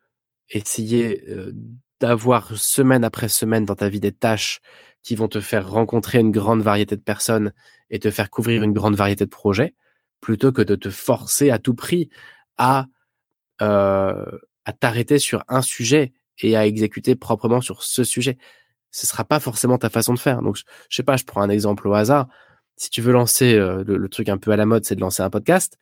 essayer 0.50 1.24
euh, 1.30 1.52
d'avoir 2.00 2.56
semaine 2.58 3.04
après 3.04 3.30
semaine 3.30 3.66
dans 3.66 3.76
ta 3.76 3.90
vie 3.90 4.00
des 4.00 4.12
tâches 4.12 4.62
qui 5.02 5.16
vont 5.16 5.28
te 5.28 5.42
faire 5.42 5.70
rencontrer 5.70 6.20
une 6.20 6.32
grande 6.32 6.62
variété 6.62 6.96
de 6.96 7.02
personnes 7.02 7.54
et 7.90 8.00
te 8.00 8.12
faire 8.12 8.30
couvrir 8.30 8.64
une 8.64 8.74
grande 8.74 8.96
variété 8.96 9.26
de 9.26 9.30
projets 9.30 9.74
plutôt 10.24 10.54
que 10.54 10.62
de 10.62 10.76
te 10.76 10.90
forcer 10.90 11.52
à 11.52 11.60
tout 11.60 11.76
prix 11.76 12.10
à 12.58 12.88
euh, 13.62 14.40
à 14.66 14.72
t'arrêter 14.72 15.20
sur 15.20 15.44
un 15.50 15.62
sujet 15.62 16.14
et 16.40 16.56
à 16.56 16.66
exécuter 16.66 17.16
proprement 17.16 17.60
sur 17.60 17.84
ce 17.84 18.06
sujet. 18.06 18.38
Ce 18.90 19.06
sera 19.06 19.26
pas 19.26 19.42
forcément 19.42 19.78
ta 19.78 19.90
façon 19.90 20.14
de 20.14 20.20
faire. 20.20 20.42
Donc, 20.42 20.56
je, 20.56 20.64
sais 20.90 21.04
pas, 21.04 21.18
je 21.18 21.26
prends 21.26 21.42
un 21.42 21.50
exemple 21.50 21.86
au 21.90 21.94
hasard. 21.94 22.30
Si 22.78 22.90
tu 22.90 23.02
veux 23.02 23.12
lancer 23.12 23.56
euh, 23.56 23.84
le, 23.86 24.08
truc 24.08 24.30
un 24.30 24.38
peu 24.38 24.52
à 24.52 24.56
la 24.56 24.66
mode, 24.66 24.86
c'est 24.86 24.96
de 24.96 25.02
lancer 25.02 25.22
un 25.22 25.30
podcast. 25.30 25.78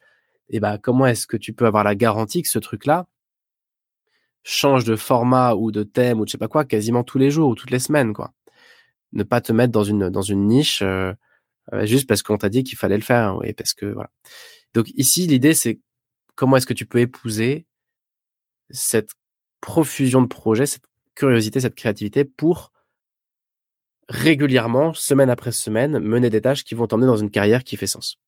Et 0.50 0.58
eh 0.58 0.60
ben, 0.60 0.80
comment 0.80 1.06
est-ce 1.06 1.28
que 1.28 1.38
tu 1.38 1.54
peux 1.54 1.68
avoir 1.68 1.84
la 1.84 1.94
garantie 1.94 2.42
que 2.42 2.50
ce 2.50 2.60
truc-là 2.60 3.06
change 4.44 4.86
de 4.86 4.96
format 4.96 5.54
ou 5.54 5.72
de 5.72 5.84
thème 5.84 6.20
ou 6.20 6.26
de 6.26 6.30
je 6.30 6.32
sais 6.32 6.38
pas 6.40 6.48
quoi 6.48 6.66
quasiment 6.66 7.04
tous 7.04 7.20
les 7.20 7.30
jours 7.30 7.50
ou 7.50 7.56
toutes 7.56 7.70
les 7.70 7.80
semaines, 7.80 8.12
quoi? 8.12 8.34
Ne 9.14 9.22
pas 9.22 9.40
te 9.40 9.54
mettre 9.54 9.72
dans 9.72 9.84
une 9.84 10.10
dans 10.10 10.24
une 10.24 10.48
niche. 10.48 10.82
Euh, 10.82 11.14
juste 11.84 12.08
parce 12.08 12.24
qu'on 12.24 12.38
t'a 12.38 12.50
dit 12.50 12.64
qu'il 12.64 12.78
fallait 12.78 12.98
le 12.98 13.04
faire, 13.04 13.38
et 13.44 13.54
parce 13.54 13.74
que 13.74 13.86
voilà. 13.86 14.10
Donc 14.74 14.90
ici, 14.96 15.28
l'idée 15.28 15.54
c'est 15.54 15.80
comment 16.36 16.58
est-ce 16.58 16.66
que 16.66 16.74
tu 16.74 16.86
peux 16.86 17.00
épouser 17.00 17.66
cette 18.70 19.12
profusion 19.62 20.22
de 20.22 20.28
projets, 20.28 20.66
cette 20.66 20.86
curiosité, 21.16 21.60
cette 21.60 21.76
créativité 21.76 22.26
pour 22.26 22.72
régulièrement, 24.10 24.94
semaine 24.94 25.30
après 25.30 25.52
semaine, 25.52 26.00
mener 26.00 26.30
des 26.30 26.42
tâches 26.42 26.64
qui 26.64 26.76
vont 26.76 26.88
t'emmener 26.88 27.08
dans 27.08 27.18
une 27.18 27.32
carrière 27.32 27.64
qui 27.64 27.78
fait 27.78 27.88
sens. 27.88 28.20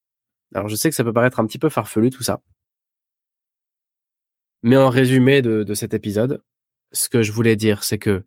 Alors 0.55 0.69
je 0.69 0.75
sais 0.75 0.89
que 0.89 0.95
ça 0.95 1.03
peut 1.03 1.13
paraître 1.13 1.39
un 1.39 1.45
petit 1.45 1.59
peu 1.59 1.69
farfelu 1.69 2.09
tout 2.09 2.23
ça. 2.23 2.41
Mais 4.61 4.77
en 4.77 4.89
résumé 4.89 5.41
de, 5.41 5.63
de 5.63 5.73
cet 5.73 5.93
épisode, 5.93 6.41
ce 6.93 7.09
que 7.09 7.21
je 7.21 7.31
voulais 7.31 7.55
dire, 7.55 7.83
c'est 7.83 7.97
que 7.97 8.23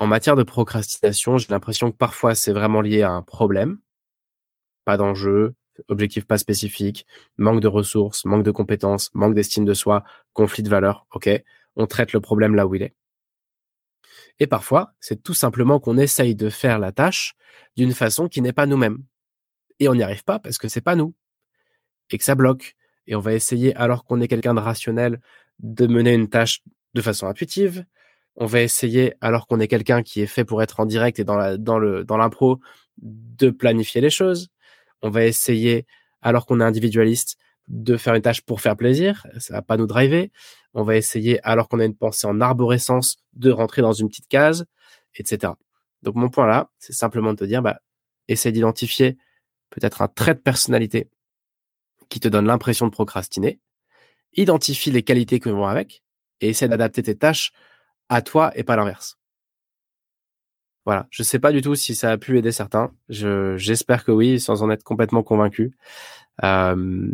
en 0.00 0.06
matière 0.06 0.34
de 0.34 0.42
procrastination, 0.42 1.36
j'ai 1.36 1.48
l'impression 1.50 1.92
que 1.92 1.96
parfois 1.96 2.34
c'est 2.34 2.52
vraiment 2.52 2.80
lié 2.80 3.02
à 3.02 3.10
un 3.10 3.22
problème, 3.22 3.78
pas 4.86 4.96
d'enjeu, 4.96 5.54
objectif 5.88 6.26
pas 6.26 6.38
spécifique, 6.38 7.06
manque 7.36 7.60
de 7.60 7.68
ressources, 7.68 8.24
manque 8.24 8.42
de 8.42 8.50
compétences, 8.50 9.14
manque 9.14 9.34
d'estime 9.34 9.66
de 9.66 9.74
soi, 9.74 10.02
conflit 10.32 10.62
de 10.62 10.70
valeurs. 10.70 11.06
Ok, 11.12 11.28
on 11.76 11.86
traite 11.86 12.14
le 12.14 12.20
problème 12.20 12.54
là 12.54 12.66
où 12.66 12.74
il 12.74 12.82
est. 12.82 12.94
Et 14.38 14.46
parfois, 14.46 14.94
c'est 15.00 15.22
tout 15.22 15.34
simplement 15.34 15.78
qu'on 15.78 15.98
essaye 15.98 16.34
de 16.34 16.48
faire 16.48 16.78
la 16.78 16.92
tâche 16.92 17.34
d'une 17.76 17.92
façon 17.92 18.26
qui 18.26 18.40
n'est 18.40 18.54
pas 18.54 18.64
nous-mêmes. 18.64 19.04
Et 19.80 19.88
on 19.88 19.94
n'y 19.94 20.02
arrive 20.02 20.24
pas 20.24 20.38
parce 20.38 20.56
que 20.56 20.68
c'est 20.68 20.80
pas 20.80 20.96
nous. 20.96 21.14
Et 22.08 22.16
que 22.16 22.24
ça 22.24 22.34
bloque. 22.34 22.74
Et 23.06 23.14
on 23.14 23.20
va 23.20 23.34
essayer, 23.34 23.76
alors 23.76 24.04
qu'on 24.04 24.22
est 24.22 24.28
quelqu'un 24.28 24.54
de 24.54 24.60
rationnel, 24.60 25.20
de 25.58 25.86
mener 25.86 26.14
une 26.14 26.30
tâche 26.30 26.62
de 26.94 27.02
façon 27.02 27.26
intuitive, 27.26 27.84
On 28.36 28.46
va 28.46 28.62
essayer, 28.62 29.14
alors 29.20 29.46
qu'on 29.46 29.60
est 29.60 29.68
quelqu'un 29.68 30.02
qui 30.02 30.20
est 30.20 30.26
fait 30.26 30.44
pour 30.44 30.62
être 30.62 30.80
en 30.80 30.86
direct 30.86 31.18
et 31.18 31.24
dans 31.24 31.36
le, 31.36 32.04
dans 32.04 32.16
l'impro, 32.16 32.60
de 32.98 33.50
planifier 33.50 34.00
les 34.00 34.10
choses. 34.10 34.48
On 35.02 35.10
va 35.10 35.24
essayer, 35.24 35.86
alors 36.22 36.46
qu'on 36.46 36.60
est 36.60 36.64
individualiste, 36.64 37.36
de 37.68 37.96
faire 37.96 38.14
une 38.14 38.22
tâche 38.22 38.42
pour 38.42 38.60
faire 38.60 38.76
plaisir. 38.76 39.26
Ça 39.38 39.54
va 39.54 39.62
pas 39.62 39.76
nous 39.76 39.86
driver. 39.86 40.30
On 40.74 40.82
va 40.82 40.96
essayer, 40.96 41.40
alors 41.44 41.68
qu'on 41.68 41.80
a 41.80 41.84
une 41.84 41.96
pensée 41.96 42.26
en 42.26 42.40
arborescence, 42.40 43.16
de 43.32 43.50
rentrer 43.50 43.82
dans 43.82 43.92
une 43.92 44.08
petite 44.08 44.28
case, 44.28 44.66
etc. 45.16 45.52
Donc, 46.02 46.14
mon 46.14 46.28
point 46.28 46.46
là, 46.46 46.70
c'est 46.78 46.92
simplement 46.92 47.32
de 47.32 47.38
te 47.38 47.44
dire, 47.44 47.62
bah, 47.62 47.80
essaie 48.28 48.52
d'identifier 48.52 49.18
peut-être 49.70 50.02
un 50.02 50.08
trait 50.08 50.34
de 50.34 50.40
personnalité 50.40 51.08
qui 52.08 52.20
te 52.20 52.28
donne 52.28 52.46
l'impression 52.46 52.86
de 52.86 52.92
procrastiner. 52.92 53.60
Identifie 54.34 54.90
les 54.90 55.02
qualités 55.02 55.40
qui 55.40 55.48
vont 55.48 55.66
avec 55.66 56.02
et 56.40 56.50
essaie 56.50 56.68
d'adapter 56.68 57.02
tes 57.02 57.16
tâches 57.16 57.52
à 58.10 58.20
toi 58.20 58.52
et 58.56 58.64
pas 58.64 58.76
l'inverse. 58.76 59.18
Voilà, 60.84 61.06
je 61.10 61.22
sais 61.22 61.38
pas 61.38 61.52
du 61.52 61.62
tout 61.62 61.74
si 61.74 61.94
ça 61.94 62.10
a 62.10 62.18
pu 62.18 62.36
aider 62.38 62.52
certains. 62.52 62.92
Je, 63.08 63.56
j'espère 63.56 64.04
que 64.04 64.12
oui, 64.12 64.40
sans 64.40 64.62
en 64.62 64.70
être 64.70 64.82
complètement 64.82 65.22
convaincu. 65.22 65.72
Euh, 66.42 67.10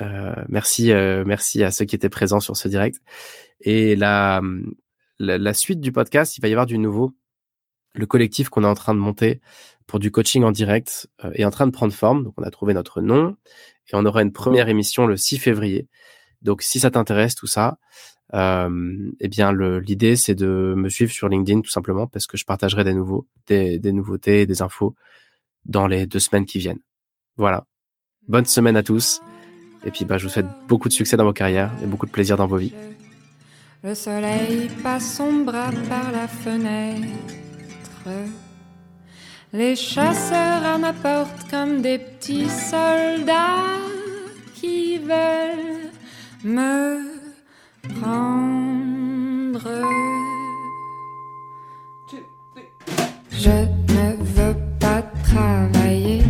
euh, 0.00 0.44
merci, 0.48 0.92
euh, 0.92 1.24
merci 1.26 1.62
à 1.62 1.70
ceux 1.70 1.84
qui 1.84 1.96
étaient 1.96 2.08
présents 2.08 2.40
sur 2.40 2.56
ce 2.56 2.68
direct. 2.68 3.00
Et 3.60 3.96
la, 3.96 4.40
la, 5.18 5.54
suite 5.54 5.80
du 5.80 5.92
podcast, 5.92 6.38
il 6.38 6.40
va 6.40 6.48
y 6.48 6.52
avoir 6.52 6.66
du 6.66 6.78
nouveau. 6.78 7.12
Le 7.94 8.06
collectif 8.06 8.48
qu'on 8.48 8.64
est 8.64 8.68
en 8.68 8.74
train 8.74 8.94
de 8.94 9.00
monter 9.00 9.40
pour 9.86 9.98
du 9.98 10.10
coaching 10.12 10.44
en 10.44 10.52
direct 10.52 11.08
est 11.34 11.44
en 11.44 11.50
train 11.50 11.66
de 11.66 11.72
prendre 11.72 11.92
forme. 11.92 12.24
Donc, 12.24 12.34
on 12.38 12.44
a 12.44 12.50
trouvé 12.50 12.72
notre 12.72 13.02
nom 13.02 13.36
et 13.88 13.94
on 13.94 14.06
aura 14.06 14.22
une 14.22 14.32
première 14.32 14.68
émission 14.68 15.06
le 15.06 15.16
6 15.16 15.38
février. 15.38 15.88
Donc, 16.42 16.62
si 16.62 16.80
ça 16.80 16.90
t'intéresse, 16.90 17.34
tout 17.34 17.46
ça, 17.46 17.78
euh, 18.34 19.10
eh 19.20 19.28
bien, 19.28 19.52
l'idée, 19.52 20.16
c'est 20.16 20.34
de 20.34 20.74
me 20.76 20.88
suivre 20.88 21.12
sur 21.12 21.28
LinkedIn, 21.28 21.60
tout 21.60 21.70
simplement, 21.70 22.06
parce 22.06 22.26
que 22.26 22.36
je 22.36 22.44
partagerai 22.44 22.84
des 22.84 22.94
nouveaux, 22.94 23.26
des, 23.46 23.78
des 23.78 23.92
nouveautés, 23.92 24.46
des 24.46 24.62
infos 24.62 24.94
dans 25.64 25.86
les 25.86 26.06
deux 26.06 26.20
semaines 26.20 26.46
qui 26.46 26.58
viennent. 26.58 26.80
Voilà. 27.36 27.66
Bonne 28.28 28.46
semaine 28.46 28.76
à 28.76 28.82
tous. 28.82 29.20
Et 29.84 29.90
puis, 29.90 30.04
bah, 30.04 30.18
je 30.18 30.24
vous 30.26 30.32
souhaite 30.32 30.46
beaucoup 30.68 30.88
de 30.88 30.92
succès 30.92 31.16
dans 31.16 31.24
vos 31.24 31.32
carrières 31.32 31.72
et 31.82 31.86
beaucoup 31.86 32.06
de 32.06 32.10
plaisir 32.10 32.36
dans 32.36 32.46
vos 32.46 32.56
vies. 32.56 32.74
Le 33.82 33.94
soleil 33.94 34.68
passe 34.82 35.16
son 35.16 35.44
bras 35.44 35.70
par 35.88 36.12
la 36.12 36.28
fenêtre. 36.28 37.08
Les 39.52 39.74
chasseurs 39.74 40.64
à 40.64 40.78
ma 40.78 40.92
porte 40.92 41.50
comme 41.50 41.80
des 41.80 41.98
petits 41.98 42.48
soldats 42.48 43.80
qui 44.54 44.98
veulent 44.98 45.90
me 46.44 47.00
prendre. 48.00 49.60
Je 53.30 53.50
ne 53.50 54.16
veux 54.22 54.56
pas 54.78 55.02
travailler, 55.24 56.22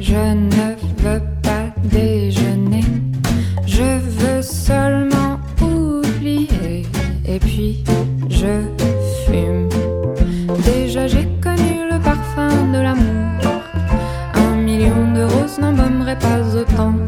je 0.00 0.14
ne 0.14 0.74
veux 0.98 1.22
pas 1.42 1.66
déjeuner, 1.84 2.84
je 3.66 3.98
veux 4.18 4.42
seulement 4.42 5.38
oublier 5.60 6.86
et 7.26 7.38
puis 7.38 7.84
je 8.28 8.62
fume. 9.26 9.68
Déjà 10.64 11.06
j'ai 11.06 11.28
connu 11.42 11.88
le 11.90 11.98
parfum 12.00 12.50
de 12.72 12.80
l'amour, 12.80 13.62
un 14.34 14.56
million 14.56 15.12
de 15.14 15.22
roses 15.22 15.58
n'embaumeraient 15.58 16.18
pas 16.18 16.56
autant. 16.56 17.01